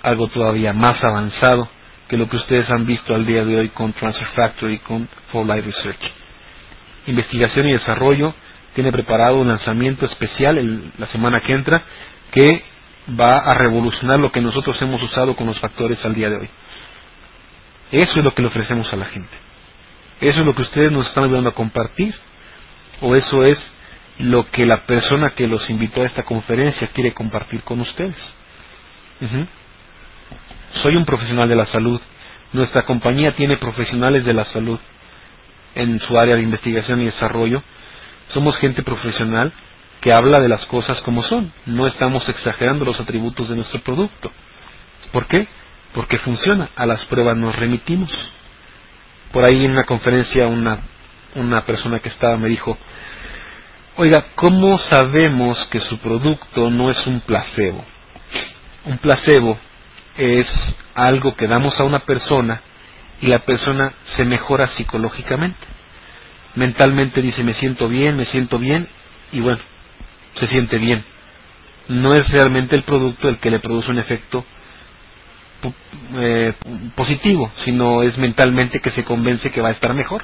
algo 0.03 0.27
todavía 0.27 0.71
más 0.71 1.03
avanzado 1.03 1.69
que 2.07 2.17
lo 2.17 2.29
que 2.29 2.37
ustedes 2.37 2.69
han 2.69 2.85
visto 2.85 3.13
al 3.13 3.25
día 3.25 3.43
de 3.43 3.57
hoy 3.57 3.69
con 3.69 3.93
Transfer 3.93 4.27
Factor 4.27 4.71
y 4.71 4.79
con 4.79 5.07
For 5.31 5.45
Life 5.45 5.61
Research. 5.61 6.11
Investigación 7.07 7.67
y 7.67 7.73
desarrollo 7.73 8.33
tiene 8.73 8.91
preparado 8.91 9.37
un 9.37 9.47
lanzamiento 9.47 10.05
especial 10.05 10.91
la 10.97 11.07
semana 11.07 11.39
que 11.39 11.53
entra 11.53 11.81
que 12.31 12.63
va 13.19 13.37
a 13.37 13.53
revolucionar 13.53 14.19
lo 14.19 14.31
que 14.31 14.41
nosotros 14.41 14.81
hemos 14.81 15.01
usado 15.01 15.35
con 15.35 15.47
los 15.47 15.59
factores 15.59 16.03
al 16.05 16.13
día 16.13 16.29
de 16.29 16.37
hoy. 16.37 16.49
Eso 17.91 18.19
es 18.19 18.25
lo 18.25 18.33
que 18.33 18.41
le 18.41 18.49
ofrecemos 18.49 18.91
a 18.93 18.97
la 18.97 19.05
gente. 19.05 19.35
Eso 20.19 20.41
es 20.41 20.45
lo 20.45 20.53
que 20.55 20.61
ustedes 20.63 20.91
nos 20.91 21.07
están 21.07 21.25
ayudando 21.25 21.49
a 21.49 21.55
compartir. 21.55 22.13
O 23.01 23.15
eso 23.15 23.45
es 23.45 23.57
lo 24.19 24.49
que 24.49 24.65
la 24.65 24.85
persona 24.85 25.29
que 25.29 25.47
los 25.47 25.69
invitó 25.69 26.01
a 26.01 26.05
esta 26.05 26.23
conferencia 26.23 26.87
quiere 26.87 27.13
compartir 27.13 27.61
con 27.63 27.79
ustedes. 27.79 28.15
Soy 30.73 30.95
un 30.95 31.05
profesional 31.05 31.49
de 31.49 31.55
la 31.55 31.65
salud. 31.65 31.99
Nuestra 32.53 32.83
compañía 32.83 33.33
tiene 33.33 33.57
profesionales 33.57 34.23
de 34.25 34.33
la 34.33 34.45
salud 34.45 34.79
en 35.75 35.99
su 35.99 36.17
área 36.17 36.35
de 36.35 36.41
investigación 36.41 37.01
y 37.01 37.05
desarrollo. 37.05 37.63
Somos 38.29 38.57
gente 38.57 38.83
profesional 38.83 39.53
que 40.01 40.13
habla 40.13 40.39
de 40.39 40.49
las 40.49 40.65
cosas 40.65 41.01
como 41.01 41.23
son. 41.23 41.51
No 41.65 41.87
estamos 41.87 42.27
exagerando 42.29 42.85
los 42.85 42.99
atributos 42.99 43.49
de 43.49 43.55
nuestro 43.55 43.79
producto. 43.81 44.31
¿Por 45.11 45.25
qué? 45.27 45.47
Porque 45.93 46.19
funciona. 46.19 46.69
A 46.75 46.85
las 46.85 47.05
pruebas 47.05 47.37
nos 47.37 47.55
remitimos. 47.55 48.11
Por 49.31 49.43
ahí 49.43 49.65
en 49.65 49.71
una 49.71 49.83
conferencia 49.83 50.47
una, 50.47 50.79
una 51.35 51.65
persona 51.65 51.99
que 51.99 52.09
estaba 52.09 52.37
me 52.37 52.49
dijo, 52.49 52.77
oiga, 53.97 54.27
¿cómo 54.35 54.77
sabemos 54.77 55.65
que 55.67 55.81
su 55.81 55.97
producto 55.97 56.69
no 56.69 56.89
es 56.89 57.05
un 57.07 57.19
placebo? 57.21 57.83
Un 58.85 58.97
placebo 58.99 59.59
es 60.17 60.47
algo 60.95 61.35
que 61.35 61.47
damos 61.47 61.79
a 61.79 61.83
una 61.83 61.99
persona 61.99 62.61
y 63.21 63.27
la 63.27 63.39
persona 63.39 63.93
se 64.15 64.25
mejora 64.25 64.67
psicológicamente. 64.69 65.65
mentalmente 66.55 67.21
dice 67.21 67.43
me 67.43 67.53
siento 67.53 67.87
bien, 67.87 68.17
me 68.17 68.25
siento 68.25 68.57
bien, 68.59 68.87
y 69.31 69.39
bueno, 69.39 69.59
se 70.35 70.47
siente 70.47 70.77
bien. 70.77 71.03
No 71.87 72.13
es 72.15 72.27
realmente 72.29 72.75
el 72.75 72.83
producto 72.83 73.29
el 73.29 73.37
que 73.37 73.51
le 73.51 73.59
produce 73.59 73.91
un 73.91 73.99
efecto 73.99 74.45
eh, 76.15 76.53
positivo, 76.95 77.51
sino 77.63 78.03
es 78.03 78.17
mentalmente 78.17 78.79
que 78.81 78.91
se 78.91 79.03
convence 79.03 79.51
que 79.51 79.61
va 79.61 79.69
a 79.69 79.73
estar 79.73 79.93
mejor. 79.93 80.23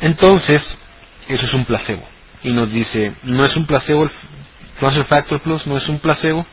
Entonces, 0.00 0.62
eso 1.28 1.46
es 1.46 1.54
un 1.54 1.64
placebo. 1.64 2.06
Y 2.42 2.52
nos 2.52 2.70
dice, 2.70 3.14
no 3.22 3.44
es 3.44 3.56
un 3.56 3.66
placebo 3.66 4.04
el 4.04 4.10
Transfer 4.78 5.06
Factor 5.06 5.40
Plus, 5.40 5.66
no 5.66 5.76
es 5.76 5.88
un 5.88 5.98
placebo. 5.98 6.46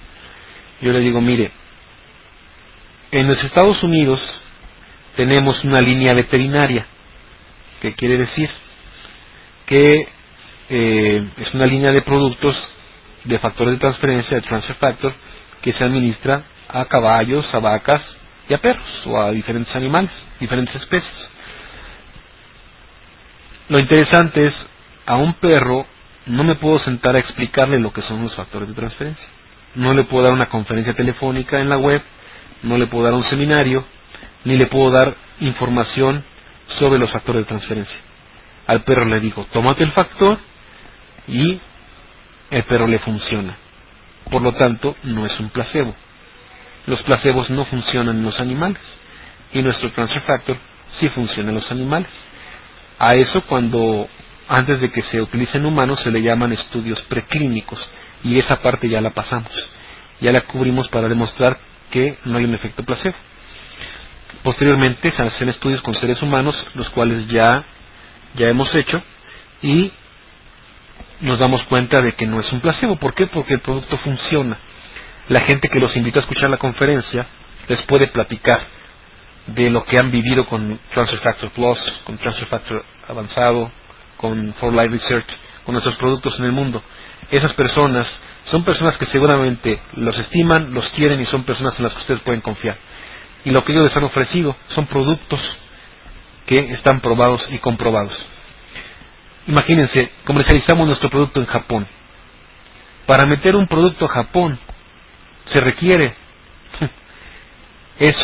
Yo 0.82 0.92
le 0.92 1.00
digo, 1.00 1.22
mire, 1.22 1.52
en 3.20 3.28
los 3.28 3.42
Estados 3.44 3.82
Unidos 3.82 4.22
tenemos 5.16 5.64
una 5.64 5.80
línea 5.80 6.14
veterinaria, 6.14 6.86
que 7.82 7.94
quiere 7.94 8.18
decir 8.18 8.50
que 9.66 10.10
eh, 10.70 11.30
es 11.38 11.54
una 11.54 11.66
línea 11.66 11.94
de 11.94 12.02
productos 12.02 12.62
de 13.24 13.40
factores 13.40 13.76
de 13.76 13.80
transferencia, 13.80 14.36
de 14.36 14.42
transfer 14.42 14.76
factor, 14.76 15.14
que 15.62 15.72
se 15.72 15.86
administra 15.86 16.44
a 16.68 16.84
caballos, 16.86 17.54
a 17.54 17.60
vacas 17.60 18.02
y 18.50 18.54
a 18.54 18.58
perros 18.58 19.08
o 19.08 19.18
a 19.18 19.32
diferentes 19.32 19.74
animales, 19.78 20.12
diferentes 20.42 20.76
especies. 20.76 21.30
Lo 23.70 23.80
interesante 23.80 24.48
es, 24.48 24.54
a 25.06 25.16
un 25.16 25.36
perro 25.36 25.88
no 26.26 26.44
me 26.44 26.56
puedo 26.56 26.80
sentar 26.80 27.16
a 27.16 27.20
explicarle 27.20 27.80
lo 27.80 27.94
que 27.94 28.02
son 28.02 28.24
los 28.24 28.36
factores 28.36 28.68
de 28.68 28.74
transferencia. 28.76 29.26
No 29.76 29.94
le 29.94 30.04
puedo 30.04 30.26
dar 30.26 30.34
una 30.34 30.50
conferencia 30.50 30.94
telefónica 30.94 31.62
en 31.62 31.70
la 31.70 31.78
web, 31.78 32.02
no 32.64 32.78
le 32.78 32.88
puedo 32.88 33.06
dar 33.06 33.14
un 33.14 33.24
seminario, 33.24 33.86
ni 34.44 34.58
le 34.58 34.68
puedo 34.68 34.92
dar 34.92 35.16
información 35.40 36.24
sobre 36.68 37.00
los 37.00 37.10
factores 37.12 37.42
de 37.44 37.48
transferencia. 37.48 37.98
Al 38.68 38.84
perro 38.84 39.06
le 39.06 39.20
digo, 39.20 39.46
tómate 39.52 39.84
el 39.84 39.92
factor 39.92 40.40
y 41.28 41.60
el 42.52 42.64
perro 42.64 42.88
le 42.88 43.00
funciona. 43.00 43.58
Por 44.30 44.42
lo 44.42 44.54
tanto, 44.54 44.96
no 45.04 45.26
es 45.26 45.40
un 45.40 45.50
placebo. 45.50 45.96
Los 46.88 47.02
placebos 47.04 47.50
no 47.50 47.66
funcionan 47.66 48.18
en 48.18 48.24
los 48.24 48.40
animales 48.40 48.82
y 49.54 49.62
nuestro 49.62 49.92
transfer 49.92 50.22
factor 50.24 50.58
sí 51.00 51.10
funciona 51.10 51.50
en 51.50 51.56
los 51.56 51.72
animales. 51.72 52.10
A 53.00 53.16
eso 53.16 53.42
cuando 53.42 54.08
antes 54.48 54.80
de 54.80 54.92
que 54.92 55.02
se 55.04 55.22
utilice 55.22 55.58
en 55.58 55.66
humanos 55.66 56.02
se 56.02 56.12
le 56.12 56.22
llaman 56.22 56.54
estudios 56.54 57.02
preclínicos 57.04 57.88
y 58.24 58.40
esa 58.40 58.62
parte 58.62 58.90
ya 58.90 59.02
la 59.02 59.12
pasamos. 59.12 59.52
Ya 60.22 60.32
la 60.32 60.42
cubrimos 60.42 60.88
para 60.88 61.10
demostrar 61.10 61.60
que 61.96 62.18
no 62.26 62.38
hay 62.38 62.44
un 62.44 62.54
efecto 62.54 62.84
placebo. 62.84 63.16
Posteriormente 64.44 65.14
se 65.14 65.22
hacen 65.22 65.48
estudios 65.48 65.82
con 65.82 65.94
seres 65.94 66.22
humanos, 66.22 66.68
los 66.74 66.90
cuales 66.90 67.26
ya, 67.28 67.64
ya 68.34 68.50
hemos 68.50 68.76
hecho, 68.76 69.02
y 69.62 69.94
nos 71.22 71.40
damos 71.40 71.64
cuenta 71.64 72.02
de 72.02 72.12
que 72.12 72.28
no 72.28 72.42
es 72.42 72.52
un 72.52 72.60
placebo. 72.60 72.98
¿Por 72.98 73.14
qué? 73.14 73.28
Porque 73.28 73.54
el 73.54 73.62
producto 73.62 73.98
funciona. 73.98 74.58
La 75.30 75.40
gente 75.40 75.70
que 75.70 75.80
los 75.80 75.96
invita 75.96 76.20
a 76.20 76.24
escuchar 76.24 76.50
la 76.50 76.58
conferencia 76.58 77.28
les 77.70 77.82
puede 77.84 78.08
platicar 78.08 78.60
de 79.48 79.70
lo 79.70 79.86
que 79.86 79.98
han 79.98 80.12
vivido 80.12 80.46
con 80.48 80.78
Transfer 80.94 81.20
Factor 81.20 81.50
Plus, 81.52 81.80
con 82.04 82.18
Transfer 82.18 82.50
Factor 82.50 82.86
avanzado, 83.08 83.72
con 84.18 84.54
For 84.56 84.74
Life 84.74 84.90
Research, 84.90 85.28
con 85.64 85.72
nuestros 85.72 85.96
productos 85.96 86.38
en 86.40 86.46
el 86.46 86.52
mundo. 86.52 86.84
Esas 87.32 87.54
personas 87.54 88.06
son 88.46 88.64
personas 88.64 88.98
que 88.98 89.06
seguramente 89.08 89.82
los 89.94 90.18
estiman, 90.18 90.74
los 90.74 90.90
quieren 90.90 91.20
y 91.20 91.26
son 91.26 91.44
personas 91.44 91.74
en 91.78 91.84
las 91.84 91.94
que 91.94 92.00
ustedes 92.00 92.22
pueden 92.22 92.42
confiar. 92.42 92.78
Y 93.44 93.52
lo 93.52 93.64
que 93.64 93.72
ellos 93.72 93.86
les 93.86 93.96
han 93.96 94.04
ofrecido 94.04 94.56
son 94.70 94.86
productos 94.86 95.40
que 96.46 96.60
están 96.72 97.00
probados 97.00 97.48
y 97.52 97.58
comprobados. 97.58 98.16
Imagínense, 99.48 100.12
comercializamos 100.26 100.88
nuestro 100.88 101.10
producto 101.10 101.40
en 101.40 101.48
Japón. 101.48 101.88
Para 103.06 103.26
meter 103.26 103.56
un 103.56 103.68
producto 103.68 104.06
a 104.06 104.10
Japón 104.10 104.60
se 105.46 105.60
requiere, 105.62 106.16
es 108.00 108.16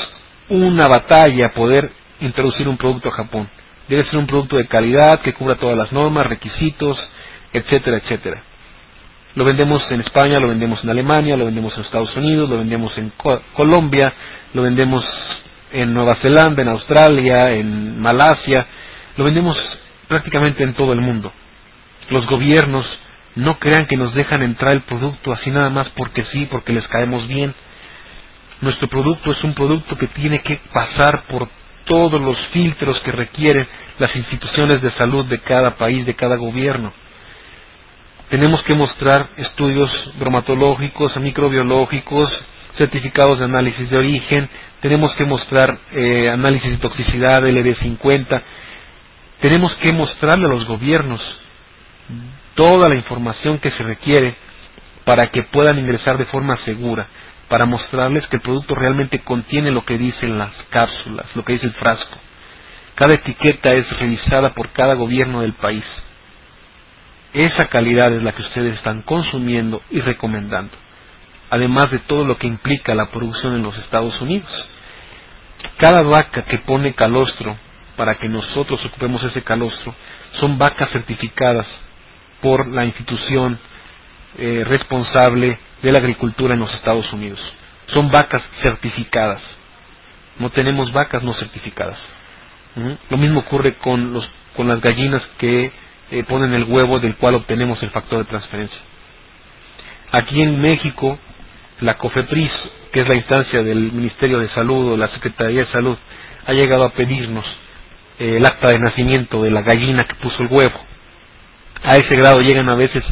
una 0.49 0.87
batalla 0.87 1.53
poder 1.53 1.91
introducir 2.19 2.67
un 2.67 2.77
producto 2.77 3.09
a 3.09 3.13
Japón. 3.13 3.49
Debe 3.87 4.05
ser 4.05 4.19
un 4.19 4.27
producto 4.27 4.57
de 4.57 4.67
calidad 4.67 5.19
que 5.21 5.33
cubra 5.33 5.55
todas 5.55 5.77
las 5.77 5.91
normas, 5.91 6.27
requisitos, 6.27 6.97
etcétera, 7.53 7.97
etcétera. 7.97 8.43
Lo 9.35 9.45
vendemos 9.45 9.89
en 9.91 10.01
España, 10.01 10.39
lo 10.39 10.49
vendemos 10.49 10.83
en 10.83 10.89
Alemania, 10.89 11.37
lo 11.37 11.45
vendemos 11.45 11.75
en 11.75 11.81
Estados 11.81 12.15
Unidos, 12.17 12.49
lo 12.49 12.57
vendemos 12.57 12.97
en 12.97 13.13
Colombia, 13.53 14.13
lo 14.53 14.61
vendemos 14.63 15.05
en 15.71 15.93
Nueva 15.93 16.15
Zelanda, 16.15 16.61
en 16.61 16.67
Australia, 16.67 17.51
en 17.51 17.99
Malasia, 18.01 18.67
lo 19.15 19.23
vendemos 19.23 19.57
prácticamente 20.07 20.63
en 20.63 20.73
todo 20.73 20.91
el 20.91 20.99
mundo. 20.99 21.31
Los 22.09 22.27
gobiernos 22.27 22.99
no 23.35 23.57
crean 23.57 23.85
que 23.85 23.95
nos 23.95 24.13
dejan 24.13 24.41
entrar 24.41 24.73
el 24.73 24.81
producto 24.81 25.31
así 25.31 25.49
nada 25.49 25.69
más 25.69 25.89
porque 25.91 26.23
sí, 26.25 26.47
porque 26.51 26.73
les 26.73 26.87
caemos 26.89 27.27
bien. 27.27 27.55
Nuestro 28.59 28.89
producto 28.89 29.31
es 29.31 29.43
un 29.45 29.53
producto 29.53 29.97
que 29.97 30.07
tiene 30.07 30.39
que 30.39 30.59
pasar 30.73 31.23
por 31.23 31.47
todos 31.85 32.21
los 32.21 32.37
filtros 32.47 32.99
que 32.99 33.11
requieren 33.11 33.67
las 33.97 34.15
instituciones 34.15 34.81
de 34.81 34.91
salud 34.91 35.25
de 35.25 35.39
cada 35.39 35.77
país, 35.77 36.05
de 36.05 36.15
cada 36.15 36.35
gobierno. 36.35 36.93
Tenemos 38.31 38.63
que 38.63 38.75
mostrar 38.75 39.27
estudios 39.35 40.13
bromatológicos, 40.17 41.17
microbiológicos, 41.17 42.31
certificados 42.77 43.39
de 43.39 43.43
análisis 43.43 43.89
de 43.89 43.97
origen, 43.97 44.49
tenemos 44.79 45.13
que 45.15 45.25
mostrar 45.25 45.77
eh, 45.91 46.29
análisis 46.29 46.71
de 46.71 46.77
toxicidad 46.77 47.43
LD50, 47.43 48.41
tenemos 49.41 49.75
que 49.75 49.91
mostrarle 49.91 50.45
a 50.45 50.47
los 50.47 50.65
gobiernos 50.65 51.21
toda 52.55 52.87
la 52.87 52.95
información 52.95 53.57
que 53.57 53.69
se 53.69 53.83
requiere 53.83 54.33
para 55.03 55.27
que 55.27 55.43
puedan 55.43 55.77
ingresar 55.77 56.17
de 56.17 56.23
forma 56.23 56.55
segura, 56.55 57.07
para 57.49 57.65
mostrarles 57.65 58.27
que 58.27 58.37
el 58.37 58.41
producto 58.41 58.75
realmente 58.75 59.19
contiene 59.19 59.71
lo 59.71 59.83
que 59.83 59.97
dicen 59.97 60.37
las 60.37 60.51
cápsulas, 60.69 61.25
lo 61.35 61.43
que 61.43 61.51
dice 61.51 61.65
el 61.65 61.73
frasco. 61.73 62.17
Cada 62.95 63.13
etiqueta 63.13 63.73
es 63.73 63.99
revisada 63.99 64.53
por 64.53 64.69
cada 64.69 64.93
gobierno 64.93 65.41
del 65.41 65.51
país. 65.51 65.83
Esa 67.33 67.67
calidad 67.67 68.11
es 68.13 68.23
la 68.23 68.33
que 68.33 68.41
ustedes 68.41 68.75
están 68.75 69.01
consumiendo 69.03 69.81
y 69.89 70.01
recomendando, 70.01 70.75
además 71.49 71.89
de 71.91 71.99
todo 71.99 72.25
lo 72.25 72.37
que 72.37 72.47
implica 72.47 72.93
la 72.93 73.09
producción 73.09 73.55
en 73.55 73.63
los 73.63 73.77
Estados 73.77 74.19
Unidos. 74.19 74.67
Cada 75.77 76.01
vaca 76.01 76.43
que 76.43 76.57
pone 76.59 76.93
calostro 76.93 77.57
para 77.95 78.15
que 78.15 78.27
nosotros 78.27 78.83
ocupemos 78.85 79.23
ese 79.23 79.43
calostro 79.43 79.95
son 80.33 80.57
vacas 80.57 80.89
certificadas 80.89 81.67
por 82.41 82.67
la 82.67 82.85
institución 82.85 83.59
eh, 84.37 84.63
responsable 84.67 85.59
de 85.81 85.91
la 85.91 85.99
agricultura 85.99 86.53
en 86.53 86.59
los 86.59 86.73
Estados 86.73 87.11
Unidos. 87.13 87.39
Son 87.87 88.11
vacas 88.11 88.41
certificadas. 88.61 89.41
No 90.39 90.49
tenemos 90.49 90.91
vacas 90.91 91.23
no 91.23 91.33
certificadas. 91.33 91.99
¿Mm? 92.75 92.91
Lo 93.09 93.17
mismo 93.17 93.41
ocurre 93.41 93.75
con, 93.75 94.13
los, 94.13 94.29
con 94.55 94.67
las 94.67 94.81
gallinas 94.81 95.21
que 95.37 95.71
eh, 96.11 96.23
ponen 96.23 96.53
el 96.53 96.65
huevo 96.65 96.99
del 96.99 97.15
cual 97.15 97.35
obtenemos 97.35 97.81
el 97.83 97.89
factor 97.89 98.19
de 98.19 98.25
transferencia. 98.25 98.79
Aquí 100.11 100.41
en 100.41 100.61
México, 100.61 101.17
la 101.79 101.97
COFEPRIS, 101.97 102.51
que 102.91 103.01
es 103.01 103.07
la 103.07 103.15
instancia 103.15 103.63
del 103.63 103.93
Ministerio 103.93 104.39
de 104.39 104.49
Salud 104.49 104.91
o 104.91 104.97
la 104.97 105.07
Secretaría 105.07 105.61
de 105.65 105.71
Salud, 105.71 105.97
ha 106.45 106.53
llegado 106.53 106.83
a 106.83 106.91
pedirnos 106.91 107.45
eh, 108.19 108.37
el 108.37 108.45
acta 108.45 108.69
de 108.69 108.79
nacimiento 108.79 109.41
de 109.41 109.51
la 109.51 109.61
gallina 109.61 110.03
que 110.03 110.15
puso 110.15 110.43
el 110.43 110.49
huevo. 110.51 110.79
A 111.83 111.97
ese 111.97 112.15
grado 112.15 112.41
llegan 112.41 112.69
a 112.69 112.75
veces 112.75 113.03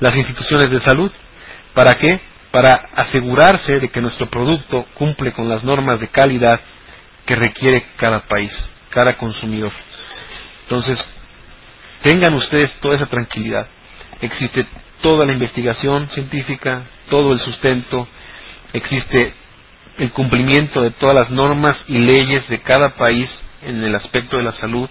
las 0.00 0.16
instituciones 0.16 0.70
de 0.70 0.80
salud. 0.80 1.12
¿Para 1.74 1.96
qué? 1.96 2.20
Para 2.50 2.88
asegurarse 2.94 3.78
de 3.78 3.88
que 3.88 4.00
nuestro 4.00 4.28
producto 4.28 4.86
cumple 4.94 5.32
con 5.32 5.48
las 5.48 5.62
normas 5.62 6.00
de 6.00 6.08
calidad 6.08 6.60
que 7.24 7.36
requiere 7.36 7.86
cada 7.96 8.20
país, 8.26 8.50
cada 8.90 9.16
consumidor. 9.16 9.70
Entonces, 10.62 10.98
tengan 12.02 12.34
ustedes 12.34 12.72
toda 12.80 12.96
esa 12.96 13.06
tranquilidad. 13.06 13.68
Existe 14.20 14.66
toda 15.00 15.26
la 15.26 15.32
investigación 15.32 16.08
científica, 16.10 16.82
todo 17.08 17.32
el 17.32 17.40
sustento, 17.40 18.08
existe 18.72 19.34
el 19.98 20.12
cumplimiento 20.12 20.82
de 20.82 20.90
todas 20.90 21.14
las 21.14 21.30
normas 21.30 21.76
y 21.88 21.98
leyes 21.98 22.48
de 22.48 22.60
cada 22.60 22.94
país 22.94 23.28
en 23.62 23.82
el 23.82 23.94
aspecto 23.94 24.36
de 24.36 24.44
la 24.44 24.52
salud, 24.52 24.88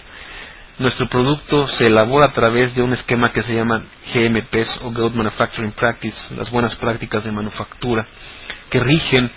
nuestro 0.79 1.07
producto 1.07 1.67
se 1.67 1.87
elabora 1.87 2.27
a 2.27 2.33
través 2.33 2.75
de 2.75 2.83
un 2.83 2.93
esquema 2.93 3.31
que 3.31 3.41
se 3.41 3.55
llama 3.55 3.83
GMPs 4.13 4.81
o 4.83 4.91
Good 4.91 5.13
Manufacturing 5.13 5.71
Practice, 5.71 6.15
las 6.35 6.51
buenas 6.51 6.75
prácticas 6.75 7.23
de 7.23 7.31
manufactura, 7.31 8.05
que 8.69 8.79
rigen 8.79 9.31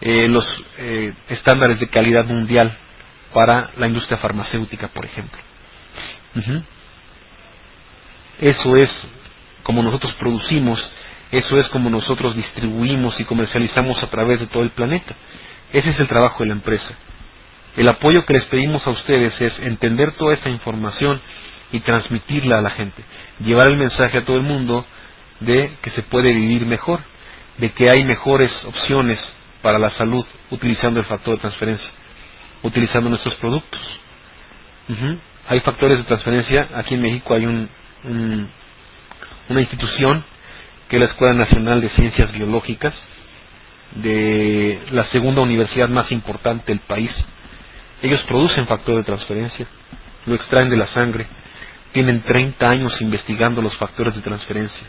eh, 0.00 0.26
los 0.28 0.64
eh, 0.78 1.12
estándares 1.28 1.78
de 1.80 1.88
calidad 1.88 2.24
mundial 2.24 2.78
para 3.34 3.72
la 3.76 3.86
industria 3.86 4.16
farmacéutica, 4.16 4.88
por 4.88 5.04
ejemplo. 5.04 5.38
Eso 8.40 8.76
es 8.76 8.90
como 9.62 9.82
nosotros 9.82 10.12
producimos, 10.14 10.88
eso 11.32 11.58
es 11.58 11.68
como 11.68 11.90
nosotros 11.90 12.36
distribuimos 12.36 13.18
y 13.18 13.24
comercializamos 13.24 14.02
a 14.02 14.08
través 14.08 14.40
de 14.40 14.46
todo 14.46 14.62
el 14.62 14.70
planeta. 14.70 15.16
Ese 15.72 15.90
es 15.90 16.00
el 16.00 16.08
trabajo 16.08 16.40
de 16.40 16.46
la 16.46 16.54
empresa. 16.54 16.94
El 17.76 17.88
apoyo 17.88 18.24
que 18.24 18.34
les 18.34 18.44
pedimos 18.44 18.86
a 18.86 18.90
ustedes 18.90 19.40
es 19.40 19.58
entender 19.60 20.12
toda 20.12 20.34
esta 20.34 20.48
información 20.48 21.20
y 21.72 21.80
transmitirla 21.80 22.58
a 22.58 22.62
la 22.62 22.70
gente. 22.70 23.02
Llevar 23.40 23.68
el 23.68 23.76
mensaje 23.76 24.18
a 24.18 24.24
todo 24.24 24.36
el 24.36 24.42
mundo 24.42 24.86
de 25.40 25.72
que 25.82 25.90
se 25.90 26.02
puede 26.02 26.32
vivir 26.32 26.64
mejor, 26.64 27.00
de 27.58 27.72
que 27.72 27.90
hay 27.90 28.04
mejores 28.04 28.50
opciones 28.64 29.18
para 29.62 29.78
la 29.78 29.90
salud 29.90 30.24
utilizando 30.50 31.00
el 31.00 31.06
factor 31.06 31.34
de 31.34 31.40
transferencia, 31.40 31.90
utilizando 32.62 33.10
nuestros 33.10 33.34
productos. 33.34 33.80
Hay 35.48 35.60
factores 35.60 35.98
de 35.98 36.04
transferencia, 36.04 36.68
aquí 36.74 36.94
en 36.94 37.02
México 37.02 37.34
hay 37.34 37.46
un, 37.46 37.68
una 38.06 39.60
institución 39.60 40.24
que 40.88 40.96
es 40.96 41.00
la 41.00 41.08
Escuela 41.08 41.34
Nacional 41.34 41.80
de 41.80 41.88
Ciencias 41.88 42.32
Biológicas, 42.32 42.94
de 43.94 44.80
la 44.92 45.04
segunda 45.04 45.42
universidad 45.42 45.88
más 45.88 46.12
importante 46.12 46.66
del 46.66 46.80
país. 46.80 47.10
Ellos 48.02 48.22
producen 48.24 48.66
factor 48.66 48.96
de 48.96 49.02
transferencia, 49.04 49.66
lo 50.26 50.34
extraen 50.34 50.68
de 50.68 50.76
la 50.76 50.86
sangre, 50.88 51.26
tienen 51.92 52.22
30 52.22 52.68
años 52.68 53.00
investigando 53.00 53.62
los 53.62 53.76
factores 53.76 54.14
de 54.14 54.20
transferencia, 54.20 54.86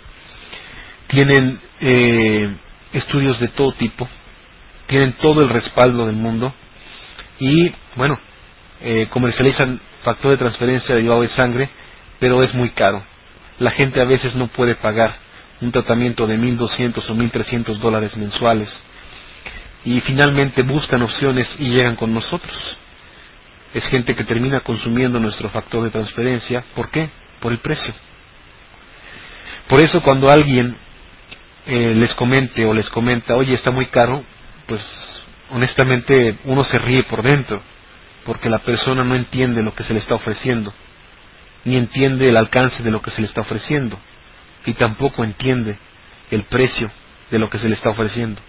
tienen 1.07 1.59
eh, 1.79 2.53
estudios 2.91 3.39
de 3.39 3.47
todo 3.47 3.71
tipo, 3.71 4.07
tienen 4.87 5.13
todo 5.13 5.41
el 5.41 5.49
respaldo 5.49 6.05
del 6.05 6.15
mundo 6.15 6.53
y, 7.39 7.71
bueno, 7.95 8.19
eh, 8.81 9.07
comercializan 9.09 9.79
factor 10.03 10.31
de 10.31 10.37
transferencia 10.37 10.95
derivado 10.95 11.21
de 11.21 11.29
sangre, 11.29 11.69
pero 12.19 12.43
es 12.43 12.53
muy 12.53 12.69
caro. 12.69 13.03
La 13.59 13.71
gente 13.71 14.01
a 14.01 14.05
veces 14.05 14.35
no 14.35 14.47
puede 14.47 14.75
pagar 14.75 15.15
un 15.61 15.71
tratamiento 15.71 16.27
de 16.27 16.37
1.200 16.37 17.09
o 17.09 17.15
1.300 17.15 17.77
dólares 17.77 18.15
mensuales 18.15 18.69
y 19.85 19.99
finalmente 20.01 20.63
buscan 20.63 21.01
opciones 21.01 21.47
y 21.59 21.69
llegan 21.69 21.95
con 21.95 22.13
nosotros. 22.13 22.77
Es 23.73 23.83
gente 23.85 24.15
que 24.15 24.23
termina 24.23 24.59
consumiendo 24.61 25.19
nuestro 25.19 25.49
factor 25.49 25.83
de 25.83 25.89
transferencia. 25.89 26.63
¿Por 26.75 26.89
qué? 26.89 27.09
Por 27.39 27.51
el 27.51 27.59
precio. 27.59 27.93
Por 29.67 29.81
eso 29.81 30.01
cuando 30.01 30.29
alguien 30.31 30.77
eh, 31.65 31.93
les 31.95 32.13
comente 32.15 32.65
o 32.65 32.73
les 32.73 32.89
comenta, 32.89 33.35
oye, 33.35 33.53
está 33.53 33.71
muy 33.71 33.85
caro, 33.87 34.23
pues 34.65 34.81
honestamente 35.49 36.37
uno 36.45 36.63
se 36.63 36.79
ríe 36.79 37.03
por 37.03 37.21
dentro, 37.21 37.61
porque 38.23 38.49
la 38.49 38.59
persona 38.59 39.03
no 39.03 39.15
entiende 39.15 39.63
lo 39.63 39.73
que 39.75 39.83
se 39.83 39.93
le 39.93 39.99
está 39.99 40.15
ofreciendo, 40.15 40.73
ni 41.67 41.75
entiende 41.75 42.29
el 42.29 42.37
alcance 42.37 42.81
de 42.81 42.91
lo 42.91 43.01
que 43.01 43.11
se 43.11 43.19
le 43.19 43.27
está 43.27 43.41
ofreciendo, 43.41 43.99
y 44.65 44.71
tampoco 44.75 45.25
entiende 45.25 45.77
el 46.31 46.43
precio 46.43 46.89
de 47.29 47.39
lo 47.39 47.49
que 47.49 47.59
se 47.59 47.67
le 47.67 47.75
está 47.75 47.89
ofreciendo. 47.89 48.41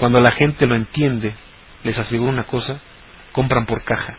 Cuando 0.00 0.20
la 0.20 0.32
gente 0.32 0.66
lo 0.66 0.74
entiende, 0.74 1.36
les 1.84 1.96
aseguro 1.96 2.32
una 2.32 2.42
cosa, 2.42 2.80
compran 3.30 3.64
por 3.64 3.84
caja. 3.84 4.18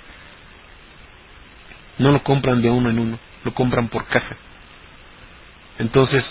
No 1.98 2.14
lo 2.14 2.24
compran 2.24 2.62
de 2.62 2.70
uno 2.70 2.90
en 2.90 2.98
uno, 2.98 3.20
lo 3.44 3.54
compran 3.54 3.90
por 3.90 4.06
caja. 4.06 4.38
Entonces, 5.78 6.24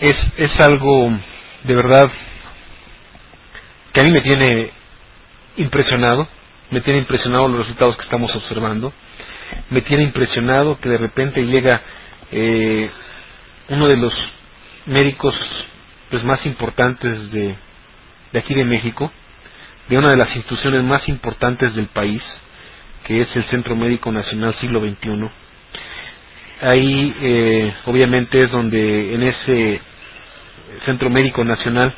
es, 0.00 0.16
es 0.36 0.58
algo 0.58 1.16
de 1.62 1.74
verdad 1.76 2.10
que 3.92 4.00
a 4.00 4.02
mí 4.02 4.10
me 4.10 4.20
tiene 4.20 4.72
impresionado, 5.58 6.26
me 6.72 6.80
tiene 6.80 6.98
impresionado 6.98 7.46
los 7.46 7.58
resultados 7.58 7.96
que 7.96 8.02
estamos 8.02 8.34
observando, 8.34 8.92
me 9.70 9.80
tiene 9.80 10.04
impresionado 10.04 10.78
que 10.80 10.88
de 10.88 10.98
repente 10.98 11.44
llega 11.46 11.80
eh, 12.32 12.90
uno 13.68 13.88
de 13.88 13.96
los 13.96 14.14
médicos 14.86 15.36
pues, 16.10 16.24
más 16.24 16.44
importantes 16.46 17.30
de, 17.30 17.54
de 18.32 18.38
aquí 18.38 18.54
de 18.54 18.64
México, 18.64 19.12
de 19.88 19.98
una 19.98 20.10
de 20.10 20.16
las 20.16 20.34
instituciones 20.36 20.82
más 20.82 21.08
importantes 21.08 21.74
del 21.74 21.86
país, 21.86 22.22
que 23.04 23.22
es 23.22 23.34
el 23.36 23.44
Centro 23.44 23.76
Médico 23.76 24.12
Nacional 24.12 24.54
Siglo 24.60 24.80
XXI. 24.80 25.30
Ahí 26.62 27.14
eh, 27.22 27.74
obviamente 27.86 28.42
es 28.42 28.50
donde 28.50 29.14
en 29.14 29.22
ese 29.22 29.80
Centro 30.84 31.10
Médico 31.10 31.42
Nacional 31.44 31.94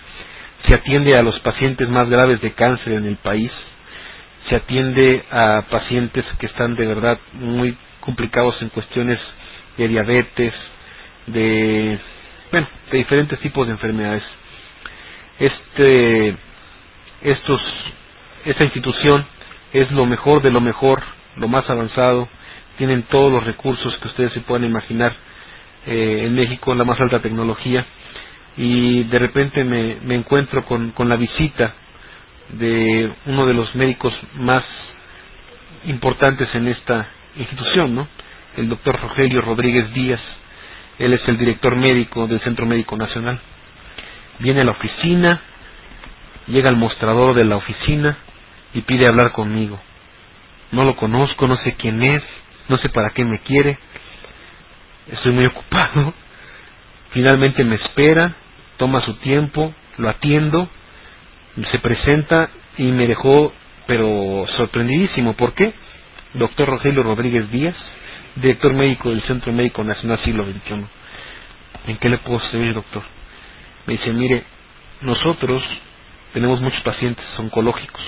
se 0.67 0.75
atiende 0.75 1.17
a 1.17 1.23
los 1.23 1.41
pacientes 1.41 1.89
más 1.89 2.09
graves 2.09 2.41
de 2.41 2.53
cáncer 2.53 2.95
en 2.95 3.07
el 3.07 3.17
país, 3.17 3.53
se 4.49 4.57
atiende 4.57 5.25
a 5.31 5.65
pacientes 5.71 6.25
que 6.39 6.47
están 6.47 6.75
de 6.75 6.87
verdad 6.87 7.19
muy 7.35 7.77
complicados 8.01 8.61
en 8.63 8.69
cuestiones 8.71 9.21
de 9.77 9.89
diabetes, 9.89 10.55
de 11.27 11.99
bueno, 12.51 12.67
de 12.91 12.99
diferentes 12.99 13.39
tipos 13.41 13.67
de 13.67 13.73
enfermedades. 13.73 14.25
Este, 15.39 16.37
estos, 17.23 17.63
esta 18.45 18.65
institución 18.65 19.25
es 19.73 19.91
lo 19.91 20.07
mejor 20.07 20.43
de 20.43 20.51
lo 20.51 20.61
mejor, 20.61 21.03
lo 21.37 21.49
más 21.49 21.71
avanzado, 21.71 22.29
tienen 22.77 23.03
todos 23.05 23.33
los 23.33 23.45
recursos 23.45 23.97
que 23.99 24.09
ustedes 24.09 24.33
se 24.33 24.41
puedan 24.41 24.65
imaginar 24.65 25.13
eh, 25.87 26.25
en 26.25 26.35
México, 26.35 26.75
la 26.75 26.85
más 26.85 27.01
alta 27.01 27.21
tecnología, 27.21 27.87
y 28.57 29.05
de 29.05 29.19
repente 29.19 29.65
me, 29.65 29.97
me 30.05 30.15
encuentro 30.15 30.65
con, 30.65 30.91
con 30.91 31.09
la 31.09 31.17
visita 31.17 31.75
de 32.53 33.13
uno 33.27 33.47
de 33.47 33.55
los 33.55 33.75
médicos 33.75 34.19
más 34.35 34.65
importantes 35.85 36.55
en 36.55 36.69
esta 36.69 37.09
institución, 37.37 37.95
¿no? 37.95 38.09
el 38.57 38.69
doctor 38.69 39.01
Rogelio 39.01 39.41
Rodríguez 39.41 39.93
Díaz, 39.93 40.21
él 40.99 41.13
es 41.13 41.27
el 41.29 41.39
director 41.39 41.75
médico 41.75 42.27
del 42.27 42.41
Centro 42.41 42.67
Médico 42.67 42.97
Nacional. 42.97 43.41
Viene 44.39 44.61
a 44.61 44.65
la 44.65 44.73
oficina, 44.73 45.41
llega 46.47 46.69
al 46.69 46.77
mostrador 46.77 47.35
de 47.35 47.45
la 47.45 47.57
oficina 47.57 48.19
y 48.75 48.83
pide 48.83 49.07
hablar 49.07 49.33
conmigo. 49.33 49.81
No 50.71 50.85
lo 50.85 50.97
conozco, 50.97 51.47
no 51.49 51.57
sé 51.57 51.75
quién 51.75 52.03
es, 52.03 52.23
no 52.69 52.77
sé 52.77 52.89
para 52.89 53.11
qué 53.11 53.25
me 53.25 53.39
quiere. 53.39 53.79
Estoy 55.11 55.33
muy 55.33 55.47
ocupado. 55.47 56.15
Finalmente 57.11 57.65
me 57.65 57.77
espera, 57.77 58.35
toma 58.77 59.01
su 59.01 59.15
tiempo, 59.15 59.75
lo 59.99 60.09
atiendo, 60.09 60.69
se 61.71 61.79
presenta 61.79 62.51
y 62.79 62.85
me 62.85 63.07
dejó 63.07 63.53
pero 63.87 64.47
sorprendidísimo. 64.47 65.35
¿Por 65.35 65.55
qué? 65.55 65.75
Doctor 66.35 66.69
Rogelio 66.69 67.03
Rodríguez 67.03 67.51
Díaz, 67.51 67.77
director 68.37 68.73
médico 68.73 69.11
del 69.11 69.23
Centro 69.23 69.53
Médico 69.53 69.85
Nacional 69.85 70.19
Siglo 70.21 70.45
XXI. 70.45 70.87
¿En 71.89 71.97
qué 71.99 72.09
le 72.09 72.19
puedo 72.19 72.41
servir, 72.41 72.75
doctor? 72.75 73.03
Me 73.87 73.95
dice, 73.95 74.13
mire, 74.13 74.45
nosotros 75.01 75.65
tenemos 76.33 76.61
muchos 76.61 76.81
pacientes 76.81 77.27
oncológicos. 77.39 78.03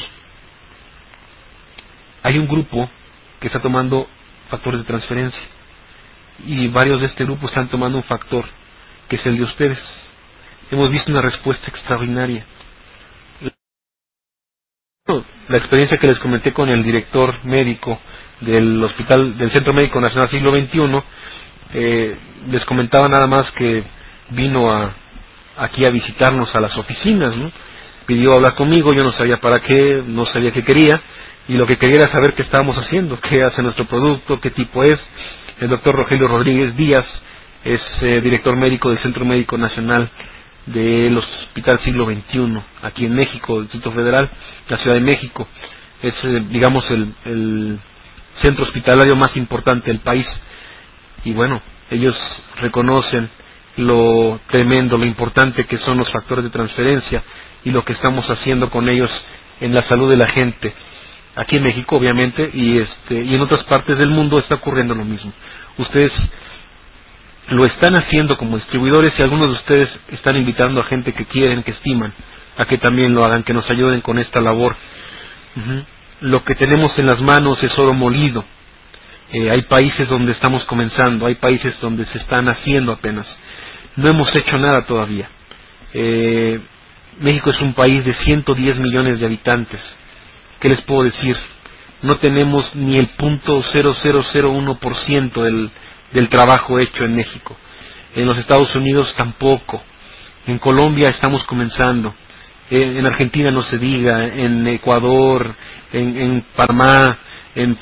Hay 2.22 2.38
un 2.38 2.46
grupo 2.46 2.88
que 3.40 3.48
está 3.48 3.60
tomando 3.60 4.08
factores 4.48 4.80
de 4.80 4.86
transferencia 4.86 5.42
y 6.46 6.68
varios 6.68 7.00
de 7.00 7.06
este 7.06 7.24
grupo 7.24 7.46
están 7.46 7.68
tomando 7.68 7.98
un 7.98 8.04
factor 8.04 8.44
que 9.08 9.16
es 9.16 9.26
el 9.26 9.36
de 9.36 9.42
ustedes. 9.42 9.78
Hemos 10.70 10.90
visto 10.90 11.12
una 11.12 11.20
respuesta 11.20 11.68
extraordinaria. 11.68 12.46
La 15.06 15.58
experiencia 15.58 15.98
que 15.98 16.06
les 16.06 16.18
comenté 16.18 16.54
con 16.54 16.70
el 16.70 16.82
director 16.82 17.34
médico 17.44 18.00
del 18.40 18.82
hospital 18.82 19.36
del 19.36 19.50
Centro 19.50 19.74
Médico 19.74 20.00
Nacional 20.00 20.30
Siglo 20.30 20.50
XXI, 20.50 21.02
eh, 21.74 22.16
les 22.50 22.64
comentaba 22.64 23.06
nada 23.06 23.26
más 23.26 23.50
que 23.50 23.84
vino 24.30 24.94
aquí 25.58 25.84
a 25.84 25.90
visitarnos 25.90 26.54
a 26.54 26.60
las 26.62 26.78
oficinas, 26.78 27.36
¿no? 27.36 27.52
pidió 28.06 28.32
hablar 28.32 28.54
conmigo, 28.54 28.94
yo 28.94 29.04
no 29.04 29.12
sabía 29.12 29.38
para 29.38 29.60
qué, 29.60 30.02
no 30.06 30.24
sabía 30.24 30.52
qué 30.52 30.64
quería, 30.64 31.02
y 31.48 31.58
lo 31.58 31.66
que 31.66 31.76
quería 31.76 31.96
era 31.96 32.08
saber 32.08 32.32
qué 32.32 32.40
estábamos 32.40 32.78
haciendo, 32.78 33.20
qué 33.20 33.42
hace 33.42 33.62
nuestro 33.62 33.84
producto, 33.84 34.40
qué 34.40 34.50
tipo 34.50 34.84
es. 34.84 34.98
El 35.60 35.68
doctor 35.68 35.96
Rogelio 35.96 36.28
Rodríguez 36.28 36.74
Díaz 36.78 37.04
es 37.62 37.82
eh, 38.00 38.22
director 38.22 38.56
médico 38.56 38.88
del 38.88 39.00
Centro 39.00 39.26
Médico 39.26 39.58
Nacional 39.58 40.08
del 40.66 41.16
Hospital 41.16 41.80
Siglo 41.80 42.06
XXI, 42.06 42.60
aquí 42.82 43.06
en 43.06 43.14
México, 43.14 43.56
el 43.58 43.64
Distrito 43.64 43.92
Federal, 43.92 44.30
la 44.68 44.78
Ciudad 44.78 44.96
de 44.96 45.02
México. 45.02 45.46
Es, 46.02 46.14
eh, 46.24 46.44
digamos, 46.50 46.90
el 46.90 47.78
centro 48.40 48.64
hospitalario 48.64 49.16
más 49.16 49.36
importante 49.36 49.90
del 49.90 50.00
país. 50.00 50.26
Y 51.24 51.32
bueno, 51.32 51.60
ellos 51.90 52.16
reconocen 52.60 53.30
lo 53.76 54.40
tremendo, 54.48 54.96
lo 54.96 55.04
importante 55.04 55.64
que 55.64 55.78
son 55.78 55.98
los 55.98 56.10
factores 56.10 56.44
de 56.44 56.50
transferencia 56.50 57.22
y 57.64 57.70
lo 57.70 57.84
que 57.84 57.92
estamos 57.92 58.28
haciendo 58.30 58.70
con 58.70 58.88
ellos 58.88 59.10
en 59.60 59.74
la 59.74 59.82
salud 59.82 60.10
de 60.10 60.16
la 60.16 60.28
gente. 60.28 60.74
Aquí 61.36 61.56
en 61.56 61.64
México, 61.64 61.96
obviamente, 61.96 62.50
y, 62.52 62.78
este, 62.78 63.22
y 63.22 63.34
en 63.34 63.40
otras 63.40 63.64
partes 63.64 63.98
del 63.98 64.10
mundo 64.10 64.38
está 64.38 64.56
ocurriendo 64.56 64.94
lo 64.94 65.04
mismo. 65.04 65.32
Ustedes 65.78 66.12
lo 67.48 67.64
están 67.64 67.94
haciendo 67.94 68.38
como 68.38 68.56
distribuidores 68.56 69.18
y 69.18 69.22
algunos 69.22 69.48
de 69.48 69.54
ustedes 69.54 69.88
están 70.10 70.36
invitando 70.36 70.80
a 70.80 70.84
gente 70.84 71.12
que 71.12 71.26
quieren, 71.26 71.62
que 71.62 71.72
estiman, 71.72 72.12
a 72.56 72.64
que 72.64 72.78
también 72.78 73.14
lo 73.14 73.24
hagan, 73.24 73.42
que 73.42 73.54
nos 73.54 73.68
ayuden 73.70 74.00
con 74.00 74.18
esta 74.18 74.40
labor 74.40 74.76
lo 76.20 76.44
que 76.44 76.54
tenemos 76.54 76.98
en 76.98 77.06
las 77.06 77.20
manos 77.20 77.62
es 77.62 77.78
oro 77.78 77.92
molido. 77.92 78.44
Eh, 79.30 79.50
hay 79.50 79.62
países 79.62 80.08
donde 80.08 80.32
estamos 80.32 80.64
comenzando, 80.64 81.26
hay 81.26 81.34
países 81.34 81.78
donde 81.80 82.06
se 82.06 82.18
están 82.18 82.48
haciendo 82.48 82.92
apenas. 82.92 83.26
No 83.96 84.08
hemos 84.08 84.34
hecho 84.34 84.58
nada 84.58 84.86
todavía. 84.86 85.28
Eh, 85.92 86.60
México 87.20 87.50
es 87.50 87.60
un 87.60 87.74
país 87.74 88.04
de 88.04 88.14
110 88.14 88.78
millones 88.78 89.20
de 89.20 89.26
habitantes. 89.26 89.80
¿Qué 90.60 90.68
les 90.68 90.80
puedo 90.82 91.04
decir? 91.04 91.36
no 92.04 92.16
tenemos 92.16 92.74
ni 92.74 92.98
el 92.98 93.06
punto 93.08 93.62
0001% 93.62 95.42
del, 95.42 95.70
del 96.14 96.30
trabajo 96.30 96.78
hecho 96.78 97.04
en 97.04 97.14
México. 97.14 97.54
En 98.14 98.26
los 98.26 98.38
Estados 98.38 98.74
Unidos 98.74 99.12
tampoco. 99.16 99.82
En 100.46 100.58
Colombia 100.58 101.10
estamos 101.10 101.44
comenzando. 101.44 102.14
En 102.70 103.04
Argentina 103.04 103.50
no 103.50 103.62
se 103.62 103.76
diga, 103.76 104.24
en 104.24 104.66
Ecuador, 104.66 105.54
en, 105.92 106.16
en 106.16 106.46
Panamá, 106.56 107.18
en 107.54 107.76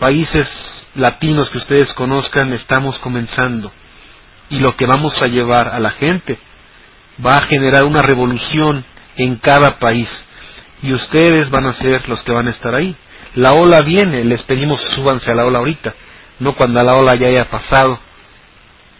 países 0.00 0.48
latinos 0.96 1.50
que 1.50 1.58
ustedes 1.58 1.92
conozcan, 1.94 2.52
estamos 2.52 2.98
comenzando. 2.98 3.70
Y 4.50 4.58
lo 4.58 4.74
que 4.76 4.86
vamos 4.86 5.22
a 5.22 5.28
llevar 5.28 5.68
a 5.68 5.78
la 5.78 5.90
gente 5.90 6.38
va 7.24 7.36
a 7.36 7.42
generar 7.42 7.84
una 7.84 8.02
revolución 8.02 8.84
en 9.16 9.36
cada 9.36 9.78
país. 9.78 10.08
Y 10.82 10.94
ustedes 10.94 11.50
van 11.50 11.66
a 11.66 11.74
ser 11.74 12.08
los 12.08 12.22
que 12.22 12.32
van 12.32 12.48
a 12.48 12.52
estar 12.52 12.74
ahí. 12.74 12.96
La 13.34 13.52
ola 13.52 13.82
viene, 13.82 14.24
les 14.24 14.42
pedimos 14.44 14.80
súbanse 14.80 15.30
a 15.30 15.34
la 15.34 15.44
ola 15.44 15.58
ahorita, 15.58 15.94
no 16.38 16.54
cuando 16.54 16.82
la 16.82 16.94
ola 16.94 17.14
ya 17.14 17.28
haya 17.28 17.50
pasado. 17.50 17.98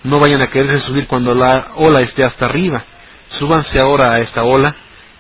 No 0.04 0.20
vayan 0.20 0.40
a 0.40 0.48
quererse 0.48 0.80
subir 0.80 1.06
cuando 1.06 1.34
la 1.34 1.68
ola 1.76 2.00
esté 2.00 2.24
hasta 2.24 2.46
arriba. 2.46 2.84
Súbanse 3.30 3.78
ahora 3.80 4.12
a 4.12 4.20
esta 4.20 4.44
ola 4.44 4.74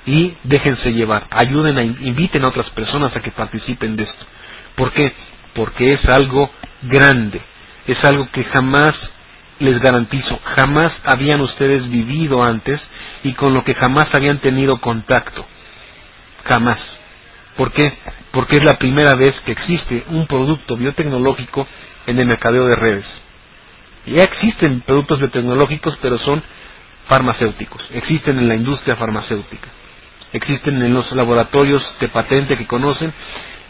y 0.06 0.34
déjense 0.44 0.92
llevar. 0.92 1.26
Ayuden 1.30 1.78
a, 1.78 1.82
inviten 1.82 2.44
a 2.44 2.48
otras 2.48 2.70
personas 2.70 3.14
a 3.14 3.20
que 3.20 3.30
participen 3.30 3.96
de 3.96 4.04
esto. 4.04 4.26
¿Por 4.74 4.92
qué? 4.92 5.12
Porque 5.52 5.90
es 5.90 6.04
algo 6.06 6.50
grande. 6.82 7.42
Es 7.86 8.04
algo 8.04 8.30
que 8.30 8.44
jamás 8.44 8.94
les 9.58 9.80
garantizo, 9.80 10.38
jamás 10.44 10.92
habían 11.04 11.40
ustedes 11.40 11.88
vivido 11.88 12.42
antes 12.42 12.80
y 13.24 13.32
con 13.32 13.54
lo 13.54 13.64
que 13.64 13.74
jamás 13.74 14.14
habían 14.14 14.38
tenido 14.38 14.80
contacto. 14.80 15.44
Jamás. 16.44 16.78
¿Por 17.56 17.72
qué? 17.72 17.98
Porque 18.30 18.58
es 18.58 18.64
la 18.64 18.78
primera 18.78 19.14
vez 19.16 19.40
que 19.40 19.52
existe 19.52 20.04
un 20.10 20.26
producto 20.26 20.76
biotecnológico 20.76 21.66
en 22.08 22.18
el 22.18 22.26
mercadeo 22.26 22.66
de 22.66 22.74
redes. 22.74 23.04
Ya 24.06 24.24
existen 24.24 24.80
productos 24.80 25.18
biotecnológicos, 25.18 25.98
pero 26.00 26.18
son 26.18 26.42
farmacéuticos. 27.06 27.88
Existen 27.92 28.38
en 28.38 28.48
la 28.48 28.54
industria 28.54 28.96
farmacéutica. 28.96 29.68
Existen 30.32 30.82
en 30.82 30.94
los 30.94 31.12
laboratorios 31.12 31.86
de 32.00 32.08
patente 32.08 32.56
que 32.56 32.66
conocen. 32.66 33.12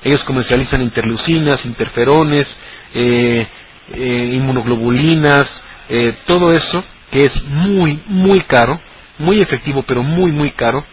Ellos 0.05 0.23
comercializan 0.25 0.83
interleucinas, 0.83 1.67
interferones, 1.67 2.47
eh, 2.95 3.47
eh, 3.93 4.31
inmunoglobulinas, 4.35 5.49
eh, 5.89 6.15
todo 6.27 6.53
eso 6.53 6.85
que 7.11 7.25
es 7.25 7.43
muy, 7.45 8.01
muy 8.07 8.41
caro, 8.43 8.81
muy 9.19 9.41
efectivo, 9.41 9.83
pero 9.83 10.05
muy, 10.05 10.31
muy 10.31 10.51
caro, 10.51 10.85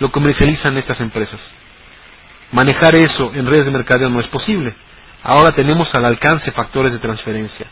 lo 0.00 0.10
comercializan 0.10 0.76
estas 0.76 1.00
empresas. 1.00 1.40
Manejar 2.50 2.96
eso 2.96 3.30
en 3.34 3.46
redes 3.46 3.66
de 3.66 3.70
mercadeo 3.70 4.08
no 4.08 4.18
es 4.18 4.26
posible. 4.26 4.74
Ahora 5.22 5.52
tenemos 5.52 5.94
al 5.94 6.04
alcance 6.04 6.50
factores 6.52 6.92
de 6.92 6.98
transferencia. 6.98 7.66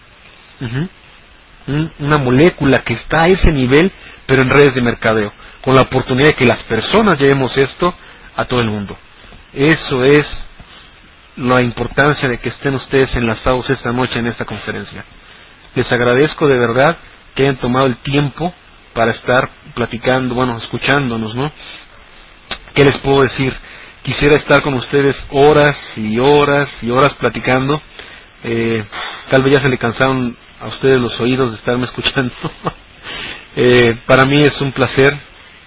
Una 1.98 2.18
molécula 2.18 2.82
que 2.82 2.94
está 2.94 3.22
a 3.24 3.28
ese 3.28 3.52
nivel, 3.52 3.90
pero 4.26 4.42
en 4.42 4.50
redes 4.50 4.74
de 4.74 4.82
mercadeo, 4.82 5.32
con 5.62 5.74
la 5.74 5.82
oportunidad 5.82 6.28
de 6.28 6.34
que 6.34 6.46
las 6.46 6.62
personas 6.64 7.18
llevemos 7.18 7.56
esto 7.56 7.94
a 8.36 8.44
todo 8.44 8.60
el 8.60 8.70
mundo. 8.70 8.96
Eso 9.52 10.04
es 10.04 10.26
la 11.36 11.62
importancia 11.62 12.28
de 12.28 12.38
que 12.38 12.48
estén 12.50 12.74
ustedes 12.74 13.14
enlazados 13.14 13.68
esta 13.70 13.92
noche 13.92 14.18
en 14.18 14.26
esta 14.26 14.44
conferencia. 14.44 15.04
Les 15.74 15.90
agradezco 15.92 16.46
de 16.46 16.58
verdad 16.58 16.96
que 17.34 17.42
hayan 17.42 17.56
tomado 17.56 17.86
el 17.86 17.96
tiempo 17.96 18.54
para 18.94 19.10
estar 19.10 19.50
platicando, 19.74 20.34
bueno, 20.34 20.56
escuchándonos, 20.56 21.34
¿no? 21.34 21.52
¿Qué 22.74 22.84
les 22.84 22.96
puedo 22.98 23.22
decir? 23.22 23.54
Quisiera 24.06 24.36
estar 24.36 24.62
con 24.62 24.74
ustedes 24.74 25.16
horas 25.30 25.76
y 25.96 26.20
horas 26.20 26.68
y 26.80 26.90
horas 26.90 27.14
platicando. 27.14 27.82
Eh, 28.44 28.84
tal 29.28 29.42
vez 29.42 29.54
ya 29.54 29.60
se 29.60 29.68
le 29.68 29.78
cansaron 29.78 30.36
a 30.60 30.68
ustedes 30.68 31.00
los 31.00 31.18
oídos 31.18 31.50
de 31.50 31.56
estarme 31.56 31.84
escuchando. 31.86 32.32
eh, 33.56 33.96
para 34.06 34.24
mí 34.24 34.40
es 34.44 34.60
un 34.60 34.70
placer. 34.70 35.18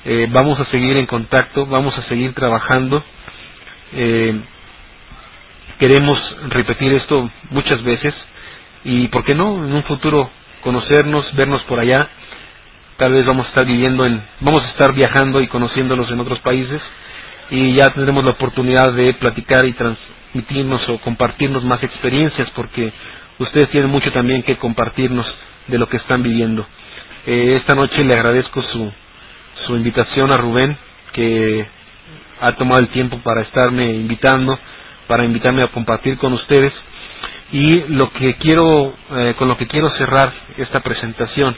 Eh, 0.05 0.27
vamos 0.29 0.57
a 0.57 0.63
seguir 0.67 0.95
en 0.95 1.05
contacto, 1.05 1.65
vamos 1.65 1.97
a 1.97 2.01
seguir 2.03 2.33
trabajando. 2.33 3.03
Eh, 3.91 4.39
queremos 5.77 6.37
repetir 6.47 6.93
esto 6.93 7.29
muchas 7.49 7.83
veces 7.83 8.13
y, 8.85 9.09
¿por 9.09 9.25
qué 9.25 9.35
no?, 9.35 9.65
en 9.65 9.73
un 9.73 9.83
futuro 9.83 10.31
conocernos, 10.61 11.35
vernos 11.35 11.63
por 11.63 11.77
allá. 11.77 12.07
Tal 12.95 13.11
vez 13.11 13.25
vamos 13.25 13.47
a 13.47 13.49
estar 13.49 13.65
viviendo 13.65 14.05
en, 14.05 14.23
vamos 14.39 14.63
a 14.63 14.67
estar 14.69 14.93
viajando 14.93 15.41
y 15.41 15.47
conociéndonos 15.47 16.09
en 16.11 16.21
otros 16.21 16.39
países 16.39 16.81
y 17.51 17.73
ya 17.73 17.91
tendremos 17.91 18.23
la 18.23 18.31
oportunidad 18.31 18.93
de 18.93 19.13
platicar 19.13 19.65
y 19.65 19.73
transmitirnos 19.73 20.87
o 20.89 20.99
compartirnos 20.99 21.63
más 21.63 21.83
experiencias 21.83 22.49
porque 22.51 22.93
ustedes 23.39 23.69
tienen 23.69 23.89
mucho 23.89 24.11
también 24.11 24.43
que 24.43 24.57
compartirnos 24.57 25.33
de 25.67 25.77
lo 25.77 25.87
que 25.87 25.97
están 25.97 26.23
viviendo. 26.23 26.65
Eh, 27.25 27.55
esta 27.57 27.75
noche 27.75 28.03
le 28.03 28.13
agradezco 28.13 28.61
su, 28.61 28.91
su 29.65 29.75
invitación 29.75 30.31
a 30.31 30.37
Rubén 30.37 30.77
que 31.11 31.67
ha 32.41 32.51
tomado 32.53 32.79
el 32.79 32.89
tiempo 32.89 33.17
para 33.19 33.41
estarme 33.41 33.85
invitando, 33.93 34.57
para 35.07 35.25
invitarme 35.25 35.63
a 35.63 35.67
compartir 35.67 36.17
con 36.17 36.33
ustedes 36.33 36.73
y 37.51 37.81
lo 37.87 38.11
que 38.11 38.35
quiero, 38.35 38.93
eh, 39.11 39.33
con 39.37 39.47
lo 39.47 39.57
que 39.57 39.67
quiero 39.67 39.89
cerrar 39.89 40.31
esta 40.57 40.81
presentación 40.81 41.55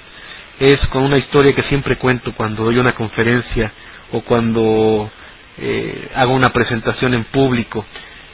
es 0.60 0.80
con 0.88 1.04
una 1.04 1.18
historia 1.18 1.54
que 1.54 1.64
siempre 1.64 1.98
cuento 1.98 2.34
cuando 2.34 2.64
doy 2.64 2.78
una 2.78 2.94
conferencia 2.94 3.74
o 4.12 4.22
cuando 4.22 5.12
eh, 5.58 6.10
hago 6.16 6.34
una 6.34 6.54
presentación 6.54 7.14
en 7.14 7.24
público. 7.26 7.86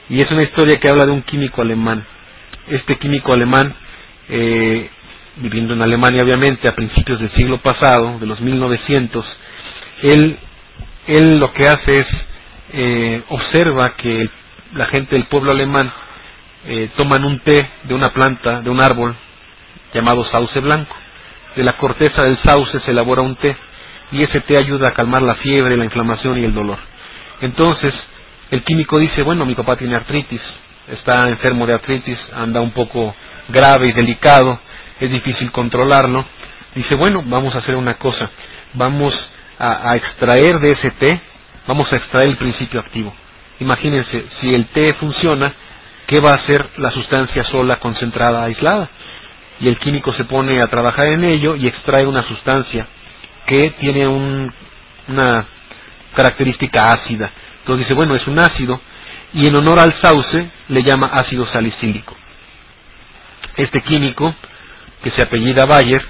Y 0.09 0.21
es 0.21 0.31
una 0.31 0.43
historia 0.43 0.79
que 0.79 0.89
habla 0.89 1.05
de 1.05 1.11
un 1.11 1.21
químico 1.21 1.61
alemán. 1.61 2.05
Este 2.67 2.95
químico 2.97 3.33
alemán, 3.33 3.75
eh, 4.29 4.89
viviendo 5.37 5.73
en 5.73 5.81
Alemania 5.81 6.23
obviamente 6.23 6.67
a 6.67 6.75
principios 6.75 7.19
del 7.19 7.31
siglo 7.31 7.57
pasado, 7.59 8.17
de 8.19 8.25
los 8.25 8.41
1900, 8.41 9.37
él, 10.03 10.37
él 11.07 11.39
lo 11.39 11.51
que 11.53 11.67
hace 11.67 11.99
es 11.99 12.07
eh, 12.73 13.21
observa 13.29 13.95
que 13.95 14.29
la 14.73 14.85
gente 14.85 15.15
del 15.15 15.25
pueblo 15.25 15.51
alemán 15.51 15.91
eh, 16.65 16.89
toman 16.95 17.23
un 17.23 17.39
té 17.39 17.69
de 17.83 17.93
una 17.93 18.09
planta, 18.09 18.61
de 18.61 18.69
un 18.69 18.81
árbol 18.81 19.15
llamado 19.93 20.25
sauce 20.25 20.59
blanco. 20.59 20.95
De 21.55 21.63
la 21.63 21.73
corteza 21.73 22.23
del 22.23 22.37
sauce 22.37 22.79
se 22.79 22.91
elabora 22.91 23.21
un 23.21 23.35
té 23.35 23.55
y 24.11 24.23
ese 24.23 24.41
té 24.41 24.57
ayuda 24.57 24.89
a 24.89 24.93
calmar 24.93 25.21
la 25.21 25.35
fiebre, 25.35 25.77
la 25.77 25.85
inflamación 25.85 26.37
y 26.39 26.43
el 26.43 26.53
dolor. 26.53 26.77
Entonces, 27.41 27.93
el 28.49 28.63
químico 28.63 28.97
dice, 28.97 29.23
bueno, 29.23 29.45
mi 29.45 29.55
papá 29.55 29.75
tiene 29.75 29.95
artritis, 29.95 30.41
está 30.87 31.29
enfermo 31.29 31.65
de 31.65 31.73
artritis, 31.73 32.17
anda 32.33 32.61
un 32.61 32.71
poco 32.71 33.15
grave 33.49 33.87
y 33.87 33.91
delicado, 33.91 34.59
es 34.99 35.09
difícil 35.09 35.51
controlarlo. 35.51 36.25
Dice, 36.75 36.95
bueno, 36.95 37.23
vamos 37.25 37.55
a 37.55 37.59
hacer 37.59 37.75
una 37.75 37.95
cosa, 37.95 38.29
vamos 38.73 39.17
a, 39.59 39.95
extraer 39.95 40.59
de 40.59 40.71
ese 40.71 40.91
té, 40.91 41.21
vamos 41.65 41.91
a 41.91 41.97
extraer 41.97 42.29
el 42.29 42.37
principio 42.37 42.79
activo. 42.79 43.13
Imagínense, 43.59 44.25
si 44.39 44.53
el 44.53 44.67
té 44.67 44.93
funciona, 44.93 45.53
¿qué 46.05 46.19
va 46.19 46.31
a 46.31 46.35
hacer 46.35 46.67
la 46.77 46.91
sustancia 46.91 47.43
sola, 47.43 47.77
concentrada, 47.77 48.43
aislada? 48.43 48.89
Y 49.59 49.67
el 49.67 49.77
químico 49.77 50.13
se 50.13 50.25
pone 50.25 50.61
a 50.61 50.67
trabajar 50.67 51.07
en 51.07 51.23
ello 51.23 51.55
y 51.55 51.67
extrae 51.67 52.05
una 52.05 52.21
sustancia 52.21 52.87
que 53.47 53.71
tiene 53.71 54.07
un, 54.07 54.53
una 55.07 55.47
característica 56.17 56.91
ácida. 56.91 57.31
Entonces 57.59 57.85
dice, 57.85 57.93
bueno, 57.93 58.15
es 58.15 58.25
un 58.27 58.39
ácido 58.39 58.81
y 59.33 59.45
en 59.45 59.55
honor 59.55 59.77
al 59.77 59.93
sauce 59.93 60.49
le 60.67 60.81
llama 60.81 61.11
ácido 61.13 61.45
salicílico. 61.45 62.15
Este 63.55 63.81
químico, 63.81 64.33
que 65.03 65.11
se 65.11 65.21
apellida 65.21 65.65
Bayer, 65.65 66.03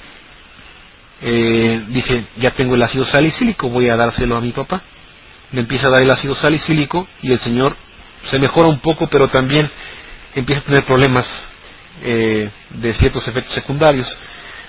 eh, 1.21 1.83
dice, 1.89 2.25
ya 2.37 2.51
tengo 2.51 2.75
el 2.75 2.83
ácido 2.83 3.05
salicílico, 3.05 3.69
voy 3.69 3.89
a 3.89 3.97
dárselo 3.97 4.37
a 4.37 4.41
mi 4.41 4.51
papá. 4.51 4.81
Le 5.51 5.59
empieza 5.59 5.87
a 5.87 5.89
dar 5.89 6.01
el 6.01 6.11
ácido 6.11 6.35
salicílico 6.35 7.05
y 7.21 7.33
el 7.33 7.39
señor 7.41 7.75
se 8.29 8.39
mejora 8.39 8.69
un 8.69 8.79
poco, 8.79 9.07
pero 9.07 9.27
también 9.27 9.69
empieza 10.35 10.61
a 10.61 10.65
tener 10.65 10.83
problemas 10.83 11.25
eh, 12.01 12.49
de 12.69 12.93
ciertos 12.93 13.27
efectos 13.27 13.53
secundarios. 13.53 14.07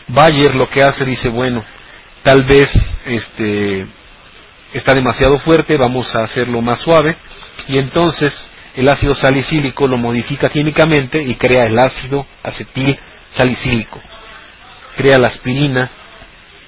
Bayer 0.08 0.56
lo 0.56 0.68
que 0.68 0.82
hace 0.82 1.04
dice, 1.04 1.28
bueno, 1.28 1.64
tal 2.24 2.42
vez 2.42 2.70
este 3.06 3.86
está 4.72 4.94
demasiado 4.94 5.38
fuerte, 5.38 5.76
vamos 5.76 6.14
a 6.14 6.24
hacerlo 6.24 6.62
más 6.62 6.80
suave 6.80 7.16
y 7.68 7.78
entonces 7.78 8.32
el 8.76 8.88
ácido 8.88 9.14
salicílico 9.14 9.88
lo 9.88 9.98
modifica 9.98 10.50
químicamente 10.50 11.22
y 11.22 11.34
crea 11.34 11.66
el 11.66 11.78
ácido 11.78 12.26
acetil 12.42 12.98
salicílico. 13.34 14.00
Crea 14.96 15.18
la 15.18 15.28
aspirina 15.28 15.90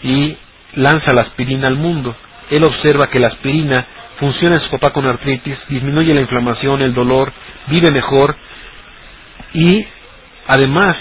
y 0.03 0.37
lanza 0.75 1.13
la 1.13 1.23
aspirina 1.23 1.69
al 1.69 1.77
mundo. 1.77 2.17
Él 2.51 2.65
observa 2.65 3.09
que 3.09 3.21
la 3.21 3.29
aspirina 3.29 3.87
funciona 4.17 4.57
en 4.57 4.61
su 4.61 4.71
papá 4.71 4.93
con 4.93 5.07
artritis, 5.07 5.57
disminuye 5.69 6.15
la 6.15 6.21
inflamación, 6.21 6.83
el 6.83 6.95
dolor, 6.95 7.33
vive 7.67 7.91
mejor 7.91 8.37
y 9.55 9.87
además 10.47 10.97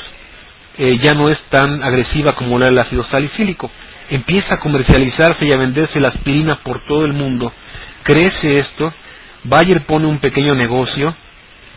eh, 0.78 0.98
ya 1.00 1.14
no 1.14 1.30
es 1.30 1.40
tan 1.50 1.84
agresiva 1.84 2.34
como 2.34 2.58
la 2.60 2.66
del 2.66 2.78
ácido 2.78 3.04
salicílico. 3.04 3.72
Empieza 4.10 4.56
a 4.56 4.60
comercializarse 4.60 5.46
y 5.46 5.52
a 5.52 5.58
venderse 5.58 6.00
la 6.00 6.10
aspirina 6.10 6.56
por 6.56 6.80
todo 6.80 7.06
el 7.06 7.14
mundo. 7.14 7.54
Crece 8.04 8.60
esto, 8.60 8.94
Bayer 9.44 9.82
pone 9.86 10.08
un 10.08 10.20
pequeño 10.20 10.56
negocio 10.56 11.16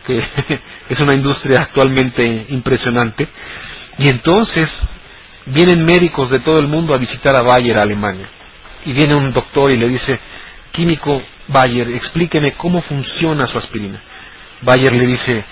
que 0.06 0.22
es 0.88 1.00
una 1.00 1.14
industria 1.14 1.62
actualmente 1.62 2.46
impresionante. 2.48 3.28
Y 3.98 4.08
entonces 4.08 4.68
vienen 5.46 5.84
médicos 5.84 6.30
de 6.30 6.40
todo 6.40 6.58
el 6.58 6.68
mundo 6.68 6.94
a 6.94 6.98
visitar 6.98 7.36
a 7.36 7.42
Bayer, 7.42 7.78
a 7.78 7.82
Alemania. 7.82 8.26
Y 8.84 8.92
viene 8.92 9.14
un 9.14 9.32
doctor 9.32 9.70
y 9.70 9.76
le 9.76 9.88
dice, 9.88 10.18
químico 10.72 11.22
Bayer, 11.48 11.88
explíqueme 11.90 12.52
cómo 12.52 12.80
funciona 12.80 13.46
su 13.46 13.58
aspirina. 13.58 14.00
Bayer 14.62 14.92
le 14.92 15.06
dice, 15.06 15.44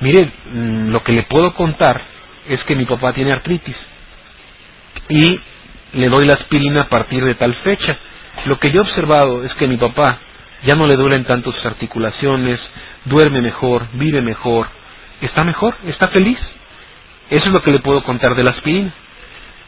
mire, 0.00 0.30
mm, 0.52 0.90
lo 0.90 1.02
que 1.02 1.12
le 1.12 1.22
puedo 1.24 1.52
contar 1.54 2.00
es 2.48 2.64
que 2.64 2.74
mi 2.74 2.84
papá 2.84 3.12
tiene 3.12 3.32
artritis 3.32 3.76
y 5.08 5.40
le 5.92 6.08
doy 6.08 6.26
la 6.26 6.34
aspirina 6.34 6.82
a 6.82 6.88
partir 6.88 7.24
de 7.24 7.34
tal 7.34 7.54
fecha. 7.54 7.96
Lo 8.46 8.58
que 8.58 8.70
yo 8.70 8.80
he 8.80 8.82
observado 8.82 9.44
es 9.44 9.54
que 9.54 9.68
mi 9.68 9.76
papá 9.76 10.18
ya 10.62 10.74
no 10.74 10.86
le 10.86 10.96
duelen 10.96 11.24
tanto 11.24 11.52
sus 11.52 11.64
articulaciones, 11.64 12.60
duerme 13.04 13.40
mejor, 13.40 13.86
vive 13.92 14.22
mejor, 14.22 14.68
está 15.20 15.44
mejor, 15.44 15.74
está 15.86 16.08
feliz. 16.08 16.38
Eso 17.30 17.46
es 17.48 17.52
lo 17.52 17.62
que 17.62 17.72
le 17.72 17.78
puedo 17.80 18.02
contar 18.02 18.34
de 18.34 18.44
la 18.44 18.50
aspirina. 18.50 18.92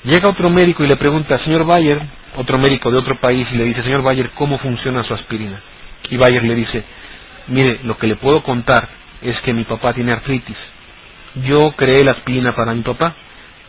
Llega 0.04 0.28
otro 0.28 0.48
médico 0.50 0.82
y 0.82 0.88
le 0.88 0.96
pregunta, 0.96 1.38
señor 1.38 1.64
Bayer, 1.66 2.00
otro 2.36 2.58
médico 2.58 2.90
de 2.90 2.98
otro 2.98 3.16
país, 3.16 3.46
y 3.52 3.56
le 3.56 3.64
dice, 3.64 3.82
señor 3.82 4.02
Bayer, 4.02 4.30
¿cómo 4.30 4.56
funciona 4.58 5.02
su 5.02 5.12
aspirina? 5.12 5.60
Y 6.08 6.16
Bayer 6.16 6.42
le 6.42 6.54
dice, 6.54 6.84
mire, 7.48 7.80
lo 7.84 7.98
que 7.98 8.06
le 8.06 8.16
puedo 8.16 8.42
contar 8.42 8.88
es 9.20 9.40
que 9.42 9.52
mi 9.52 9.64
papá 9.64 9.92
tiene 9.92 10.12
artritis. 10.12 10.56
Yo 11.44 11.72
creé 11.72 12.02
la 12.02 12.12
aspirina 12.12 12.54
para 12.54 12.74
mi 12.74 12.82
papá. 12.82 13.14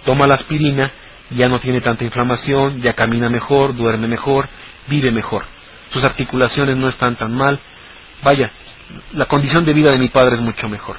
Toma 0.06 0.26
la 0.26 0.36
aspirina, 0.36 0.90
ya 1.32 1.50
no 1.50 1.60
tiene 1.60 1.82
tanta 1.82 2.04
inflamación, 2.04 2.82
ya 2.82 2.94
camina 2.94 3.30
mejor, 3.30 3.76
duerme 3.76 4.08
mejor, 4.08 4.48
vive 4.88 5.12
mejor. 5.12 5.46
Sus 5.92 6.04
articulaciones 6.04 6.78
no 6.78 6.90
están 6.90 7.16
tan 7.16 7.34
mal. 7.36 7.60
Vaya, 8.24 8.52
la 9.14 9.26
condición 9.26 9.66
de 9.66 9.74
vida 9.74 9.92
de 9.92 9.98
mi 9.98 10.10
padre 10.10 10.36
es 10.36 10.42
mucho 10.42 10.70
mejor. 10.70 10.98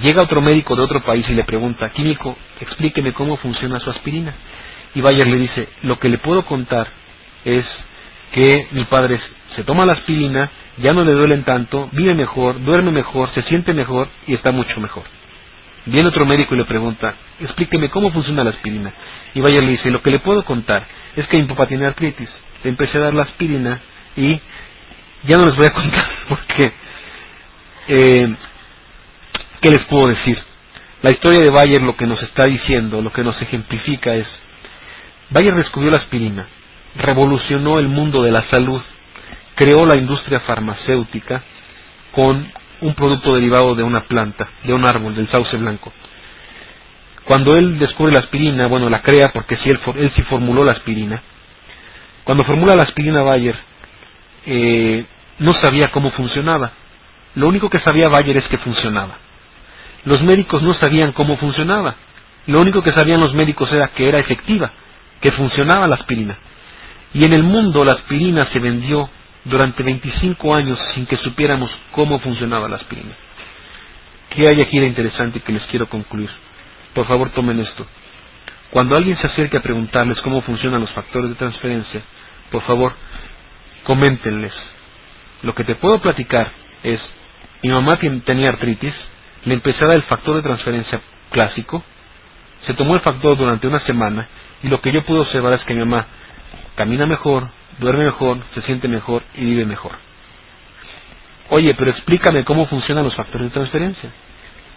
Llega 0.00 0.22
otro 0.22 0.40
médico 0.40 0.74
de 0.74 0.82
otro 0.82 1.02
país 1.02 1.28
y 1.28 1.34
le 1.34 1.44
pregunta, 1.44 1.90
químico, 1.90 2.36
explíqueme 2.60 3.12
cómo 3.12 3.36
funciona 3.36 3.78
su 3.78 3.90
aspirina. 3.90 4.34
Y 4.94 5.00
Bayer 5.00 5.26
le 5.26 5.38
dice, 5.38 5.68
lo 5.82 5.98
que 5.98 6.08
le 6.08 6.18
puedo 6.18 6.44
contar 6.44 6.88
es 7.44 7.66
que 8.32 8.68
mi 8.72 8.84
padre 8.84 9.20
se 9.54 9.64
toma 9.64 9.84
la 9.84 9.92
aspirina, 9.92 10.50
ya 10.78 10.94
no 10.94 11.04
le 11.04 11.12
duelen 11.12 11.44
tanto, 11.44 11.88
vive 11.92 12.14
mejor, 12.14 12.62
duerme 12.64 12.90
mejor, 12.90 13.28
se 13.28 13.42
siente 13.42 13.74
mejor 13.74 14.08
y 14.26 14.34
está 14.34 14.52
mucho 14.52 14.80
mejor. 14.80 15.04
Viene 15.86 16.08
otro 16.08 16.24
médico 16.24 16.54
y 16.54 16.58
le 16.58 16.64
pregunta, 16.64 17.14
explíqueme 17.40 17.90
cómo 17.90 18.10
funciona 18.10 18.44
la 18.44 18.50
aspirina. 18.50 18.92
Y 19.34 19.40
Bayer 19.40 19.64
le 19.64 19.72
dice, 19.72 19.90
lo 19.90 20.02
que 20.02 20.10
le 20.10 20.20
puedo 20.20 20.44
contar 20.44 20.86
es 21.16 21.26
que 21.26 21.38
mi 21.38 21.44
papá 21.44 21.66
tiene 21.66 21.86
artritis. 21.86 22.28
Le 22.62 22.70
empecé 22.70 22.98
a 22.98 23.02
dar 23.02 23.14
la 23.14 23.24
aspirina 23.24 23.80
y 24.16 24.40
ya 25.24 25.36
no 25.38 25.46
les 25.46 25.56
voy 25.56 25.66
a 25.66 25.72
contar 25.74 26.08
porque 26.28 26.72
eh, 27.88 28.34
¿Qué 29.62 29.70
les 29.70 29.84
puedo 29.84 30.08
decir? 30.08 30.42
La 31.02 31.12
historia 31.12 31.38
de 31.38 31.48
Bayer 31.48 31.82
lo 31.82 31.96
que 31.96 32.08
nos 32.08 32.20
está 32.20 32.46
diciendo, 32.46 33.00
lo 33.00 33.12
que 33.12 33.22
nos 33.22 33.40
ejemplifica 33.40 34.12
es, 34.16 34.26
Bayer 35.30 35.54
descubrió 35.54 35.92
la 35.92 35.98
aspirina, 35.98 36.48
revolucionó 36.96 37.78
el 37.78 37.86
mundo 37.86 38.24
de 38.24 38.32
la 38.32 38.42
salud, 38.42 38.82
creó 39.54 39.86
la 39.86 39.94
industria 39.94 40.40
farmacéutica 40.40 41.44
con 42.10 42.52
un 42.82 42.94
producto 42.94 43.34
derivado 43.34 43.74
de 43.74 43.82
una 43.82 44.00
planta, 44.00 44.48
de 44.64 44.74
un 44.74 44.84
árbol, 44.84 45.14
del 45.14 45.28
sauce 45.28 45.56
blanco. 45.56 45.92
Cuando 47.24 47.56
él 47.56 47.78
descubre 47.78 48.12
la 48.12 48.18
aspirina, 48.18 48.66
bueno, 48.66 48.90
la 48.90 49.00
crea 49.00 49.32
porque 49.32 49.56
él, 49.64 49.78
él 49.96 50.12
sí 50.14 50.22
formuló 50.22 50.64
la 50.64 50.72
aspirina. 50.72 51.22
Cuando 52.24 52.44
formula 52.44 52.76
la 52.76 52.82
aspirina 52.82 53.22
Bayer, 53.22 53.56
eh, 54.46 55.04
no 55.38 55.54
sabía 55.54 55.90
cómo 55.90 56.10
funcionaba. 56.10 56.72
Lo 57.36 57.46
único 57.46 57.70
que 57.70 57.78
sabía 57.78 58.08
Bayer 58.08 58.36
es 58.36 58.48
que 58.48 58.58
funcionaba. 58.58 59.16
Los 60.04 60.22
médicos 60.22 60.62
no 60.62 60.74
sabían 60.74 61.12
cómo 61.12 61.36
funcionaba. 61.36 61.94
Lo 62.46 62.60
único 62.60 62.82
que 62.82 62.92
sabían 62.92 63.20
los 63.20 63.34
médicos 63.34 63.72
era 63.72 63.88
que 63.88 64.08
era 64.08 64.18
efectiva, 64.18 64.72
que 65.20 65.30
funcionaba 65.30 65.86
la 65.86 65.94
aspirina. 65.94 66.36
Y 67.14 67.24
en 67.24 67.32
el 67.32 67.44
mundo 67.44 67.84
la 67.84 67.92
aspirina 67.92 68.46
se 68.46 68.58
vendió 68.58 69.08
durante 69.44 69.82
25 69.82 70.54
años 70.54 70.78
sin 70.94 71.06
que 71.06 71.16
supiéramos 71.16 71.70
cómo 71.92 72.18
funcionaba 72.18 72.68
la 72.68 72.76
aspirina. 72.76 73.14
¿Qué 74.30 74.48
hay 74.48 74.60
aquí 74.60 74.78
de 74.78 74.86
interesante 74.86 75.40
que 75.40 75.52
les 75.52 75.66
quiero 75.66 75.88
concluir? 75.88 76.30
Por 76.94 77.06
favor 77.06 77.30
tomen 77.30 77.60
esto. 77.60 77.86
Cuando 78.70 78.96
alguien 78.96 79.16
se 79.18 79.26
acerque 79.26 79.58
a 79.58 79.62
preguntarles 79.62 80.20
cómo 80.22 80.40
funcionan 80.40 80.80
los 80.80 80.90
factores 80.90 81.28
de 81.28 81.34
transferencia, 81.36 82.02
por 82.50 82.62
favor, 82.62 82.94
coméntenles. 83.84 84.54
Lo 85.42 85.54
que 85.54 85.64
te 85.64 85.74
puedo 85.74 86.00
platicar 86.00 86.50
es, 86.82 87.00
mi 87.62 87.68
mamá 87.68 87.96
tenía 87.96 88.48
artritis, 88.48 88.94
le 89.44 89.54
empecé 89.54 89.84
a 89.84 89.88
dar 89.88 89.96
el 89.96 90.02
factor 90.02 90.36
de 90.36 90.42
transferencia 90.42 91.00
clásico, 91.30 91.84
se 92.62 92.74
tomó 92.74 92.94
el 92.94 93.00
factor 93.00 93.36
durante 93.36 93.66
una 93.66 93.80
semana 93.80 94.28
y 94.62 94.68
lo 94.68 94.80
que 94.80 94.92
yo 94.92 95.02
pude 95.02 95.20
observar 95.20 95.52
es 95.54 95.64
que 95.64 95.74
mi 95.74 95.80
mamá 95.80 96.06
camina 96.76 97.06
mejor, 97.06 97.48
duerme 97.78 98.04
mejor, 98.04 98.38
se 98.54 98.62
siente 98.62 98.88
mejor 98.88 99.22
y 99.34 99.44
vive 99.44 99.66
mejor. 99.66 99.92
Oye, 101.50 101.74
pero 101.74 101.90
explícame 101.90 102.44
cómo 102.44 102.66
funcionan 102.66 103.04
los 103.04 103.14
factores 103.14 103.48
de 103.48 103.54
transferencia. 103.54 104.10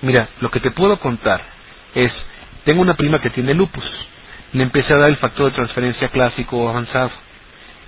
Mira, 0.02 0.30
lo 0.41 0.52
que 0.52 0.60
te 0.60 0.72
puedo 0.72 1.00
contar 1.00 1.41
es, 1.93 2.12
tengo 2.64 2.82
una 2.82 2.96
prima 2.96 3.20
que 3.20 3.30
tiene 3.30 3.54
lupus, 3.54 4.08
le 4.54 4.64
empecé 4.64 4.93
a 4.93 4.98
dar 4.98 5.10
el 5.10 5.18
factor 5.18 5.46
de 5.48 5.52
transferencia 5.52 6.10
clásico 6.10 6.58
o 6.58 6.70
avanzado. 6.70 7.12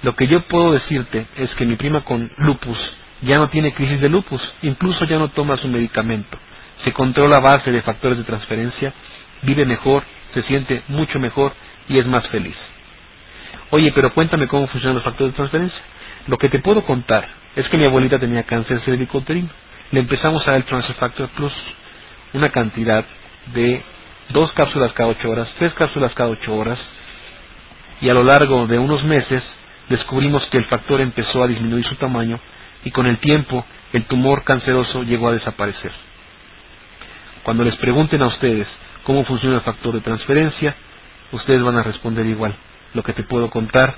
Lo 0.04 0.16
que 0.16 0.28
yo 0.28 0.42
puedo 0.48 0.74
decirte 0.74 1.28
es 1.36 1.54
que 1.56 1.66
mi 1.66 1.76
prima 1.76 2.02
con 2.02 2.32
lupus 2.38 2.94
ya 3.22 3.38
no 3.38 3.50
tiene 3.50 3.74
crisis 3.74 4.00
de 4.00 4.10
lupus, 4.10 4.54
incluso 4.62 5.06
ya 5.06 5.18
no 5.18 5.30
toma 5.30 5.58
su 5.58 5.68
medicamento 5.68 6.38
se 6.84 6.94
controla 6.94 7.38
a 7.38 7.42
base 7.42 7.72
de 7.72 7.82
factores 7.82 8.18
de 8.18 8.24
transferencia, 8.24 8.94
vive 9.42 9.66
mejor, 9.66 10.04
se 10.34 10.44
siente 10.44 10.84
mucho 10.88 11.20
mejor 11.20 11.54
y 11.88 11.98
es 11.98 12.06
más 12.06 12.28
feliz. 12.28 12.56
Oye, 13.72 13.92
pero 13.92 14.14
cuéntame 14.14 14.48
cómo 14.48 14.68
funcionan 14.68 14.96
los 14.96 15.04
factores 15.04 15.34
de 15.34 15.36
transferencia. 15.36 15.82
Lo 16.28 16.38
que 16.38 16.50
te 16.50 16.60
puedo 16.60 16.84
contar 16.84 17.28
es 17.56 17.68
que 17.70 17.78
mi 17.78 17.84
abuelita 17.84 18.20
tenía 18.20 18.44
cáncer 18.44 18.80
cervicouterino. 18.82 19.50
Le 19.92 20.00
empezamos 20.00 20.48
a 20.48 20.52
dar 20.52 20.60
el 20.60 20.66
Transfer 20.66 20.96
Factor 20.96 21.30
Plus, 21.30 21.54
una 22.34 22.50
cantidad 22.50 23.06
de 23.54 23.84
dos 24.30 24.52
cápsulas 24.54 24.94
cada 24.94 25.10
ocho 25.10 25.30
horas, 25.30 25.54
tres 25.58 25.74
cápsulas 25.74 26.14
cada 26.14 26.30
ocho 26.30 26.56
horas, 26.56 26.80
y 28.02 28.10
a 28.10 28.14
lo 28.14 28.24
largo 28.24 28.68
de 28.68 28.78
unos 28.78 29.04
meses 29.04 29.44
descubrimos 29.90 30.46
que 30.48 30.58
el 30.58 30.66
factor 30.66 31.02
empezó 31.02 31.44
a 31.44 31.48
disminuir 31.48 31.86
su 31.86 31.96
tamaño 31.96 32.40
y 32.84 32.92
con 32.92 33.06
el 33.06 33.18
tiempo 33.18 33.66
el 33.94 34.04
tumor 34.04 34.44
canceroso 34.44 35.04
llegó 35.04 35.30
a 35.30 35.34
desaparecer. 35.34 35.92
Cuando 37.44 37.64
les 37.64 37.78
pregunten 37.78 38.22
a 38.22 38.28
ustedes 38.28 38.68
cómo 39.04 39.24
funciona 39.24 39.56
el 39.56 39.62
factor 39.62 39.94
de 39.94 40.02
transferencia, 40.02 40.76
ustedes 41.32 41.64
van 41.64 41.78
a 41.78 41.84
responder 41.84 42.26
igual. 42.26 42.54
Lo 42.94 43.04
que 43.04 43.14
te 43.14 43.24
puedo 43.24 43.50
contar 43.50 43.96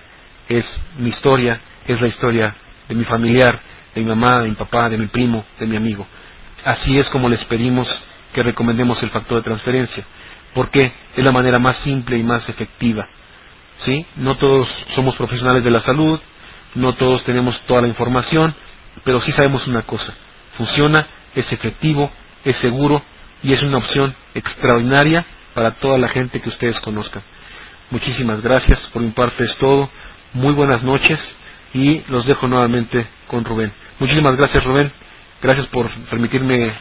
es 0.48 0.66
mi 0.98 1.10
historia, 1.10 1.62
es 1.88 2.02
la 2.02 2.08
historia 2.08 2.56
de 2.88 2.96
mi 2.96 3.04
familiar, 3.04 3.60
de 3.94 4.02
mi 4.02 4.08
mamá, 4.08 4.42
de 4.42 4.50
mi 4.50 4.56
papá, 4.56 4.90
de 4.90 4.98
mi 4.98 5.08
primo, 5.08 5.46
de 5.60 5.68
mi 5.68 5.76
amigo. 5.76 6.08
Así 6.66 7.00
es 7.00 7.10
como 7.10 7.30
les 7.30 7.44
pedimos 7.46 7.88
que 8.34 8.44
recomendemos 8.44 9.02
el 9.04 9.10
factor 9.10 9.38
de 9.38 9.44
transferencia, 9.44 10.04
porque 10.54 10.92
es 11.16 11.24
la 11.24 11.32
manera 11.32 11.60
más 11.60 11.78
simple 11.78 12.18
y 12.18 12.24
más 12.24 12.48
efectiva. 12.50 13.08
¿Sí? 13.80 14.06
No 14.18 14.36
todos 14.36 14.68
somos 14.94 15.16
profesionales 15.16 15.64
de 15.64 15.72
la 15.72 15.82
salud, 15.82 16.20
no 16.76 16.94
todos 16.94 17.24
tenemos 17.24 17.60
toda 17.62 17.82
la 17.82 17.88
información, 17.88 18.54
pero 19.04 19.22
sí 19.22 19.32
sabemos 19.32 19.68
una 19.68 19.84
cosa, 19.84 20.14
funciona, 20.58 21.08
es 21.34 21.52
efectivo, 21.52 22.12
es 22.44 22.58
seguro 22.58 23.02
y 23.42 23.54
es 23.54 23.64
una 23.64 23.78
opción 23.78 24.14
extraordinaria 24.34 25.26
para 25.54 25.72
toda 25.72 25.98
la 25.98 26.10
gente 26.10 26.42
que 26.42 26.50
ustedes 26.50 26.80
conozcan. 26.82 27.24
Muchísimas 27.92 28.42
gracias, 28.42 28.80
por 28.94 29.02
mi 29.02 29.10
parte 29.12 29.44
es 29.46 29.56
todo. 29.56 29.90
Muy 30.34 30.54
buenas 30.54 30.84
noches 30.84 31.20
y 31.74 32.04
los 32.08 32.26
dejo 32.26 32.48
nuevamente 32.48 33.08
con 33.28 33.44
Rubén. 33.44 33.74
Muchísimas 34.00 34.36
gracias 34.36 34.64
Rubén, 34.64 34.92
gracias 35.42 35.68
por 35.68 35.90
permitirme 36.10 36.72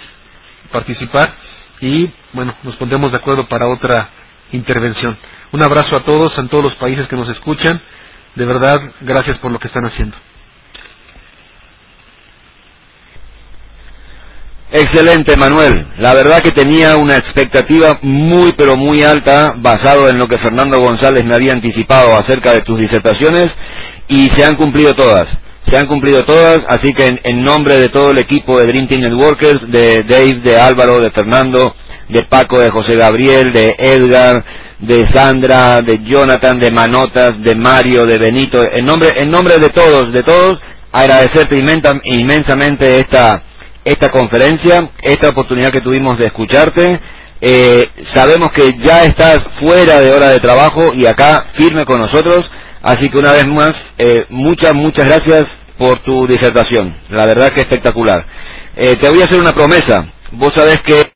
participar 0.71 1.33
y 1.81 2.11
bueno, 2.35 2.55
nos 2.63 2.77
pondremos 2.77 3.11
de 3.11 3.17
acuerdo 3.17 3.49
para 3.49 3.69
otra 3.69 4.11
intervención. 4.53 5.17
Un 5.53 5.63
abrazo 5.63 5.97
a 5.97 6.05
todos, 6.05 6.37
en 6.37 6.49
todos 6.49 6.65
los 6.65 6.75
países 6.75 7.09
que 7.09 7.17
nos 7.17 7.29
escuchan. 7.29 7.81
De 8.35 8.45
verdad, 8.45 8.81
gracias 9.01 9.39
por 9.39 9.51
lo 9.51 9.59
que 9.59 9.69
están 9.69 9.87
haciendo. 9.87 10.17
Excelente, 14.71 15.35
Manuel. 15.37 15.87
La 15.99 16.13
verdad 16.13 16.43
que 16.43 16.53
tenía 16.53 16.97
una 16.97 17.17
expectativa 17.17 17.99
muy, 18.03 18.53
pero 18.53 18.77
muy 18.77 19.03
alta, 19.03 19.55
basado 19.57 20.11
en 20.11 20.19
lo 20.19 20.29
que 20.29 20.37
Fernando 20.37 20.79
González 20.79 21.25
me 21.25 21.35
había 21.35 21.55
anticipado 21.55 22.15
acerca 22.15 22.53
de 22.53 22.61
tus 22.61 22.79
disertaciones, 22.79 23.51
y 24.09 24.29
se 24.31 24.45
han 24.45 24.57
cumplido 24.57 24.95
todas. 24.95 25.29
Se 25.71 25.77
han 25.77 25.87
cumplido 25.87 26.25
todas, 26.25 26.61
así 26.69 26.93
que 26.93 27.19
en, 27.23 27.45
nombre 27.45 27.77
de 27.79 27.89
todo 27.89 28.11
el 28.11 28.19
equipo 28.19 28.59
de 28.59 28.67
Dream 28.67 28.89
Team 28.89 29.03
Networkers, 29.03 29.71
de 29.71 30.03
Dave, 30.03 30.35
de 30.35 30.61
Álvaro, 30.61 31.01
de 31.01 31.11
Fernando, 31.11 31.75
de 32.09 32.23
Paco, 32.25 32.59
de 32.59 32.71
José 32.71 32.97
Gabriel, 32.97 33.53
de 33.53 33.75
Edgar, 33.79 34.45
de 34.79 35.07
Sandra, 35.09 35.81
de 35.81 36.03
Jonathan, 36.05 36.59
de 36.59 36.71
Manotas, 36.71 37.43
de 37.43 37.55
Mario, 37.55 38.05
de 38.07 38.19
Benito, 38.19 38.63
en 38.71 38.85
nombre, 38.85 39.15
en 39.17 39.31
nombre 39.31 39.59
de 39.59 39.71
todos, 39.71 40.13
de 40.13 40.23
todos, 40.23 40.59
agradecerte 40.93 41.59
inmensamente 42.05 43.01
esta 43.01 43.43
esta 43.89 44.11
conferencia, 44.11 44.91
esta 45.03 45.31
oportunidad 45.31 45.73
que 45.73 45.81
tuvimos 45.81 46.19
de 46.19 46.27
escucharte. 46.27 47.01
Eh, 47.41 47.89
sabemos 48.13 48.53
que 48.53 48.77
ya 48.79 49.05
estás 49.05 49.43
fuera 49.61 50.01
de 50.01 50.13
hora 50.13 50.29
de 50.29 50.41
trabajo 50.41 50.93
y 50.93 51.07
acá 51.07 51.47
firme 51.55 51.85
con 51.85 51.99
nosotros, 51.99 52.51
así 52.83 53.09
que 53.09 53.19
una 53.19 53.33
vez 53.33 53.47
más, 53.47 53.75
eh, 53.97 54.27
muchas, 54.29 54.75
muchas 54.75 55.07
gracias 55.07 55.47
por 55.79 56.01
tu 56.01 56.27
disertación. 56.27 56.97
La 57.09 57.25
verdad 57.27 57.53
que 57.53 57.61
espectacular. 57.61 58.25
Eh, 58.77 58.97
te 59.01 59.09
voy 59.09 59.23
a 59.23 59.25
hacer 59.25 59.39
una 59.39 59.55
promesa. 59.55 60.07
Vos 60.33 60.53
sabés 60.53 60.83
que 60.83 61.13